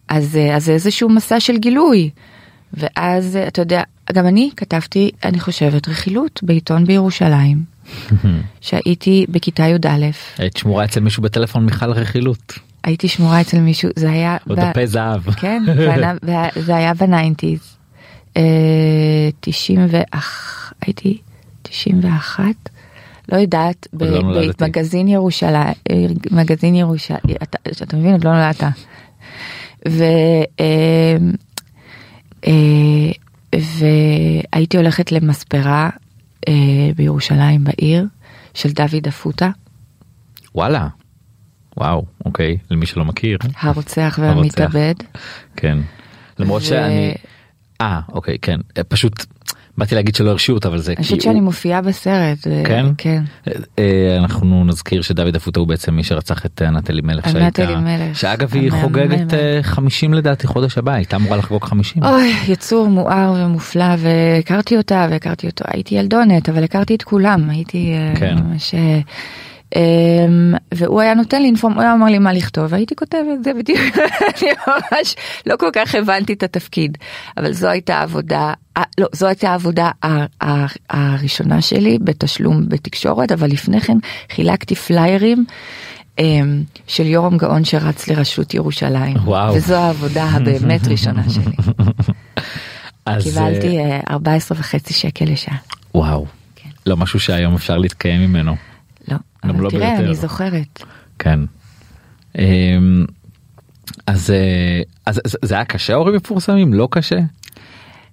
אז 0.09 0.37
אה, 0.37 0.57
אז 0.57 0.65
זה 0.65 0.73
איזשהו 0.73 1.09
מסע 1.09 1.41
של 1.41 1.57
גילוי 1.57 2.11
ואז 2.75 3.37
אה, 3.37 3.49
אתה 3.49 3.63
יודע 3.63 3.83
גם 4.13 4.27
אני 4.27 4.51
כתבתי 4.57 5.11
אני 5.25 5.41
חושבת 5.41 5.89
רכילות 5.89 6.41
בעיתון 6.43 6.85
בירושלים 6.85 7.65
שהייתי 8.61 9.27
בכיתה 9.29 9.63
י"א 9.63 10.11
היית 10.39 10.57
שמורה 10.57 10.85
אצל 10.85 11.01
מישהו 11.01 11.23
בטלפון 11.23 11.65
מיכל 11.65 11.91
רכילות. 11.93 12.53
הייתי 12.85 13.09
שמורה 13.09 13.41
אצל 13.41 13.59
מישהו 13.59 13.91
זה 13.97 14.11
היה 14.11 14.37
או 14.51 14.57
ב- 14.57 14.61
דפי 14.61 14.87
זהב. 14.87 15.31
כן 15.31 15.63
זה 16.57 16.77
היה 16.77 16.95
בניינטיז. 17.01 17.80
אה, 18.37 19.29
91 19.41 20.75
הייתי 20.81 21.19
91 21.63 22.45
לא 23.33 23.37
יודעת 23.37 23.87
לא. 23.93 24.07
במגזין 24.61 25.09
ירושלים 25.09 25.75
אה, 25.91 26.07
מגזין 26.31 26.75
ירושלים 26.75 27.37
אתה 27.43 27.59
אתה 27.83 27.97
מבין 27.97 28.13
עוד 28.13 28.25
לא 28.25 28.33
נולדת. 28.33 28.63
ו... 29.89 30.05
אה, 30.61 31.17
אה, 32.47 33.11
והייתי 33.53 34.77
הולכת 34.77 35.13
למספרה 35.13 35.91
אה, 36.49 36.53
בירושלים 36.97 37.65
בעיר 37.65 38.05
של 38.55 38.71
דוד 38.71 39.07
אפוטה 39.09 39.51
וואלה. 40.55 40.89
וואו 41.77 42.05
אוקיי 42.25 42.57
למי 42.71 42.87
שלא 42.87 43.05
מכיר. 43.05 43.39
הרוצח. 43.61 44.19
והמתאבד. 44.23 44.95
כן. 45.57 45.79
למרות 46.39 46.63
ו- 46.63 46.65
שאני. 46.65 47.15
אה 47.81 48.01
אוקיי 48.13 48.37
כן 48.43 48.61
פשוט 48.89 49.27
באתי 49.79 49.95
להגיד 49.95 50.15
שלא 50.15 50.31
הרשיעו 50.31 50.55
אותה 50.57 50.69
אבל 50.69 50.79
זה 50.79 50.91
אני 50.93 50.97
כי 50.97 51.03
חושבת 51.03 51.21
שאני 51.21 51.35
הוא- 51.35 51.43
מופיעה 51.43 51.81
בסרט. 51.83 52.47
אה, 52.47 52.63
כן? 52.67 52.87
כן. 52.99 53.23
אה, 53.79 54.17
אנחנו 54.19 54.65
נזכיר 54.65 55.03
שדוד 55.03 55.37
אפוטה 55.37 55.61
הוא 55.61 55.69
בעצם 55.69 55.95
מי 55.95 56.05
שרצח 56.05 56.47
את 56.47 56.63
ענת 56.63 56.91
אלימלך 56.91 57.29
שהייתה. 57.31 57.63
שאגב 58.15 58.55
היא. 58.55 58.71
חוגגת 58.71 59.35
אה, 59.35 59.59
50 59.63 60.15
לדעתי 60.15 60.47
חודש 60.47 60.79
הבא 60.79 60.93
הייתה 60.93 61.17
אמורה 61.17 61.37
לחגוג 61.37 61.65
50. 61.65 62.05
אוי, 62.05 62.33
יצור 62.49 62.89
מואר 62.89 63.35
ומופלא, 63.37 63.95
והכרתי 63.99 64.77
אותה, 64.77 65.07
והכרתי 65.11 65.47
אותו, 65.47 65.65
הייתי 65.69 65.95
ילדונת, 65.95 66.49
אבל 66.49 66.65
הכרתי 66.65 66.95
את 66.95 67.03
כולם, 67.03 67.51
הייתי 67.51 67.93
אה, 67.93 68.13
כן. 68.17 68.37
ממש... 68.39 68.75
אה, 69.77 69.81
אמ, 70.27 70.55
והוא 70.75 71.01
היה 71.01 71.15
נותן 71.15 71.43
לי 71.43 71.47
אינפורם, 71.49 71.73
הוא 71.73 71.83
היה 71.83 71.93
אומר 71.93 72.07
לי 72.07 72.19
מה 72.19 72.33
לכתוב, 72.33 72.67
והייתי 72.69 72.97
כותבת 72.97 73.45
זה 73.45 73.55
בדיוק, 73.55 73.81
אני 74.29 74.51
ממש 74.67 75.17
לא 75.47 75.57
כל 75.57 75.71
כך 75.73 75.95
הבנתי 75.95 76.33
את 76.33 76.43
התפקיד, 76.43 76.99
אבל 77.37 77.53
זו 77.53 77.69
הייתה 77.69 77.97
העבודה, 77.97 78.53
אה, 78.77 78.83
לא, 78.99 79.07
זו 79.13 79.27
הייתה 79.27 79.51
העבודה 79.51 79.91
הראשונה 80.91 81.63
שלי 81.63 81.99
בתשלום 82.01 82.69
בתקשורת, 82.69 83.33
אבל 83.33 83.49
לפני 83.49 83.81
כן 83.81 83.97
חילקתי 84.33 84.75
פליירים. 84.75 85.45
אמ, 86.19 86.63
של 86.87 87.07
יורם 87.07 87.37
גאון 87.37 87.65
שרץ 87.65 88.09
לרשות 88.09 88.55
ירושלים, 88.55 89.17
וואו. 89.25 89.55
וזו 89.55 89.75
העבודה 89.75 90.25
הבאמת 90.25 90.81
ראשונה 90.89 91.23
שלי. 91.31 91.55
אז, 93.07 93.23
קיבלתי 93.23 93.79
אה, 93.79 93.91
אה, 93.91 94.01
14 94.11 94.59
וחצי 94.61 94.95
שקל 94.95 95.25
לשעה. 95.25 95.57
וואו. 95.95 96.27
כן. 96.57 96.69
לא 96.87 96.97
משהו 96.97 97.21
שהיום 97.21 97.55
אפשר 97.55 97.77
להתקיים 97.77 98.21
ממנו. 98.21 98.57
גם 99.47 99.61
לא 99.61 99.71
תראה, 99.71 99.89
ביותר. 99.91 100.05
אני 100.05 100.15
זוכרת. 100.15 100.83
כן. 101.19 101.41
אמ, 102.39 103.05
אז 104.07 104.31
אה, 104.31 104.83
אז 105.07 105.21
זה- 105.27 105.39
זה 105.43 105.55
היה 105.55 105.65
קשה 105.65 105.95
הורים 105.95 106.15
מפורסמים 106.17 106.75
לא 106.75 106.89
קשה. 106.91 107.19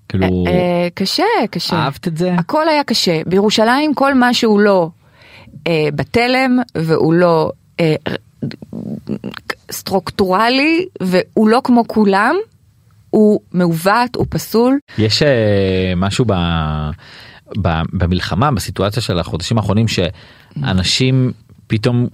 כאילו 0.09 0.43
אה, 0.47 0.51
אה, 0.51 0.87
קשה, 0.93 1.23
קשה. 1.51 1.75
אהבת 1.75 2.07
את 2.07 2.17
זה? 2.17 2.33
הכל 2.33 2.69
היה 2.69 2.83
קשה. 2.83 3.21
בירושלים 3.25 3.93
כל 3.93 4.13
מה 4.13 4.33
שהוא 4.33 4.59
לא 4.59 4.89
אה, 5.67 5.87
בתלם 5.95 6.59
והוא 6.75 7.13
לא... 7.13 7.51
אה, 7.79 7.95
סטרוקטורלי 9.71 10.85
והוא 11.03 11.49
לא 11.49 11.61
כמו 11.63 11.83
כולם, 11.87 12.35
הוא 13.09 13.39
מעוות, 13.53 14.15
הוא 14.15 14.25
פסול. 14.29 14.77
יש 14.97 15.23
אה, 15.23 15.93
משהו 15.97 16.25
ב, 16.27 16.33
ב, 17.61 17.81
במלחמה 17.93 18.51
בסיטואציה 18.51 19.01
של 19.01 19.19
החודשים 19.19 19.57
האחרונים 19.57 19.85
שאנשים 20.65 21.31
פתאום 21.67 22.07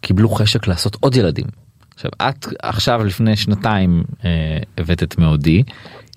קיבלו 0.00 0.28
חשק 0.28 0.66
לעשות 0.66 0.96
עוד 1.00 1.16
ילדים. 1.16 1.46
עכשיו 1.94 2.10
את 2.22 2.46
עכשיו 2.62 3.04
לפני 3.04 3.36
שנתיים 3.36 4.04
אה, 4.24 4.58
הבאת 4.78 5.02
את 5.02 5.18
מאודי. 5.18 5.62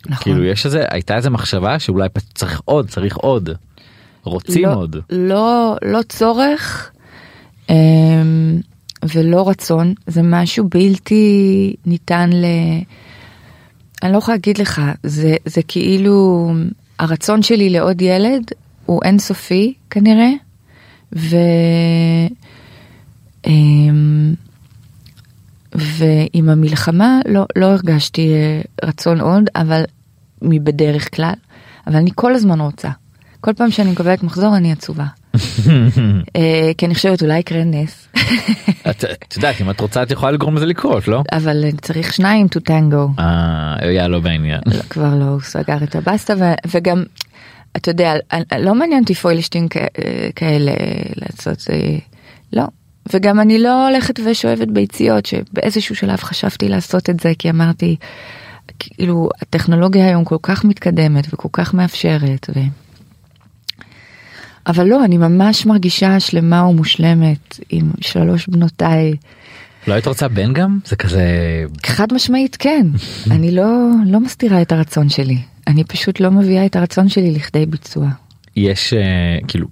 נכון. 0.06 0.24
כאילו 0.24 0.46
יש 0.46 0.66
איזה 0.66 0.86
הייתה 0.92 1.16
איזה 1.16 1.30
מחשבה 1.30 1.80
שאולי 1.80 2.10
צריך 2.34 2.62
עוד 2.66 2.90
צריך 2.90 3.18
עוד. 3.18 3.50
רוצים 4.24 4.66
לא, 4.66 4.74
עוד. 4.74 4.96
לא, 5.10 5.76
לא 5.82 6.00
צורך 6.10 6.92
אמ, 7.70 8.60
ולא 9.14 9.50
רצון, 9.50 9.94
זה 10.08 10.22
משהו 10.24 10.70
בלתי 10.70 11.74
ניתן 11.86 12.30
ל... 12.34 12.46
אני 14.04 14.14
לא 14.14 14.18
יכולה 14.18 14.36
להגיד 14.36 14.58
לך, 14.58 14.82
זה, 15.04 15.36
זה 15.46 15.62
כאילו 15.68 16.50
הרצון 17.00 17.42
שלי 17.42 17.70
לעוד 17.70 18.02
ילד 18.02 18.44
הוא 18.86 19.02
אינסופי 19.04 19.74
כנראה, 19.90 20.30
ו... 21.16 21.36
אמ, 23.48 24.34
ועם 25.76 26.50
המלחמה 26.50 27.20
לא, 27.28 27.46
לא 27.56 27.66
הרגשתי 27.66 28.34
אה, 28.34 28.62
רצון 28.84 29.22
עוד, 29.22 29.44
אבל 29.56 29.84
מבדרך 30.42 31.16
כלל, 31.16 31.34
אבל 31.88 31.96
אני 31.96 32.12
כל 32.16 32.36
הזמן 32.36 32.62
רוצה. 32.62 32.90
כל 33.42 33.54
פעם 33.54 33.72
שאני 33.72 33.92
מקבלת 33.92 34.24
מחזור 34.24 34.58
אני 34.58 34.72
עצובה. 34.72 35.06
אה, 36.36 36.72
כי 36.78 36.86
אני 36.86 36.96
חושבת 36.96 37.22
אולי 37.22 37.40
יקרה 37.40 37.64
נס, 37.64 38.08
את 38.90 39.36
יודעת 39.36 39.62
אם 39.62 39.70
את 39.70 39.80
רוצה 39.80 40.04
את 40.04 40.12
יכולה 40.12 40.32
לגרום 40.32 40.56
לזה 40.56 40.66
לקרות 40.66 41.08
לא? 41.08 41.24
אבל 41.32 41.66
צריך 41.82 42.14
שניים 42.14 42.48
to 42.56 42.70
tango. 42.70 43.20
אה, 43.20 43.76
היה 43.80 44.08
לא 44.08 44.20
בעניין. 44.20 44.62
לא, 44.66 44.82
כבר 44.90 45.16
לא, 45.16 45.26
הוא 45.26 45.42
סגר 45.42 45.78
את 45.84 45.96
הבסטה 45.96 46.34
וגם, 46.68 47.04
אתה 47.78 47.92
יודע, 47.92 48.14
לא 48.60 48.76
מעניין 48.76 49.02
אותי 49.02 49.16
פוילשטין 49.16 49.68
כ- 49.70 49.78
אה, 49.78 50.30
כאלה 50.36 50.72
לעשות, 51.16 51.66
אה, 51.72 51.98
לא. 52.54 52.64
וגם 53.14 53.40
אני 53.40 53.60
לא 53.60 53.88
הולכת 53.88 54.20
ושואבת 54.26 54.68
ביציות, 54.68 55.26
שבאיזשהו 55.26 55.96
שלב 55.96 56.18
חשבתי 56.18 56.70
לעשות 56.70 57.10
את 57.10 57.20
זה, 57.20 57.32
כי 57.40 57.50
אמרתי, 57.50 57.96
כאילו, 58.80 59.30
הטכנולוגיה 59.42 60.06
היום 60.06 60.24
כל 60.26 60.38
כך 60.42 60.66
מתקדמת 60.66 61.34
וכל 61.34 61.50
כך 61.52 61.74
מאפשרת. 61.74 62.50
ו... 62.56 62.60
אבל 64.68 64.88
לא, 64.88 65.06
אני 65.06 65.18
ממש 65.18 65.66
מרגישה 65.66 66.20
שלמה 66.20 66.66
ומושלמת 66.66 67.60
עם 67.70 67.92
שלוש 68.02 68.48
בנותיי. 68.48 69.14
לא 69.88 69.94
היית 69.94 70.08
רוצה 70.08 70.28
בן 70.28 70.54
גם? 70.54 70.80
זה 70.86 70.96
כזה... 70.96 71.24
חד 71.86 72.14
משמעית 72.14 72.56
כן, 72.60 72.88
אני 73.32 73.52
לא, 73.52 73.90
לא 74.06 74.20
מסתירה 74.20 74.62
את 74.62 74.72
הרצון 74.72 75.10
שלי, 75.10 75.38
אני 75.70 75.84
פשוט 75.84 76.20
לא 76.20 76.32
מביאה 76.32 76.66
את 76.66 76.76
הרצון 76.76 77.10
שלי 77.10 77.32
לכדי 77.32 77.66
ביצוע. 77.66 78.08
יש 78.56 78.94
אה, 78.94 79.38
כאילו 79.48 79.68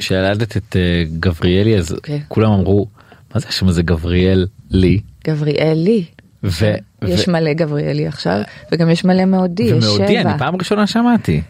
שילדת 0.00 0.56
את 0.56 0.76
אה, 0.76 1.04
גבריאלי 1.20 1.76
אז 1.78 1.96
כן. 2.02 2.18
כולם 2.28 2.50
אמרו 2.50 2.86
מה 3.34 3.40
זה 3.40 3.46
השם 3.48 3.68
הזה 3.68 3.82
גבריאל 3.82 4.46
לי 4.70 5.00
גבריאלי, 5.26 6.04
ו- 6.44 6.74
יש 7.04 7.28
ו- 7.28 7.32
מלא 7.32 7.52
גבריאלי 7.52 8.06
עכשיו, 8.06 8.40
וגם 8.72 8.90
יש 8.90 9.04
מלא 9.04 9.24
מאודי, 9.24 9.62
יש 9.62 9.84
ומאודי. 9.84 10.18
אני 10.18 10.38
פעם 10.38 10.56
ראשונה 10.56 10.86
שמעתי. 10.86 11.42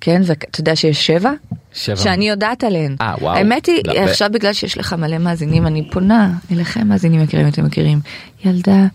כן, 0.00 0.22
ואתה 0.24 0.60
יודע 0.60 0.76
שיש 0.76 1.06
שבע? 1.06 1.32
שבע. 1.72 1.96
שאני 1.96 2.28
יודעת 2.28 2.64
עליהן. 2.64 2.96
אה, 3.00 3.14
וואו. 3.20 3.36
האמת 3.36 3.66
היא, 3.66 3.82
לא, 3.86 3.92
ב- 3.92 3.96
עכשיו 3.96 4.30
בגלל 4.32 4.52
שיש 4.52 4.78
לך 4.78 4.92
מלא 4.92 5.18
מאזינים, 5.18 5.66
אני 5.66 5.90
פונה 5.90 6.32
אליכם 6.52 6.88
מאזינים 6.88 7.22
יקרים, 7.22 7.48
אתם 7.48 7.64
מכירים, 7.64 8.00
ילדה 8.44 8.86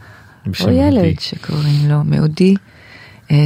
או. 0.61 0.69
ילד 0.69 1.19
שקוראים 1.19 1.89
לו 1.89 2.03
מאודי, 2.03 2.55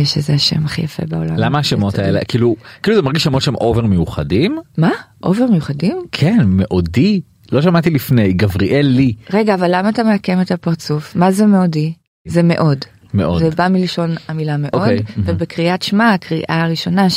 שזה 0.04 0.34
השם 0.34 0.66
הכי 0.66 0.82
יפה 0.82 1.04
בעולם. 1.06 1.36
למה 1.38 1.60
השמות. 1.60 2.00
האלה 2.00 2.20
כאילו 2.28 2.56
כאילו 2.84 2.98
זה 2.98 3.02
מרגיש 3.02 3.24
שמות 3.24 3.42
שהם 3.42 3.56
אובר 3.56 3.86
מיוחדים 3.86 4.60
מה? 4.78 4.92
אובר 5.24 5.46
מיוחדים? 5.46 6.02
כן 6.12 6.40
מאודי 6.46 7.22
לא 7.52 7.62
שמעתי 7.62 7.90
לפני 7.90 8.34
גבריאל 8.34 8.86
לי 8.86 9.14
רגע, 9.34 9.54
אבל 9.54 9.76
למה 9.76 9.90
אתה 9.90 10.04
מעקם 10.04 10.42
את 10.42 10.52
הפרצוף? 10.52 11.16
מה 11.16 11.32
זה 11.32 11.46
מאודי? 11.46 11.94
זה 12.28 12.44
מאוד. 12.44 12.86
מאוד 13.14 13.44
זה 13.44 13.50
בא 13.50 13.68
מלשון 13.68 14.16
המילה 14.28 14.58
מאוד, 14.58 14.74
אוקיי, 14.74 14.96
מהמם. 14.96 15.24
ובקריאת 15.26 15.82
שמע, 15.82 16.14
הקריאה 16.14 16.62
הראשונה 16.64 17.08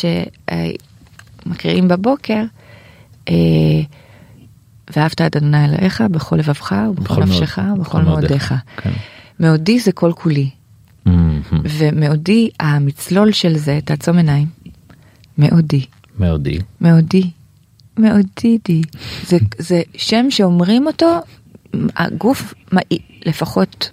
שמקריאים 1.46 1.88
בבוקר, 1.88 2.42
אה, 3.28 3.34
ואהבת 4.96 5.20
את 5.20 5.36
אדוני 5.36 5.64
אלוהיך 5.64 6.00
בכל 6.10 6.36
לבבך 6.36 6.74
ובכל 6.90 7.22
נפשך 7.22 7.58
בכל 7.58 7.80
ובכל 7.80 8.02
מאודיך. 8.02 8.54
כן. 8.76 8.90
מאודי 9.40 9.80
זה 9.80 9.92
כל 9.92 10.12
כולי. 10.14 10.50
ומאודי, 11.64 12.50
המצלול 12.60 13.32
של 13.32 13.56
זה, 13.56 13.78
תעצום 13.84 14.16
עיניים, 14.16 14.46
מאודי, 15.38 15.84
מאודי 16.18 16.60
מאודי, 16.80 17.30
מאודידי. 17.98 18.82
זה, 19.26 19.36
זה 19.58 19.82
שם 19.96 20.26
שאומרים 20.30 20.86
אותו, 20.86 21.18
הגוף, 21.96 22.54
לפחות 23.26 23.90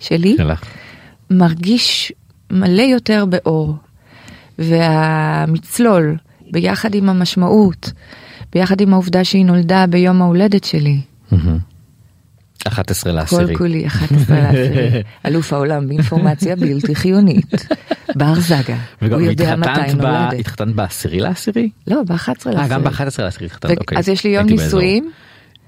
שלי, 0.00 0.36
שלך. 0.36 0.64
מרגיש 1.30 2.12
מלא 2.50 2.82
יותר 2.82 3.24
באור. 3.24 3.76
והמצלול, 4.58 6.16
ביחד 6.50 6.94
עם 6.94 7.08
המשמעות, 7.08 7.92
ביחד 8.52 8.80
עם 8.80 8.92
העובדה 8.92 9.24
שהיא 9.24 9.44
נולדה 9.44 9.86
ביום 9.86 10.22
ההולדת 10.22 10.64
שלי. 10.64 11.00
מהמם. 12.68 12.72
11 12.72 13.12
לעשירי. 13.12 13.46
כל 13.46 13.58
כולי 13.58 13.86
11 13.86 14.40
לעשירי. 14.40 15.02
אלוף 15.26 15.52
העולם 15.52 15.88
באינפורמציה 15.88 16.56
בלתי 16.56 16.94
חיונית. 16.94 17.68
בר 18.16 18.34
זגה. 18.34 18.76
הוא 19.00 19.20
יודע 19.20 19.56
מתי 19.56 19.94
נולדת. 19.94 20.40
התחתנת 20.40 20.74
בעשירי 20.74 21.20
לעשירי? 21.20 21.70
לא, 21.86 22.02
ב-11 22.02 22.28
לעשירי. 22.28 22.56
אה 22.56 22.68
גם 22.68 22.84
ב-11 22.84 23.00
לעשירי 23.18 23.46
התחתנת 23.46 23.78
אוקיי. 23.78 23.98
אז 23.98 24.08
יש 24.08 24.24
לי 24.24 24.30
יום. 24.30 24.46
נישואים, 24.46 25.10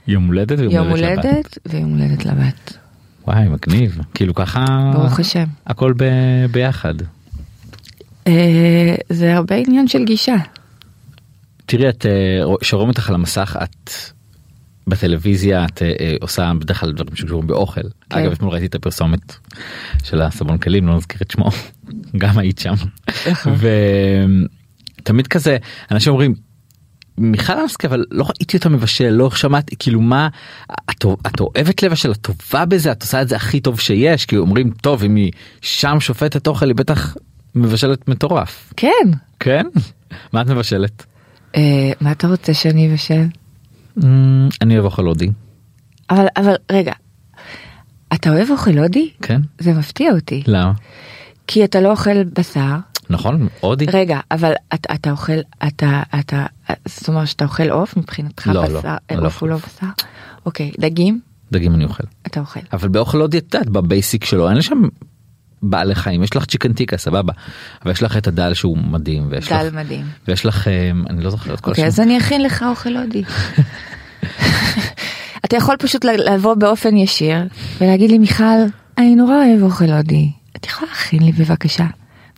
יום 0.06 0.26
הולדת 0.26 0.58
ויום 0.58 0.72
יום 0.72 0.88
הולדת 0.88 1.16
לבת. 1.16 1.24
הולדת 1.24 1.58
ויום 1.66 1.98
הולדת 1.98 2.26
לבת. 2.26 2.78
וואי 3.26 3.48
מגניב 3.48 3.98
כאילו 4.14 4.34
ככה 4.34 4.64
ברוך 4.94 5.20
השם. 5.20 5.44
הכל 5.66 5.92
ב- 5.96 6.46
ביחד. 6.50 6.94
אה, 8.26 8.94
זה 9.08 9.36
הרבה 9.36 9.56
עניין 9.56 9.88
של 9.88 10.04
גישה. 10.04 10.36
תראי 11.66 11.88
את 11.88 12.06
אה, 12.06 12.54
שרואים 12.62 12.88
אותך 12.88 13.08
על 13.08 13.14
המסך 13.14 13.56
את 13.62 13.90
בטלוויזיה 14.88 15.64
את 15.64 15.82
אה, 15.82 15.92
אה, 16.00 16.16
עושה 16.20 16.52
בדרך 16.60 16.80
כלל 16.80 16.92
דברים 16.92 17.16
שקשורים 17.16 17.46
באוכל. 17.46 17.80
כן. 18.10 18.18
אגב 18.18 18.32
אתמול 18.32 18.52
ראיתי 18.52 18.66
את 18.66 18.74
הפרסומת 18.74 19.34
של 20.04 20.22
הסבון 20.22 20.58
כלים 20.58 20.86
לא 20.86 20.96
נזכיר 20.96 21.18
את 21.22 21.30
שמו 21.30 21.50
גם 22.22 22.38
היית 22.38 22.58
שם. 22.58 22.74
ותמיד 25.02 25.26
כזה 25.26 25.56
אנשים 25.90 26.12
אומרים. 26.12 26.34
מיכל 27.20 27.52
אמסקי 27.52 27.86
אבל 27.86 28.04
לא 28.10 28.24
ראיתי 28.24 28.56
אותה 28.56 28.68
מבשל 28.68 29.08
לא 29.08 29.30
שמעתי 29.30 29.76
כאילו 29.78 30.00
מה 30.00 30.28
את, 30.90 31.04
את 31.26 31.40
אוהבת 31.40 31.82
לבשל 31.82 32.12
את 32.12 32.16
טובה 32.16 32.64
בזה 32.64 32.92
את 32.92 33.02
עושה 33.02 33.22
את 33.22 33.28
זה 33.28 33.36
הכי 33.36 33.60
טוב 33.60 33.80
שיש 33.80 34.26
כי 34.26 34.36
אומרים 34.36 34.70
טוב 34.70 35.04
אם 35.04 35.14
היא 35.14 35.32
שם 35.60 36.00
שופטת 36.00 36.46
אוכל 36.46 36.66
היא 36.66 36.74
בטח 36.74 37.16
מבשלת 37.54 38.08
מטורף 38.08 38.72
כן. 38.76 39.10
כן 39.40 39.66
מה 40.32 40.42
את 40.42 40.46
מבשלת 40.46 41.06
אה, 41.56 41.92
מה 42.00 42.12
אתה 42.12 42.28
רוצה 42.28 42.54
שאני 42.54 42.90
אבשל? 42.90 43.24
אמ, 44.04 44.48
אני 44.62 44.74
אוהב 44.74 44.84
אוכל 44.84 45.04
הודי 45.04 45.30
אבל, 46.10 46.26
אבל 46.36 46.54
רגע, 46.72 46.92
אתה 48.14 48.30
אוהב 48.30 48.50
אוכל 48.50 48.78
הודי? 48.78 49.10
כן 49.22 49.40
זה 49.58 49.72
מפתיע 49.74 50.12
אותי. 50.12 50.42
למה 50.46 50.72
כי 51.46 51.64
אתה 51.64 51.80
לא 51.80 51.90
אוכל 51.90 52.24
בשר. 52.24 52.76
נכון 53.10 53.48
הודי 53.60 53.86
רגע, 53.92 54.20
אבל 54.30 54.52
אתה, 54.74 54.94
אתה 54.94 55.10
אוכל, 55.10 55.38
אתה, 55.66 56.02
אתה, 56.20 56.46
זאת 56.88 57.08
אומרת 57.08 57.28
שאתה 57.28 57.44
אוכל 57.44 57.70
עוף 57.70 57.96
מבחינתך 57.96 58.46
לא, 58.46 58.68
לא, 58.68 58.78
בשר, 58.78 58.96
אני 59.10 59.20
לא 59.20 59.26
עוף 59.26 59.42
הוא 59.42 59.48
לא 59.48 59.56
בשר? 59.56 59.86
אוקיי, 60.46 60.72
דגים? 60.80 61.20
דגים 61.52 61.74
אני 61.74 61.84
אוכל 61.84 62.04
אתה 62.26 62.40
אוכל. 62.40 62.60
אבל 62.72 62.88
באוכל 62.88 63.20
הודי 63.20 63.38
את 63.38 63.54
יודעת 63.54 63.68
בבייסיק 63.68 64.24
שלו 64.24 64.48
אין 64.48 64.56
לשם 64.56 64.82
בעלי 65.62 65.94
חיים 65.94 66.22
יש 66.22 66.36
לך 66.36 66.44
צ'יקן 66.44 66.72
טיקה 66.72 66.96
סבבה 66.96 67.32
אבל 67.82 67.92
יש 67.92 68.02
לך 68.02 68.16
את 68.16 68.26
הדל 68.26 68.54
שהוא 68.54 68.78
מדהים 68.78 69.26
ויש 69.30 69.48
דל 69.52 69.66
לך 69.66 69.74
מדהים. 69.74 70.06
ויש 70.28 70.46
לך 70.46 70.68
אמ, 70.68 71.04
אני 71.10 71.24
לא 71.24 71.30
זוכר 71.30 71.54
את 71.54 71.60
כל 71.60 71.70
אוקיי, 71.70 71.84
השם. 71.84 71.88
אז 71.88 72.00
אני 72.00 72.18
אכין 72.18 72.42
לך 72.42 72.64
אוכל 72.70 72.96
הודי. 72.96 73.24
אתה 75.44 75.56
יכול 75.56 75.76
פשוט 75.78 76.04
לבוא 76.04 76.54
באופן 76.54 76.96
ישיר 76.96 77.36
ולהגיד 77.80 78.10
לי, 78.10 78.18
מיכל, 78.18 78.44
אני 78.98 79.14
נורא 79.14 79.34
אוהב 79.34 79.62
אוכל 79.62 79.84
הודי. 79.90 80.30
את 80.56 80.66
יכולה 80.66 80.90
להכין 80.90 81.22
לי 81.22 81.32
בבקשה? 81.32 81.84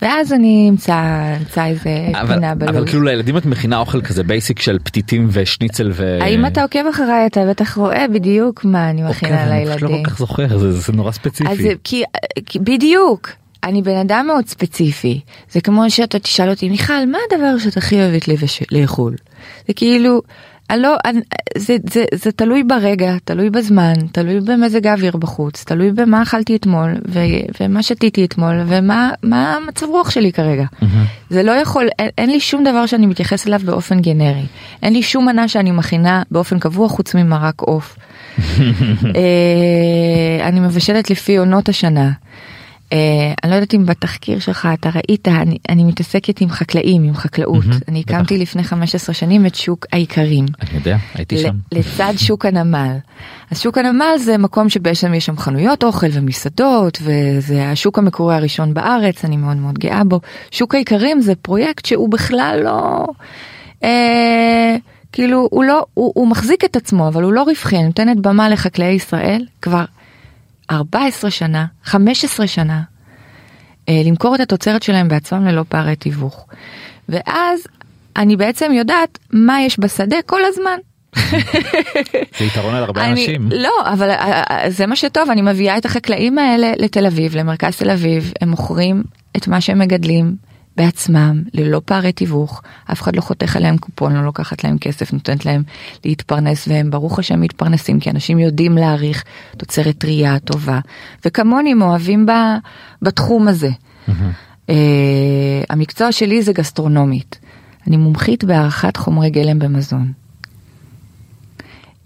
ואז 0.01 0.33
אני 0.33 0.67
אמצא, 0.69 1.03
אמצא 1.39 1.65
איזה 1.65 1.89
אבל, 2.11 2.35
פינה 2.35 2.51
אבל 2.51 2.71
בלו"ז. 2.71 2.89
כאילו 2.89 3.03
לילדים 3.03 3.37
את 3.37 3.45
מכינה 3.45 3.77
אוכל 3.77 4.01
כזה 4.01 4.23
basic 4.23 4.59
של 4.59 4.77
פתיתים 4.83 5.27
ושניצל 5.31 5.91
ו... 5.93 6.17
האם 6.21 6.45
אתה 6.45 6.61
עוקב 6.61 6.87
אחריי 6.89 7.25
אתה 7.25 7.45
בטח 7.49 7.77
רואה 7.77 8.05
בדיוק 8.13 8.65
מה 8.65 8.89
אני 8.89 9.03
אוקיי, 9.03 9.15
מכינה 9.15 9.43
אבל 9.43 9.51
אני 9.51 9.65
פשוט 9.65 9.81
לא 9.81 9.87
לילדים. 9.87 10.03
כל 10.05 10.09
כך 10.11 10.17
זוכר 10.17 10.57
זה, 10.57 10.71
זה 10.71 10.93
נורא 10.93 11.11
ספציפי. 11.11 11.51
אז 11.51 11.57
כי, 11.83 12.03
כי 12.45 12.59
בדיוק 12.59 13.29
אני 13.63 13.81
בן 13.81 13.97
אדם 13.97 14.27
מאוד 14.27 14.47
ספציפי 14.47 15.19
זה 15.51 15.61
כמו 15.61 15.89
שאתה 15.89 16.19
תשאל 16.19 16.49
אותי 16.49 16.69
מיכל 16.69 17.05
מה 17.11 17.17
הדבר 17.31 17.57
שאת 17.57 17.77
הכי 17.77 17.95
אוהבת 17.95 18.27
לאכול. 18.71 19.15
זה 19.67 19.73
כאילו 19.73 20.21
לא, 20.77 20.95
אני, 21.05 21.19
זה, 21.57 21.77
זה, 21.91 22.03
זה 22.13 22.31
תלוי 22.31 22.63
ברגע, 22.63 23.15
תלוי 23.23 23.49
בזמן, 23.49 23.93
תלוי 24.11 24.39
במזג 24.39 24.87
האוויר 24.87 25.17
בחוץ, 25.17 25.63
תלוי 25.63 25.91
במה 25.91 26.21
אכלתי 26.21 26.55
אתמול, 26.55 26.93
ו, 27.07 27.19
ומה 27.61 27.83
שתיתי 27.83 28.25
אתמול, 28.25 28.61
ומה 28.67 29.11
מה 29.23 29.55
המצב 29.55 29.85
רוח 29.85 30.09
שלי 30.09 30.31
כרגע. 30.31 30.65
זה 31.29 31.43
לא 31.43 31.51
יכול, 31.51 31.87
אין, 31.99 32.09
אין 32.17 32.29
לי 32.29 32.39
שום 32.39 32.63
דבר 32.63 32.85
שאני 32.85 33.05
מתייחס 33.05 33.47
אליו 33.47 33.59
באופן 33.65 34.01
גנרי. 34.01 34.45
אין 34.83 34.93
לי 34.93 35.03
שום 35.03 35.25
מנה 35.25 35.47
שאני 35.47 35.71
מכינה 35.71 36.23
באופן 36.31 36.59
קבוע 36.59 36.89
חוץ 36.89 37.15
ממרק 37.15 37.61
עוף. 37.61 37.95
אה, 39.15 40.47
אני 40.47 40.59
מבשלת 40.59 41.09
לפי 41.09 41.37
עונות 41.37 41.69
השנה. 41.69 42.11
Uh, 42.91 42.93
אני 43.43 43.51
לא 43.51 43.55
יודעת 43.55 43.73
אם 43.73 43.85
בתחקיר 43.85 44.39
שלך 44.39 44.67
אתה 44.73 44.89
ראית, 44.95 45.27
אני, 45.27 45.57
אני 45.69 45.83
מתעסקת 45.83 46.41
עם 46.41 46.49
חקלאים, 46.49 47.03
עם 47.03 47.13
חקלאות. 47.13 47.65
מהמם, 47.65 47.79
אני 47.87 48.01
בטח. 48.01 48.13
הקמתי 48.13 48.37
לפני 48.37 48.63
15 48.63 49.13
שנים 49.13 49.45
את 49.45 49.55
שוק 49.55 49.85
האיכרים. 49.93 50.45
אני 50.61 50.77
יודע, 50.77 50.97
הייתי 51.13 51.37
שם. 51.37 51.55
לצד 51.71 52.13
שוק 52.17 52.45
הנמל. 52.45 52.97
אז 53.51 53.59
שוק 53.59 53.77
הנמל 53.77 54.17
זה 54.17 54.37
מקום 54.37 54.69
שבעצם 54.69 55.13
יש 55.13 55.25
שם 55.25 55.37
חנויות 55.37 55.83
אוכל 55.83 56.07
ומסעדות 56.13 56.97
וזה 57.01 57.69
השוק 57.69 57.97
המקורי 57.97 58.35
הראשון 58.35 58.73
בארץ 58.73 59.25
אני 59.25 59.37
מאוד 59.37 59.57
מאוד 59.57 59.79
גאה 59.79 60.03
בו. 60.03 60.19
שוק 60.51 60.75
האיכרים 60.75 61.21
זה 61.21 61.35
פרויקט 61.35 61.85
שהוא 61.85 62.09
בכלל 62.09 62.59
לא 62.63 63.07
אה, 63.83 64.75
כאילו 65.11 65.47
הוא 65.51 65.63
לא 65.63 65.85
הוא, 65.93 66.11
הוא 66.15 66.27
מחזיק 66.27 66.65
את 66.65 66.75
עצמו 66.75 67.07
אבל 67.07 67.23
הוא 67.23 67.33
לא 67.33 67.43
רווחי 67.43 67.83
נותנת 67.83 68.17
במה 68.17 68.49
לחקלאי 68.49 68.93
ישראל 68.93 69.45
כבר 69.61 69.85
14 70.71 71.31
שנה 71.31 71.65
15 71.83 72.47
שנה 72.47 72.81
אה, 73.89 74.01
למכור 74.05 74.35
את 74.35 74.39
התוצרת 74.39 74.83
שלהם 74.83 75.07
בעצמם 75.07 75.45
ללא 75.45 75.63
פערי 75.69 75.95
תיווך. 75.95 76.45
ואז 77.09 77.59
אני 78.17 78.35
בעצם 78.35 78.71
יודעת 78.73 79.19
מה 79.33 79.61
יש 79.61 79.79
בשדה 79.79 80.17
כל 80.25 80.41
הזמן. 80.45 80.77
זה 82.37 82.45
יתרון 82.45 82.75
על 82.75 82.83
הרבה 82.83 83.03
אני, 83.03 83.11
אנשים. 83.11 83.49
לא, 83.51 83.73
אבל 83.93 84.09
אה, 84.09 84.43
אה, 84.51 84.69
זה 84.69 84.85
מה 84.85 84.95
שטוב, 84.95 85.29
אני 85.29 85.41
מביאה 85.41 85.77
את 85.77 85.85
החקלאים 85.85 86.37
האלה 86.37 86.71
לתל 86.77 87.05
אביב, 87.05 87.35
למרכז 87.35 87.77
תל 87.77 87.89
אביב, 87.89 88.33
הם 88.41 88.49
מוכרים 88.49 89.03
את 89.37 89.47
מה 89.47 89.61
שהם 89.61 89.79
מגדלים 89.79 90.35
בעצמם, 90.81 91.43
ללא 91.53 91.81
פערי 91.85 92.11
תיווך, 92.11 92.61
אף 92.91 93.01
אחד 93.01 93.15
לא 93.15 93.21
חותך 93.21 93.55
עליהם 93.55 93.77
קופון, 93.77 94.13
לא 94.15 94.23
לוקחת 94.23 94.63
להם 94.63 94.77
כסף, 94.77 95.13
נותנת 95.13 95.45
להם 95.45 95.63
להתפרנס, 96.05 96.67
והם 96.67 96.91
ברוך 96.91 97.19
השם 97.19 97.41
מתפרנסים, 97.41 97.99
כי 97.99 98.09
אנשים 98.09 98.39
יודעים 98.39 98.75
להעריך 98.77 99.23
תוצרת 99.57 99.97
טרייה 99.97 100.39
טובה, 100.39 100.79
וכמוני 101.25 101.71
הם 101.71 101.81
אוהבים 101.81 102.25
ב, 102.25 102.31
בתחום 103.01 103.47
הזה. 103.47 103.69
אה, 104.69 104.75
המקצוע 105.69 106.11
שלי 106.11 106.43
זה 106.43 106.53
גסטרונומית. 106.53 107.39
אני 107.87 107.97
מומחית 107.97 108.43
בהערכת 108.43 108.97
חומרי 108.97 109.29
גלם 109.29 109.59
במזון. 109.59 110.11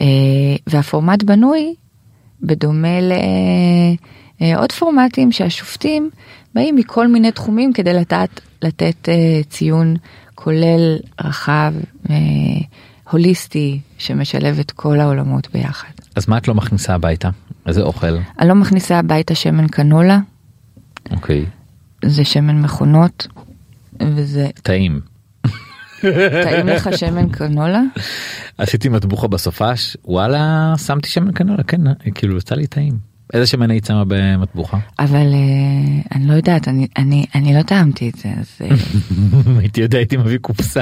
אה, 0.02 0.08
והפורמט 0.68 1.24
בנוי 1.24 1.76
בדומה 2.42 3.00
לעוד 4.42 4.72
פורמטים 4.72 5.32
שהשופטים 5.32 6.10
באים 6.56 6.76
מכל 6.76 7.08
מיני 7.08 7.32
תחומים 7.32 7.74
כדי 7.74 7.94
לתת, 7.94 8.30
לתת 8.62 9.10
אה, 9.10 9.42
ציון 9.50 9.96
כולל 10.36 10.98
רחב, 11.22 11.74
אה, 12.10 12.16
הוליסטי, 13.12 13.80
שמשלב 13.98 14.60
את 14.60 14.72
כל 14.72 15.00
העולמות 15.00 15.48
ביחד. 15.54 15.92
אז 16.16 16.30
מה 16.30 16.38
את 16.38 16.48
לא 16.48 16.54
מכניסה 16.54 16.94
הביתה? 16.94 17.30
איזה 17.66 17.82
אוכל? 17.82 18.18
אני 18.40 18.50
לא 18.50 18.56
מכניסה 18.56 19.00
הביתה 19.00 19.36
שמן 19.36 19.68
קנולה, 19.68 20.20
אוקיי. 21.12 21.46
זה 22.06 22.26
שמן 22.26 22.62
מכונות, 22.62 23.28
וזה 24.02 24.48
טעים. 24.64 25.00
טעים 26.44 26.68
לך 26.68 26.90
שמן 26.98 27.30
קנולה? 27.30 27.82
עשיתי 28.58 28.90
מטבוחה 28.90 29.28
בסופש 29.28 29.98
וואלה 30.06 30.74
שמתי 30.78 31.10
שמן 31.10 31.32
קנולה 31.32 31.64
כן 31.64 31.82
כאילו 32.16 32.38
יצא 32.38 32.56
לי 32.56 32.68
טעים. 32.68 33.15
איזה 33.34 33.46
שמן 33.46 33.72
היית 33.72 33.86
שמה 33.86 34.04
במטבוחה? 34.08 34.78
אבל 35.00 35.34
אה, 35.34 36.16
אני 36.16 36.28
לא 36.28 36.34
יודעת, 36.34 36.68
אני, 36.68 36.88
אני, 36.98 37.26
אני 37.36 37.54
לא 37.54 37.62
טעמתי 37.62 38.10
את 38.10 38.16
זה, 38.16 38.30
אז 38.40 38.46
אה, 38.62 38.76
הייתי 39.60 39.82
יודע 39.82 39.98
הייתי 39.98 40.18
מביא 40.18 40.38
קופסה. 40.38 40.82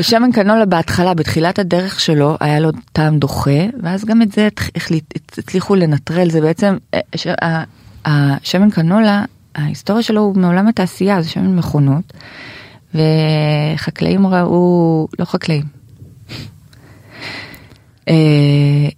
שמן 0.00 0.32
קנולה 0.32 0.66
בהתחלה, 0.66 1.14
בתחילת 1.14 1.58
הדרך 1.58 2.00
שלו, 2.00 2.36
היה 2.40 2.60
לו 2.60 2.68
טעם 2.92 3.18
דוחה, 3.18 3.50
ואז 3.82 4.04
גם 4.04 4.22
את 4.22 4.32
זה 4.32 4.48
החליט- 4.76 5.14
הצליחו 5.38 5.74
לנטרל, 5.74 6.30
זה 6.30 6.40
בעצם, 6.40 6.76
אה, 6.94 7.00
ש- 7.16 7.26
ה- 7.26 7.64
השמן 8.04 8.70
קנולה, 8.70 9.24
ההיסטוריה 9.54 10.02
שלו 10.02 10.20
הוא 10.20 10.36
מעולם 10.38 10.68
התעשייה, 10.68 11.22
זה 11.22 11.28
שמן 11.28 11.56
מכונות, 11.56 12.12
וחקלאים 13.74 14.26
ראו, 14.26 15.08
לא 15.18 15.24
חקלאים, 15.24 15.64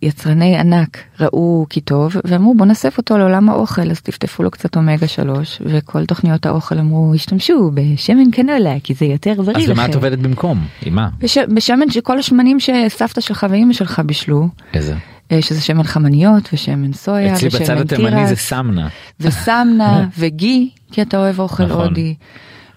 יצרני 0.02 0.57
ענק 0.57 0.98
ראו 1.20 1.66
כי 1.70 1.80
טוב 1.80 2.16
ואמרו 2.24 2.54
בוא 2.54 2.66
נסף 2.66 2.98
אותו 2.98 3.18
לעולם 3.18 3.48
האוכל 3.48 3.90
אז 3.90 4.00
טפטפו 4.00 4.42
לו 4.42 4.50
קצת 4.50 4.76
אומגה 4.76 5.09
3 5.09 5.62
וכל 5.64 6.07
תוכניות 6.07 6.46
האוכל 6.46 6.78
אמרו 6.78 7.14
השתמשו 7.14 7.70
בשמן 7.74 8.30
קנולה 8.30 8.74
כי 8.82 8.94
זה 8.94 9.07
יותר 9.07 9.42
בריא 9.42 9.57
אז 9.57 9.68
למה 9.68 9.82
לכם. 9.82 9.90
את 9.90 9.94
עובדת 9.94 10.18
במקום? 10.18 10.64
עם 10.82 10.94
מה? 10.94 11.09
בש... 11.18 11.38
בשמן 11.38 11.90
שכל 11.90 12.18
השמנים 12.18 12.61
שסבתא 12.61 13.20
שלך 13.20 13.46
ואימא 13.50 13.72
שלך 13.72 14.02
בישלו 14.07 14.48
איזה? 14.74 14.94
אה, 15.32 15.42
שזה 15.42 15.61
שמן 15.61 15.82
חמניות 15.82 16.48
ושמן 16.52 16.92
סויה 16.92 17.34
אצלי 17.34 17.48
בצד 17.48 17.61
ושמן 17.62 17.78
התימני 17.78 18.26
זה 18.26 18.26
תירס 18.26 18.48
סמנה. 18.48 18.88
וסמנה 19.20 20.07
וגי 20.18 20.70
כי 20.92 21.02
אתה 21.02 21.18
אוהב 21.18 21.40
אוכל 21.40 21.64
נכון. 21.64 21.86
הודי 21.86 22.14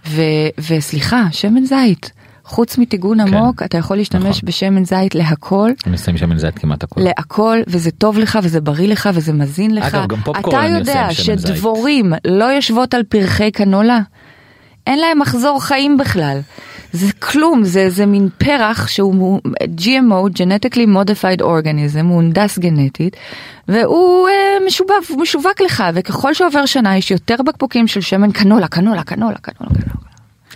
ו... 0.07 0.21
וסליחה 0.69 1.23
שמן 1.32 1.65
זית 1.65 2.11
חוץ 2.49 2.77
מטיגון 2.77 3.27
כן. 3.27 3.33
עמוק 3.33 3.63
אתה 3.63 3.77
יכול 3.77 3.97
להשתמש 3.97 4.37
נכון. 4.37 4.41
בשמן 4.43 4.85
זית 4.85 5.15
להכל 5.15 5.71
אני 5.87 5.97
שמים 5.97 6.17
שמן 6.17 6.37
זית 6.37 6.59
כמעט 6.59 6.83
הכל. 6.83 7.01
להכל 7.01 7.57
וזה 7.67 7.91
טוב 7.91 8.19
לך 8.19 8.39
וזה 8.43 8.61
בריא 8.61 8.87
לך 8.87 9.09
וזה 9.13 9.33
מזין 9.33 9.75
לך. 9.75 9.95
אגב, 9.95 10.07
גם 10.07 10.21
פופקורן 10.21 10.57
אתה 10.57 10.65
אני 10.65 10.77
יודע 10.77 10.91
עושה 10.91 11.05
עם 11.05 11.13
שמן 11.13 11.37
זית. 11.37 11.47
שדבורים 11.47 12.13
לא 12.25 12.45
יושבות 12.45 12.93
על 12.93 13.03
פרחי 13.03 13.51
קנולה? 13.51 13.99
אין 14.87 14.99
להם 14.99 15.19
מחזור 15.19 15.63
חיים 15.63 15.97
בכלל. 15.97 16.39
זה 16.93 17.13
כלום, 17.13 17.63
זה, 17.63 17.89
זה 17.89 18.05
מין 18.05 18.29
פרח 18.37 18.87
שהוא 18.87 19.39
GMO, 19.77 20.37
Genetically 20.37 20.87
Modified 20.87 21.41
Organism, 21.41 22.03
הוא 22.03 22.15
הונדס 22.15 22.59
גנטית, 22.59 23.15
והוא 23.67 24.27
אה, 24.27 24.65
משובב, 24.67 25.21
משווק 25.21 25.61
לך, 25.61 25.83
וככל 25.93 26.33
שעובר 26.33 26.65
שנה 26.65 26.97
יש 26.97 27.11
יותר 27.11 27.35
בקבוקים 27.45 27.87
של 27.87 28.01
שמן 28.01 28.31
קנולה, 28.31 28.67
קנולה, 28.67 29.03
קנולה, 29.03 29.37
קנולה, 29.37 29.73
קנולה. 29.73 30.09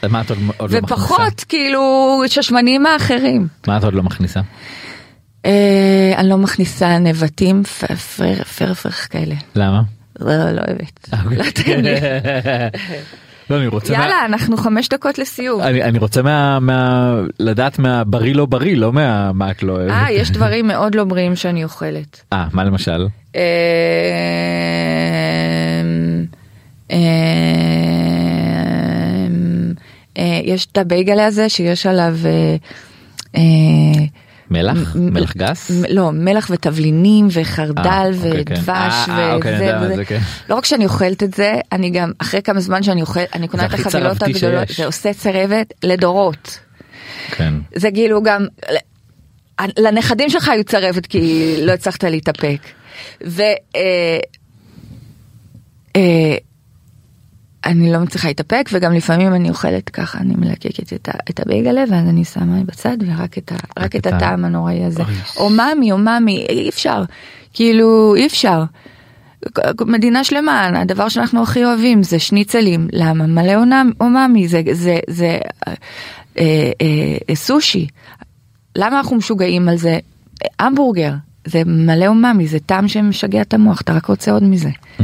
מה 0.10 0.22
את 0.22 0.30
עוד 0.30 0.40
עוד 0.58 0.72
לא 0.72 0.80
מכניסה? 0.82 0.96
ופחות 1.04 1.44
כאילו 1.50 1.82
ששמנים 2.28 2.86
האחרים. 2.86 3.48
מה 3.68 3.78
את 3.78 3.84
עוד 3.84 3.94
לא 3.94 4.04
מכניסה? 4.04 4.42
אה, 5.46 6.14
אני 6.18 6.30
לא 6.30 6.38
מכניסה 6.38 6.98
נבטים 6.98 7.64
פרפרח 8.58 9.08
כאלה. 9.10 9.36
למה? 9.56 9.82
לא, 10.20 10.52
לא 10.52 10.62
אוהבת. 10.68 11.10
אוקיי. 11.24 11.38
לא 11.38 11.44
טעים 11.52 11.80
לי. 11.80 11.92
לא 13.50 13.58
אני 13.58 13.68
רוצה 13.68 13.94
מה- 13.94 14.00
יאללה, 14.04 14.26
אנחנו 14.26 14.58
חמש 14.58 14.90
דקות 14.90 15.18
לסיום. 15.18 15.62
אני 15.62 15.84
אני 15.84 16.00
רוצה 16.00 16.22
מה 16.22 16.60
מה 16.60 17.14
לדעת 17.40 17.80
מהבריא 17.80 18.36
לא 18.36 18.46
בריא 18.46 18.78
לא 18.78 18.94
מה 18.94 19.32
מה 19.34 19.52
את 19.52 19.64
לא 19.64 19.74
אוהבת. 19.74 19.92
אה, 19.92 20.12
יש 20.12 20.32
דברים 20.32 20.68
מאוד 20.68 20.96
לא 20.96 21.04
בריאים 21.04 21.36
שאני 21.36 21.64
אוכלת. 21.64 22.22
אה 22.34 22.46
מה 22.54 22.64
למשל? 22.64 23.08
אמ, 23.36 23.42
אה, 26.92 26.98
יש 30.44 30.66
את 30.72 30.78
הבייגלה 30.78 31.26
הזה 31.26 31.50
שיש 31.50 31.86
עליו 31.86 32.16
אה, 32.26 32.56
אה, 33.36 33.42
מלח? 34.52 34.96
מלח 34.96 35.38
גס? 35.38 35.72
לא 35.90 36.12
מלח 36.12 36.48
ותבלינים 36.52 37.28
וחרדל 37.32 37.86
אה, 37.86 38.08
אוקיי, 38.08 38.46
כן. 38.46 38.54
ודבש 38.54 39.10
אה, 39.10 39.20
אה, 39.20 39.34
אוקיי, 39.34 39.72
וזה 39.82 40.06
כן. 40.06 40.20
לא 40.50 40.56
רק 40.56 40.66
שאני 40.66 40.86
אוכלת 40.86 41.24
את 41.24 41.34
זה 41.34 41.54
אני 41.72 41.90
גם 41.90 42.12
אחרי 42.18 42.42
כמה 42.42 42.60
זמן 42.60 42.84
שאני 42.84 43.02
אוכלת 43.02 43.36
אני 43.36 43.48
קונה 43.48 43.66
את 43.66 43.74
החבילות 43.74 44.24
הגדולות. 44.24 44.68
זה 44.68 44.86
עושה 44.86 45.14
צרבת 45.14 45.74
לדורות. 45.84 46.60
כן. 47.32 47.54
זה 47.76 47.92
כאילו 47.92 48.24
גם 48.24 48.46
לנכדים 49.78 50.30
שלך 50.30 50.50
היו 50.50 50.64
צרבת 50.64 51.06
כי 51.06 51.56
לא 51.62 51.72
הצלחת 51.72 52.04
להתאפק. 52.04 52.60
ו... 53.26 53.42
אני 57.66 57.92
לא 57.92 58.00
מצליחה 58.00 58.28
להתאפק 58.28 58.70
וגם 58.74 58.94
לפעמים 58.94 59.34
אני 59.34 59.50
אוכלת 59.50 59.90
ככה 59.90 60.18
אני 60.18 60.34
מלקקת 60.38 60.94
את, 60.94 61.10
את 61.30 61.40
הבייגלה 61.40 61.84
ואז 61.90 62.08
אני 62.10 62.26
שמה 62.26 62.64
בצד 62.66 62.98
ורק 63.08 63.38
את, 63.38 63.52
ה, 63.52 63.56
רק 63.82 63.96
את 63.96 64.08
הטעם 64.08 64.46
הנוראי 64.46 64.84
הזה. 64.84 65.04
אומאמי 65.38 65.92
אומאמי 65.92 66.46
אי 66.50 66.70
אפשר. 66.70 67.04
כאילו 67.54 68.16
אי 68.16 68.26
אפשר. 68.26 68.64
מדינה 69.82 70.24
שלמה 70.24 70.82
הדבר 70.82 71.10
שאנחנו 71.10 71.44
הכי 71.44 71.66
אוהבים 71.66 72.04
זה 72.04 72.20
שניצלים. 72.20 72.88
למה? 72.92 73.28
מלא 73.28 73.54
אומאמי 74.02 74.48
זה 74.48 74.62
זה 74.72 75.00
זה 75.08 75.40
אה, 75.68 75.74
אה, 76.40 76.76
אה, 77.30 77.36
סושי. 77.36 77.88
למה 78.76 78.98
אנחנו 78.98 79.16
משוגעים 79.16 79.70
על 79.70 79.78
זה? 79.78 80.00
המבורגר 80.60 81.14
זה 81.46 81.62
מלא 81.66 82.08
אומאמי 82.08 82.48
זה 82.48 82.60
טעם 82.60 82.88
שמשגע 82.88 83.42
את 83.42 83.54
המוח 83.54 83.82
אתה 83.82 83.94
רק 83.94 84.06
רוצה 84.06 84.32
עוד 84.32 84.44
מזה. 84.44 84.70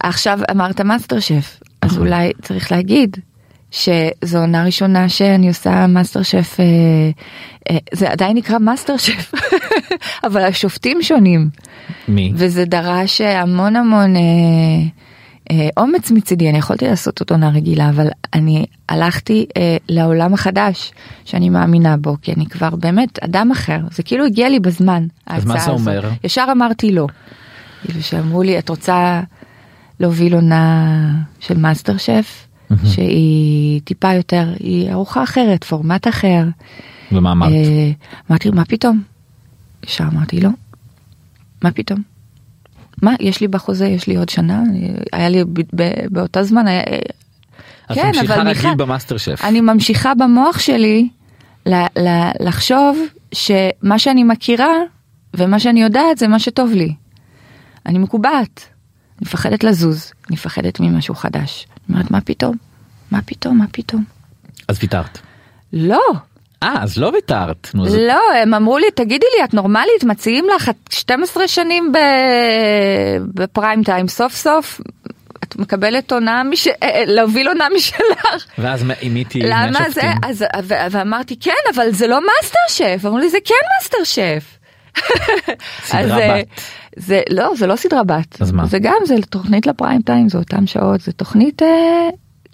עכשיו 0.00 0.38
אמרת 0.50 0.80
מאסטר 0.80 1.20
שף 1.20 1.60
אז 1.82 1.98
אולי 1.98 2.32
צריך 2.42 2.72
להגיד 2.72 3.16
שזו 3.70 4.38
עונה 4.38 4.64
ראשונה 4.64 5.08
שאני 5.08 5.48
עושה 5.48 5.86
מאסטר 5.86 6.22
שף, 6.22 6.56
אה, 6.60 6.64
אה, 7.70 7.78
זה 7.92 8.10
עדיין 8.10 8.36
נקרא 8.36 8.58
מאסטר 8.58 8.96
שף, 8.96 9.32
אבל 10.26 10.40
השופטים 10.40 11.02
שונים. 11.02 11.48
מי? 12.08 12.32
וזה 12.34 12.64
דרש 12.64 13.20
המון 13.20 13.76
המון 13.76 14.16
אה, 14.16 14.20
אומץ 15.76 16.10
מצידי, 16.10 16.50
אני 16.50 16.58
יכולתי 16.58 16.86
לעשות 16.86 17.20
אותו 17.20 17.34
עונה 17.34 17.48
רגילה, 17.48 17.88
אבל 17.88 18.08
אני 18.34 18.66
הלכתי 18.88 19.46
אה, 19.56 19.76
לעולם 19.88 20.34
החדש 20.34 20.92
שאני 21.24 21.50
מאמינה 21.50 21.96
בו, 21.96 22.16
כי 22.22 22.32
אני 22.32 22.46
כבר 22.46 22.70
באמת 22.70 23.18
אדם 23.24 23.50
אחר, 23.50 23.78
זה 23.90 24.02
כאילו 24.02 24.26
הגיע 24.26 24.48
לי 24.48 24.60
בזמן, 24.60 25.06
אז 25.26 25.44
מה 25.44 25.54
זה 25.54 25.60
הזאת. 25.60 25.80
אומר? 25.80 26.10
ישר 26.24 26.46
אמרתי 26.52 26.92
לא. 26.92 27.06
כאילו 27.82 28.02
שאמרו 28.02 28.42
לי, 28.42 28.58
את 28.58 28.68
רוצה 28.68 29.20
להוביל 30.00 30.34
עונה 30.34 30.88
של 31.40 31.58
מאסטר 31.58 31.96
שף, 31.96 32.46
שהיא 32.84 33.80
טיפה 33.84 34.14
יותר, 34.14 34.48
היא 34.60 34.90
ארוחה 34.90 35.22
אחרת, 35.22 35.64
פורמט 35.64 36.08
אחר. 36.08 36.44
ומה 37.12 37.32
אמרת? 37.32 37.52
אה, 37.52 37.90
אמרתי, 38.30 38.50
מה 38.50 38.64
פתאום? 38.64 39.02
ישר 39.84 40.04
אמרתי, 40.12 40.40
לא. 40.40 40.50
מה 41.64 41.70
פתאום? 41.70 42.11
מה, 43.02 43.14
יש 43.20 43.40
לי 43.40 43.48
בחוזה, 43.48 43.86
יש 43.86 44.06
לי 44.06 44.16
עוד 44.16 44.28
שנה, 44.28 44.62
היה 45.12 45.28
לי 45.28 45.44
ב- 45.44 45.60
ב- 45.74 46.06
באותה 46.10 46.42
זמן, 46.42 46.66
היה, 46.66 46.82
אז 47.88 47.96
כן, 47.96 48.06
ממשיכה 48.06 48.34
אבל 48.34 48.48
רגיל 48.48 48.62
מיכל- 48.70 48.74
במאסטר 48.76 49.16
שף. 49.16 49.40
אני 49.44 49.60
ממשיכה 49.60 50.14
במוח 50.14 50.58
שלי 50.58 51.08
ל- 51.66 51.74
ל- 51.98 52.30
לחשוב 52.40 52.98
שמה 53.34 53.98
שאני 53.98 54.24
מכירה 54.24 54.72
ומה 55.34 55.60
שאני 55.60 55.82
יודעת 55.82 56.18
זה 56.18 56.28
מה 56.28 56.38
שטוב 56.38 56.70
לי. 56.72 56.94
אני 57.86 57.98
מקובעת, 57.98 58.60
אני 59.18 59.22
מפחדת 59.22 59.64
לזוז, 59.64 60.12
אני 60.28 60.34
מפחדת 60.34 60.80
ממשהו 60.80 61.14
חדש. 61.14 61.66
אני 61.88 61.94
אומרת, 61.96 62.10
מה 62.10 62.20
פתאום? 62.20 62.56
מה 63.10 63.22
פתאום? 63.22 63.58
מה 63.58 63.64
פתאום? 63.72 64.04
אז 64.68 64.78
ויתרת. 64.82 65.18
לא, 65.72 66.00
אה, 66.62 66.82
אז 66.82 66.98
לא 66.98 67.10
ויתרת. 67.14 67.68
נו, 67.74 67.84
לא, 67.96 68.20
הם 68.42 68.54
אמרו 68.54 68.78
לי, 68.78 68.86
תגידי 68.94 69.26
לי, 69.38 69.44
את 69.44 69.54
נורמלית? 69.54 70.04
מציעים 70.04 70.46
לך 70.56 70.68
את 70.68 70.76
12 70.92 71.48
שנים 71.48 71.92
ב- 71.92 71.98
בפריים 73.42 73.82
טיים, 73.84 74.08
סוף 74.08 74.34
סוף 74.34 74.80
את 75.44 75.56
מקבלת 75.56 76.12
עונה, 76.12 76.42
מש... 76.44 76.68
אה, 76.68 77.04
להוביל 77.06 77.48
עונה 77.48 77.66
משלך. 77.76 78.46
ואז 78.58 78.82
מיניתי 79.02 79.38
מי 79.38 79.48
למה 79.48 79.72
זה? 79.72 80.00
השופטים. 80.00 80.10
אז, 80.22 80.44
ו- 80.62 80.74
ואמרתי, 80.90 81.36
כן, 81.40 81.50
אבל 81.74 81.90
זה 81.92 82.06
לא 82.06 82.20
מאסטר 82.20 82.58
שף. 82.68 83.06
אמרו 83.06 83.18
לי, 83.18 83.30
זה 83.30 83.38
כן 83.44 83.54
מאסטר 83.78 84.04
שף. 84.04 84.58
סדרה 85.84 86.00
אז, 86.02 86.10
אה, 86.10 86.38
בת. 86.40 86.60
זה, 86.96 87.20
לא, 87.30 87.52
זה 87.56 87.66
לא 87.66 87.76
סדרה 87.76 88.04
בת. 88.04 88.42
אז 88.42 88.52
מה? 88.52 88.66
זה 88.66 88.78
גם, 88.78 88.96
זה 89.04 89.14
תוכנית 89.30 89.66
לפריים 89.66 90.02
טיים, 90.02 90.28
זה 90.28 90.38
אותם 90.38 90.66
שעות, 90.66 91.00
זה 91.00 91.12
תוכנית... 91.12 91.62
אה, 91.62 92.08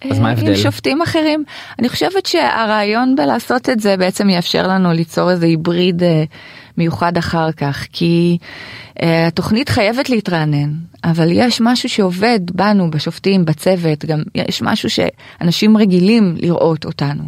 אז 0.05 0.19
מה 0.19 0.25
אה, 0.25 0.31
ההבדל? 0.31 0.49
עם 0.49 0.57
שופטים 0.57 1.03
אחרים. 1.03 1.45
אני 1.79 1.89
חושבת 1.89 2.27
שהרעיון 2.27 3.17
בלעשות 3.17 3.69
את 3.69 3.81
זה 3.81 3.97
בעצם 3.97 4.31
יאפשר 4.31 4.67
לנו 4.67 4.93
ליצור 4.93 5.31
איזה 5.31 5.47
היבריד 5.47 6.03
אה, 6.03 6.25
מיוחד 6.79 7.17
אחר 7.17 7.53
כך, 7.53 7.87
כי 7.93 8.39
אה, 9.03 9.27
התוכנית 9.27 9.69
חייבת 9.69 10.11
להתרענן, 10.11 10.73
אבל 11.05 11.29
יש 11.33 11.61
משהו 11.61 11.89
שעובד 11.89 12.41
בנו, 12.53 12.91
בשופטים, 12.91 13.45
בצוות, 13.45 14.05
גם 14.05 14.23
יש 14.35 14.63
משהו 14.63 14.89
שאנשים 14.91 15.77
רגילים 15.77 16.37
לראות 16.39 16.85
אותנו. 16.85 17.23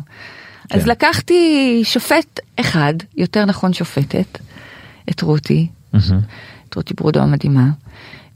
אז 0.71 0.85
כן. 0.85 0.91
לקחתי 0.91 1.81
שופט 1.85 2.41
אחד, 2.61 2.95
יותר 3.17 3.45
נכון 3.45 3.73
שופטת, 3.73 4.39
את 5.11 5.23
רותי, 5.23 5.67
מהמם. 5.93 6.21
את 6.69 6.75
רותי 6.75 6.95
ברודו 6.95 7.21
המדהימה, 7.21 7.69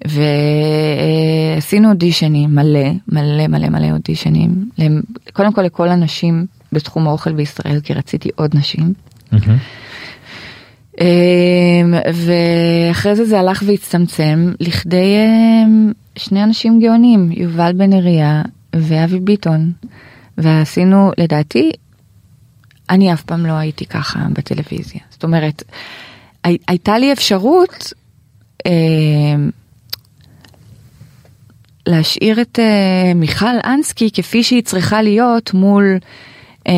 ועשינו 0.06 1.88
אודישנים 1.90 2.54
מלא, 2.54 2.88
מלא 3.08 3.46
מלא 3.46 3.68
מלא 3.68 3.90
אודישנים, 3.90 4.70
קודם 5.32 5.52
כל 5.52 5.62
לכל 5.62 5.88
הנשים 5.88 6.46
בתחום 6.72 7.08
האוכל 7.08 7.32
בישראל, 7.32 7.80
כי 7.80 7.94
רציתי 7.94 8.28
עוד 8.36 8.56
נשים. 8.56 8.92
אמ, 11.00 11.94
ואחרי 12.14 13.16
זה 13.16 13.24
זה 13.24 13.40
הלך 13.40 13.62
והצטמצם 13.66 14.52
לכדי 14.60 15.14
אמ, 15.64 15.92
שני 16.16 16.44
אנשים 16.44 16.80
גאונים, 16.80 17.30
יובל 17.32 17.72
בן 17.76 17.92
אריה 17.92 18.42
ואבי 18.76 19.20
ביטון. 19.20 19.72
ועשינו, 20.38 21.10
לדעתי, 21.18 21.70
אני 22.90 23.12
אף 23.12 23.22
פעם 23.22 23.46
לא 23.46 23.52
הייתי 23.52 23.86
ככה 23.86 24.18
בטלוויזיה. 24.32 25.00
זאת 25.10 25.24
אומרת, 25.24 25.62
הי- 26.44 26.58
הייתה 26.68 26.98
לי 26.98 27.12
אפשרות 27.12 27.92
אמ, 28.66 29.50
להשאיר 31.86 32.40
את 32.40 32.58
אה, 32.58 33.14
מיכל 33.14 33.56
אנסקי 33.64 34.10
כפי 34.10 34.42
שהיא 34.42 34.62
צריכה 34.62 35.02
להיות 35.02 35.54
מול 35.54 35.98
אה, 36.68 36.72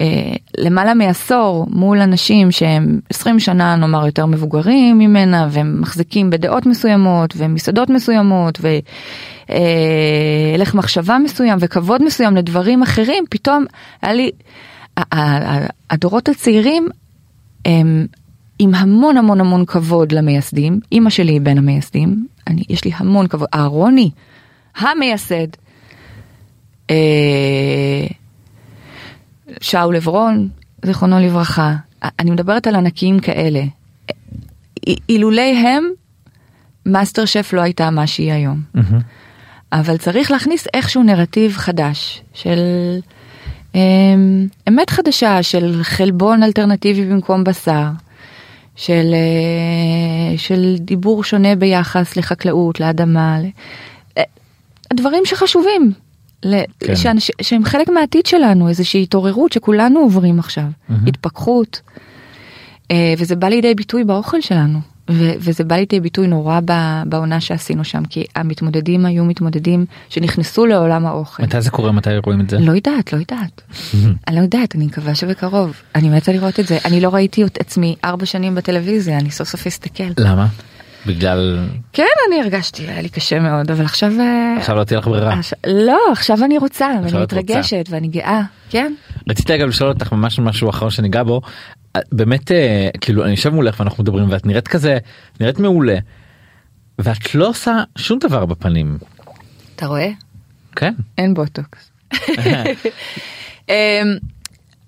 אה, 0.00 0.34
למעלה 0.58 0.94
מעשור 0.94 1.66
מול 1.70 2.00
אנשים 2.00 2.50
שהם 2.50 3.00
20 3.10 3.40
שנה 3.40 3.76
נאמר 3.76 4.06
יותר 4.06 4.26
מבוגרים 4.26 4.98
ממנה 4.98 5.48
והם 5.50 5.80
מחזיקים 5.80 6.30
בדעות 6.30 6.66
מסוימות 6.66 7.34
ומסעדות 7.36 7.90
מסוימות 7.90 8.58
והלך 9.48 10.74
מחשבה 10.74 11.18
מסוים 11.18 11.58
וכבוד 11.60 12.02
מסוים 12.04 12.36
לדברים 12.36 12.82
אחרים 12.82 13.24
פתאום 13.30 13.64
היה 14.02 14.12
לי 14.12 14.30
הדורות 15.90 16.28
הצעירים 16.28 16.88
הם 17.64 18.06
עם 18.58 18.74
המון 18.74 19.16
המון 19.16 19.40
המון 19.40 19.64
כבוד 19.66 20.12
למייסדים, 20.12 20.80
אימא 20.92 21.10
שלי 21.10 21.32
היא 21.32 21.40
בין 21.40 21.58
המייסדים, 21.58 22.26
אני, 22.46 22.62
יש 22.68 22.84
לי 22.84 22.90
המון 22.96 23.26
כבוד, 23.26 23.48
אהרוני, 23.54 24.10
המייסד, 24.76 25.46
אה, 26.90 28.06
שאול 29.60 29.96
עברון, 29.96 30.48
זיכרונו 30.84 31.20
לברכה, 31.20 31.74
אני 32.18 32.30
מדברת 32.30 32.66
על 32.66 32.74
ענקים 32.74 33.20
כאלה. 33.20 33.62
אי- 34.86 34.96
אילולי 35.08 35.56
הם, 35.56 35.84
מאסטר 36.86 37.24
שף 37.24 37.50
לא 37.52 37.60
הייתה 37.60 37.90
מה 37.90 38.06
שהיא 38.06 38.32
היום. 38.32 38.60
אבל 39.72 39.96
צריך 39.96 40.30
להכניס 40.30 40.66
איכשהו 40.74 41.02
נרטיב 41.02 41.56
חדש 41.56 42.22
של 42.34 42.58
אמ, 43.74 44.46
אמת 44.68 44.90
חדשה 44.90 45.42
של 45.42 45.80
חלבון 45.82 46.42
אלטרנטיבי 46.42 47.04
במקום 47.04 47.44
בשר. 47.44 47.84
של, 48.76 49.14
אה, 49.14 50.38
של 50.38 50.76
דיבור 50.78 51.24
שונה 51.24 51.56
ביחס 51.56 52.16
לחקלאות, 52.16 52.80
לאדמה, 52.80 53.38
אה, 54.18 54.22
הדברים 54.90 55.22
שחשובים, 55.24 55.92
כן. 56.80 56.96
שאנש, 56.96 57.30
שהם 57.42 57.64
חלק 57.64 57.88
מהעתיד 57.88 58.26
שלנו, 58.26 58.68
איזושהי 58.68 59.02
התעוררות 59.02 59.52
שכולנו 59.52 60.00
עוברים 60.00 60.38
עכשיו, 60.38 60.64
מהמם. 60.88 61.06
התפכחות, 61.06 61.80
אה, 62.90 63.14
וזה 63.18 63.36
בא 63.36 63.48
לידי 63.48 63.74
ביטוי 63.74 64.04
באוכל 64.04 64.40
שלנו, 64.40 64.78
ו- 65.10 65.32
וזה 65.38 65.64
בא 65.64 65.76
לידי 65.76 66.00
ביטוי 66.00 66.26
נורא 66.26 66.60
ב- 66.64 67.02
בעונה 67.06 67.40
שעשינו 67.40 67.84
שם, 67.84 68.04
כי 68.04 68.24
המתמודדים 68.36 69.06
היו 69.06 69.24
מתמודדים 69.24 69.86
שנכנסו 70.08 70.66
לעולם 70.66 71.06
האוכל. 71.06 71.42
מתי 71.42 71.60
זה 71.60 71.70
קורה? 71.70 71.92
מתי 71.92 72.10
רואים 72.24 72.40
את 72.40 72.50
זה? 72.50 72.58
לא 72.58 72.72
יודעת, 72.72 73.12
לא 73.12 73.18
יודעת. 73.18 73.62
אני 74.28 74.36
לא 74.36 74.40
יודעת, 74.40 74.74
אני 74.74 74.86
מקווה 74.86 75.14
שבקרוב. 75.14 75.74
אני 75.94 76.08
מתה 76.08 76.32
לראות 76.32 76.60
את 76.60 76.66
זה. 76.66 76.78
אני 76.84 77.00
לא 77.00 77.08
ראיתי 77.14 77.44
את 77.44 77.58
עצמי 77.60 77.96
ארבע 78.04 78.26
שנים 78.26 78.54
בטלוויזיה, 78.54 79.18
אני 79.18 79.30
סוף 79.30 79.48
סוף 79.48 79.66
אסתכל. 79.66 80.04
למה? 80.18 80.46
בגלל... 81.06 81.58
כן, 81.92 82.02
אני 82.28 82.40
הרגשתי, 82.40 82.82
היה 82.88 83.02
לי 83.02 83.08
קשה 83.08 83.40
מאוד, 83.40 83.70
אבל 83.70 83.84
עכשיו... 83.84 84.12
אה, 84.20 84.54
עכשיו 84.58 84.76
לא 84.76 84.84
תהיה 84.84 84.98
לך 85.00 85.06
ברירה. 85.06 85.32
עכשיו- 85.38 85.58
לא, 85.66 85.98
עכשיו 86.12 86.44
אני 86.44 86.58
רוצה, 86.58 86.86
עכשיו 87.04 87.20
רוצה. 87.20 87.36
מתרגשת, 87.38 87.86
ואני 87.90 88.08
גאה, 88.08 88.42
כן? 88.70 88.92
רציתי 89.30 89.54
אגב 89.54 89.68
לשאול 89.68 89.90
אותך 89.90 90.12
ממש 90.12 90.38
משהו 90.38 90.70
אחרון 90.70 90.90
שניגע 90.90 91.22
בו. 91.22 91.40
באמת 92.12 92.52
אה, 92.52 92.88
כאילו 93.00 93.24
אני 93.24 93.30
יושב 93.30 93.50
מולך 93.50 93.80
ואנחנו 93.80 94.02
מדברים 94.02 94.30
ואת 94.30 94.46
נראית 94.46 94.68
כזה 94.68 94.98
נראית 95.40 95.58
מעולה. 95.58 95.98
ואת 96.98 97.34
לא 97.34 97.48
עושה 97.48 97.82
שום 97.98 98.18
דבר 98.18 98.46
בפנים. 98.46 98.98
אתה 99.76 99.86
רואה? 99.86 100.10
כן. 100.76 100.94
אין 101.18 101.34
בוטוקס. 101.34 101.90
אמ, 103.68 103.74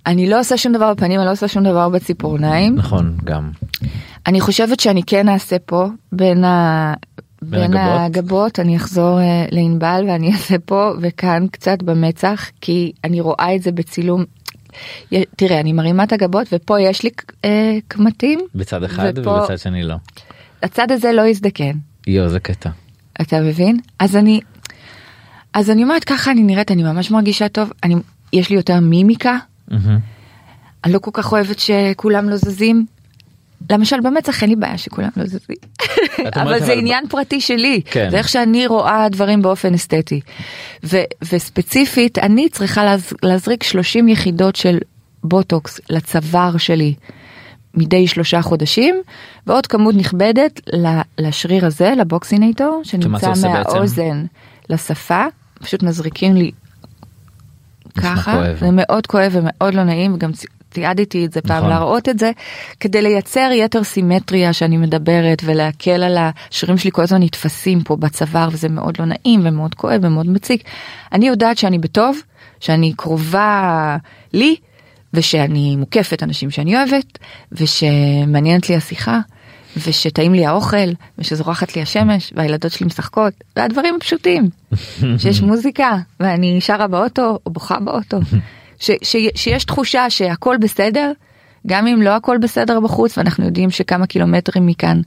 אני 0.06 0.28
לא 0.28 0.40
עושה 0.40 0.56
שום 0.56 0.72
דבר 0.72 0.94
בפנים, 0.94 1.18
אני 1.20 1.26
לא 1.26 1.32
עושה 1.32 1.48
שום 1.48 1.64
דבר 1.64 1.88
בציפורניים. 1.88 2.74
נכון 2.74 3.16
גם. 3.24 3.50
אני 4.26 4.40
חושבת 4.40 4.80
שאני 4.80 5.02
כן 5.02 5.28
אעשה 5.28 5.56
פה 5.58 5.86
בין, 6.12 6.44
ה... 6.44 6.94
בין 7.42 7.60
בין 7.60 7.76
הגבות? 7.76 8.00
הגבות, 8.00 8.60
אני 8.60 8.76
אחזור 8.76 9.20
אה, 9.20 9.46
לענבל 9.50 10.04
ואני 10.08 10.32
אעשה 10.32 10.56
פה 10.64 10.92
וכאן 11.00 11.46
קצת 11.50 11.82
במצח, 11.82 12.50
כי 12.60 12.92
אני 13.04 13.20
רואה 13.20 13.54
את 13.54 13.62
זה 13.62 13.72
בצילום. 13.72 14.24
תראה, 15.36 15.60
אני 15.60 15.72
מרימה 15.72 16.04
את 16.04 16.12
הגבות 16.12 16.46
ופה 16.52 16.80
יש 16.80 17.02
לי 17.02 17.10
אה, 17.44 17.50
קמטים, 17.88 18.40
בצד 18.54 18.82
אחד 18.84 19.12
ופה- 19.16 19.30
ובצד 19.30 19.58
שני 19.58 19.82
לא. 19.82 19.94
הצד 20.62 20.92
הזה 20.92 21.12
לא 21.12 21.22
יזדקן, 21.22 21.72
יואו 22.06 22.28
זה 22.28 22.40
קטע. 22.40 22.70
אתה 23.20 23.40
מבין? 23.40 23.78
אז 23.98 24.16
אני, 24.16 24.40
אז 25.54 25.70
אני 25.70 25.82
אומרת 25.82 26.04
ככה 26.04 26.30
אני 26.30 26.42
נראית, 26.42 26.70
אני 26.70 26.82
ממש 26.82 27.10
מרגישה 27.10 27.48
טוב, 27.48 27.72
אני, 27.84 27.94
יש 28.32 28.50
לי 28.50 28.56
יותר 28.56 28.80
מימיקה, 28.80 29.36
מהמם. 29.68 29.98
אני 30.84 30.92
לא 30.92 30.98
כל 30.98 31.10
כך 31.14 31.32
אוהבת 31.32 31.58
שכולם 31.58 32.28
לא 32.28 32.36
זזים. 32.36 32.86
למשל 33.70 33.96
במצח 34.00 34.42
אין 34.42 34.50
לי 34.50 34.56
בעיה 34.56 34.78
שכולם 34.78 35.08
לא 35.16 35.26
זזים, 35.26 35.56
אבל 36.34 36.60
זה 36.64 36.72
עניין 36.72 37.08
פרטי 37.08 37.40
שלי, 37.40 37.80
כן. 37.84 38.08
זה 38.10 38.18
איך 38.18 38.28
שאני 38.28 38.66
רואה 38.66 39.08
דברים 39.08 39.42
באופן 39.42 39.74
אסתטי. 39.74 40.20
ו- 40.84 40.96
וספציפית 41.32 42.18
אני 42.18 42.48
צריכה 42.48 42.84
להז- 42.84 43.12
להזריק 43.22 43.62
30 43.62 44.08
יחידות 44.08 44.56
של 44.56 44.78
בוטוקס 45.24 45.80
לצוואר 45.90 46.56
שלי 46.56 46.94
מדי 47.74 48.06
שלושה 48.06 48.42
חודשים, 48.42 48.96
ועוד 49.46 49.66
כמות 49.66 49.94
נכבדת 49.94 50.60
לשריר 51.18 51.66
הזה, 51.66 51.92
לבוקסינטור, 51.98 52.80
שנמצא 52.84 53.30
עושה 53.30 53.48
בעצם? 53.48 53.70
מהאוזן 53.72 54.24
לשפה, 54.70 55.24
פשוט 55.58 55.82
מזריקים 55.82 56.34
לי 56.36 56.50
ככה, 58.02 58.32
כואב. 58.32 58.56
זה 58.60 58.70
מאוד 58.72 59.06
כואב 59.06 59.32
ומאוד 59.34 59.74
לא 59.74 59.84
נעים 59.84 60.14
וגם 60.14 60.30
תיעדתי 60.76 61.26
את 61.26 61.32
זה 61.32 61.40
פעם 61.40 61.56
נכון. 61.56 61.70
להראות 61.70 62.08
את 62.08 62.18
זה 62.18 62.30
כדי 62.80 63.02
לייצר 63.02 63.50
יתר 63.52 63.84
סימטריה 63.84 64.52
שאני 64.52 64.76
מדברת 64.76 65.42
ולהקל 65.44 66.02
על 66.02 66.18
השרירים 66.20 66.78
שלי 66.78 66.90
כל 66.92 67.02
הזמן 67.02 67.22
נתפסים 67.22 67.82
פה 67.82 67.96
בצוואר 67.96 68.48
וזה 68.52 68.68
מאוד 68.68 68.98
לא 68.98 69.04
נעים 69.04 69.40
ומאוד 69.44 69.74
כואב 69.74 70.00
ומאוד 70.02 70.26
מציק. 70.28 70.62
אני 71.12 71.26
יודעת 71.26 71.58
שאני 71.58 71.78
בטוב, 71.78 72.18
שאני 72.60 72.92
קרובה 72.96 73.96
לי 74.32 74.56
ושאני 75.14 75.76
מוקפת 75.76 76.22
אנשים 76.22 76.50
שאני 76.50 76.76
אוהבת 76.76 77.18
ושמעניינת 77.52 78.68
לי 78.68 78.76
השיחה 78.76 79.20
ושטעים 79.86 80.34
לי 80.34 80.46
האוכל 80.46 80.88
ושזורחת 81.18 81.76
לי 81.76 81.82
השמש 81.82 82.32
והילדות 82.36 82.72
שלי 82.72 82.86
משחקות 82.86 83.32
והדברים 83.56 83.94
הפשוטים 83.94 84.48
שיש 85.18 85.40
מוזיקה 85.40 85.96
ואני 86.20 86.60
שרה 86.60 86.86
באוטו 86.86 87.38
או 87.46 87.50
בוכה 87.50 87.80
באוטו 87.80 88.18
ש, 88.78 88.90
ש, 89.02 89.16
שיש 89.34 89.64
תחושה 89.64 90.10
שהכל 90.10 90.56
בסדר 90.60 91.12
גם 91.66 91.86
אם 91.86 92.02
לא 92.02 92.10
הכל 92.10 92.38
בסדר 92.38 92.80
בחוץ 92.80 93.18
ואנחנו 93.18 93.44
יודעים 93.44 93.70
שכמה 93.70 94.06
קילומטרים 94.06 94.66
מכאן 94.66 95.00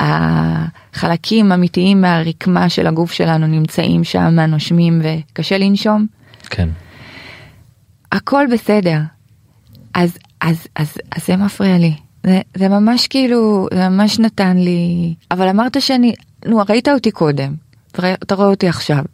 החלקים 0.00 1.52
אמיתיים 1.52 2.00
מהרקמה 2.00 2.68
של 2.68 2.86
הגוף 2.86 3.12
שלנו 3.12 3.46
נמצאים 3.46 4.04
שם 4.04 4.40
נושמים 4.40 5.02
וקשה 5.02 5.58
לנשום 5.58 6.06
כן. 6.50 6.68
הכל 8.12 8.46
בסדר. 8.52 9.00
אז, 9.94 10.18
אז, 10.40 10.66
אז, 10.76 10.98
אז 11.16 11.26
זה 11.26 11.36
מפריע 11.36 11.78
לי. 11.78 11.94
זה, 12.26 12.40
זה 12.54 12.68
ממש 12.68 13.06
כאילו, 13.06 13.68
זה 13.74 13.88
ממש 13.88 14.18
נתן 14.18 14.56
לי, 14.56 15.14
אבל 15.30 15.48
אמרת 15.48 15.82
שאני, 15.82 16.14
נו, 16.46 16.62
ראית 16.68 16.88
אותי 16.88 17.10
קודם, 17.10 17.54
אתה, 17.92 18.14
אתה 18.14 18.34
רואה 18.34 18.48
אותי 18.48 18.68
עכשיו. 18.68 19.04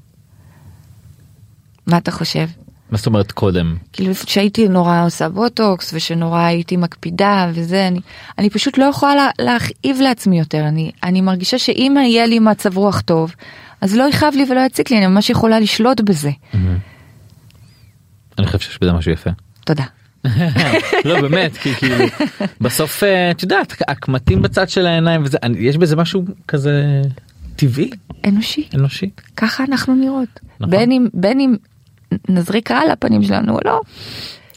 מה 1.86 1.98
אתה 1.98 2.10
חושב? 2.10 2.46
מה 2.92 2.98
זאת 2.98 3.06
אומרת 3.06 3.32
קודם? 3.32 3.76
כאילו 3.92 4.14
שהייתי 4.14 4.68
נורא 4.68 5.04
עושה 5.06 5.28
בוטוקס 5.28 5.92
ושנורא 5.94 6.40
הייתי 6.40 6.76
מקפידה 6.76 7.50
וזה 7.54 7.88
אני 7.88 8.00
אני 8.38 8.50
פשוט 8.50 8.78
לא 8.78 8.84
יכולה 8.84 9.14
לה, 9.14 9.28
להכאיב 9.38 10.00
לעצמי 10.00 10.38
יותר 10.38 10.68
אני 10.68 10.92
אני 11.02 11.20
מרגישה 11.20 11.58
שאם 11.58 11.96
יהיה 12.00 12.26
לי 12.26 12.38
מצב 12.38 12.76
רוח 12.76 13.00
טוב 13.00 13.34
אז 13.80 13.96
לא 13.96 14.04
יכאב 14.08 14.34
לי 14.36 14.44
ולא 14.50 14.60
יציק 14.60 14.90
לי 14.90 14.98
אני 14.98 15.06
ממש 15.06 15.30
יכולה 15.30 15.60
לשלוט 15.60 16.00
בזה 16.00 16.30
אני 18.38 18.46
חושב 18.46 18.58
שיש 18.58 18.78
בזה 18.80 18.92
משהו 18.92 19.12
יפה. 19.12 19.30
תודה. 19.64 19.84
לא 21.04 21.20
באמת 21.20 21.56
כי 21.56 21.74
כאילו 21.74 21.94
בסוף 22.60 23.02
אה, 23.02 23.30
את 23.30 23.42
יודעת 23.42 23.82
הקמטים 23.88 24.42
בצד 24.42 24.68
של 24.68 24.86
העיניים 24.86 25.22
וזה 25.24 25.38
יש 25.58 25.76
בזה 25.76 25.96
משהו 25.96 26.24
כזה 26.48 27.02
טבעי 27.56 27.90
אנושי. 28.26 28.68
אנושי. 28.74 29.10
ככה 29.36 29.64
אנחנו 29.64 29.94
נראות. 29.94 30.40
נכון. 30.60 30.70
בין 30.70 30.92
אם 30.92 31.08
בין 31.14 31.40
אם 31.40 31.54
נזריק 32.28 32.70
רעל 32.70 32.88
לפנים 32.92 33.22
שלנו 33.22 33.54
או 33.54 33.58
לא. 33.64 33.80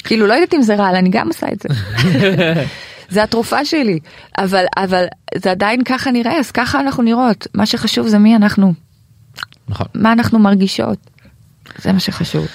כאילו 0.04 0.28
לא 0.28 0.34
יודעת 0.34 0.54
אם 0.54 0.62
זה 0.62 0.76
רעל 0.76 0.96
אני 0.96 1.10
גם 1.10 1.28
עושה 1.28 1.48
את 1.54 1.60
זה. 1.62 1.70
זה 3.10 3.24
התרופה 3.24 3.66
שלי 3.66 4.00
אבל 4.38 4.64
אבל 4.78 5.06
זה 5.36 5.52
עדיין 5.52 5.84
ככה 5.84 6.12
נראה 6.12 6.40
אז 6.40 6.52
ככה 6.52 6.80
אנחנו 6.80 7.04
נראות 7.04 7.48
מה 7.54 7.66
שחשוב 7.66 8.08
זה 8.08 8.18
מי 8.20 8.36
אנחנו 8.36 8.74
נכון. 9.70 9.88
מה 9.96 10.12
אנחנו 10.12 10.40
מרגישות. 10.40 10.98
זה 11.78 11.92
מה 11.94 12.00
שחשוב. 12.00 12.48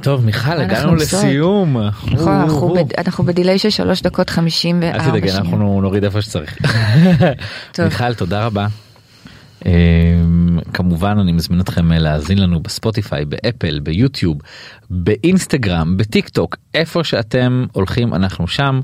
טוב 0.00 0.24
מיכל 0.24 0.50
הגענו? 0.60 0.94
לסיום. 0.94 1.76
נכון 2.12 2.32
אנחנו 2.32 2.74
בד- 2.74 2.92
אנחנו 2.98 3.24
בדיליי 3.24 3.58
של 3.58 3.70
שלוש 3.70 4.02
דקות 4.02 4.30
חמישים 4.30 4.82
אל 4.82 4.88
וארבע 4.88 5.04
תדאגי. 5.10 5.32
אנחנו 5.32 5.80
נוריד 5.80 6.04
איפה 6.04 6.22
שצריך. 6.22 6.56
מיכל 7.84 8.14
תודה 8.14 8.44
רבה. 8.46 8.66
אמ, 9.66 10.58
כמובן 10.72 11.18
אני 11.18 11.32
מזמין 11.32 11.60
אתכם 11.60 11.92
אה, 11.92 11.98
להאזין 11.98 12.38
לנו 12.38 12.60
בספוטיפיי 12.60 13.24
באפל 13.24 13.80
ביוטיוב 13.80 14.38
באינסטגרם 14.90 15.96
בטיק 15.96 16.28
טוק 16.28 16.56
איפה 16.74 17.04
שאתם 17.04 17.66
הולכים 17.72 18.14
אנחנו 18.14 18.48
שם 18.48 18.80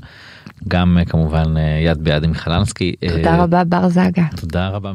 גם 0.67 0.97
אה, 0.97 1.05
כמובן 1.05 1.57
אה, 1.57 1.79
יד 1.85 2.03
ביד 2.03 2.23
עם 2.23 2.29
מיכל 2.29 2.51
אנסקי. 2.51 2.95
תודה 3.09 3.35
אה, 3.35 3.43
רבה 3.43 3.63
בר 3.63 3.89
זגה. 3.89 4.23
תודה 4.35 4.67
רבה. 4.67 4.91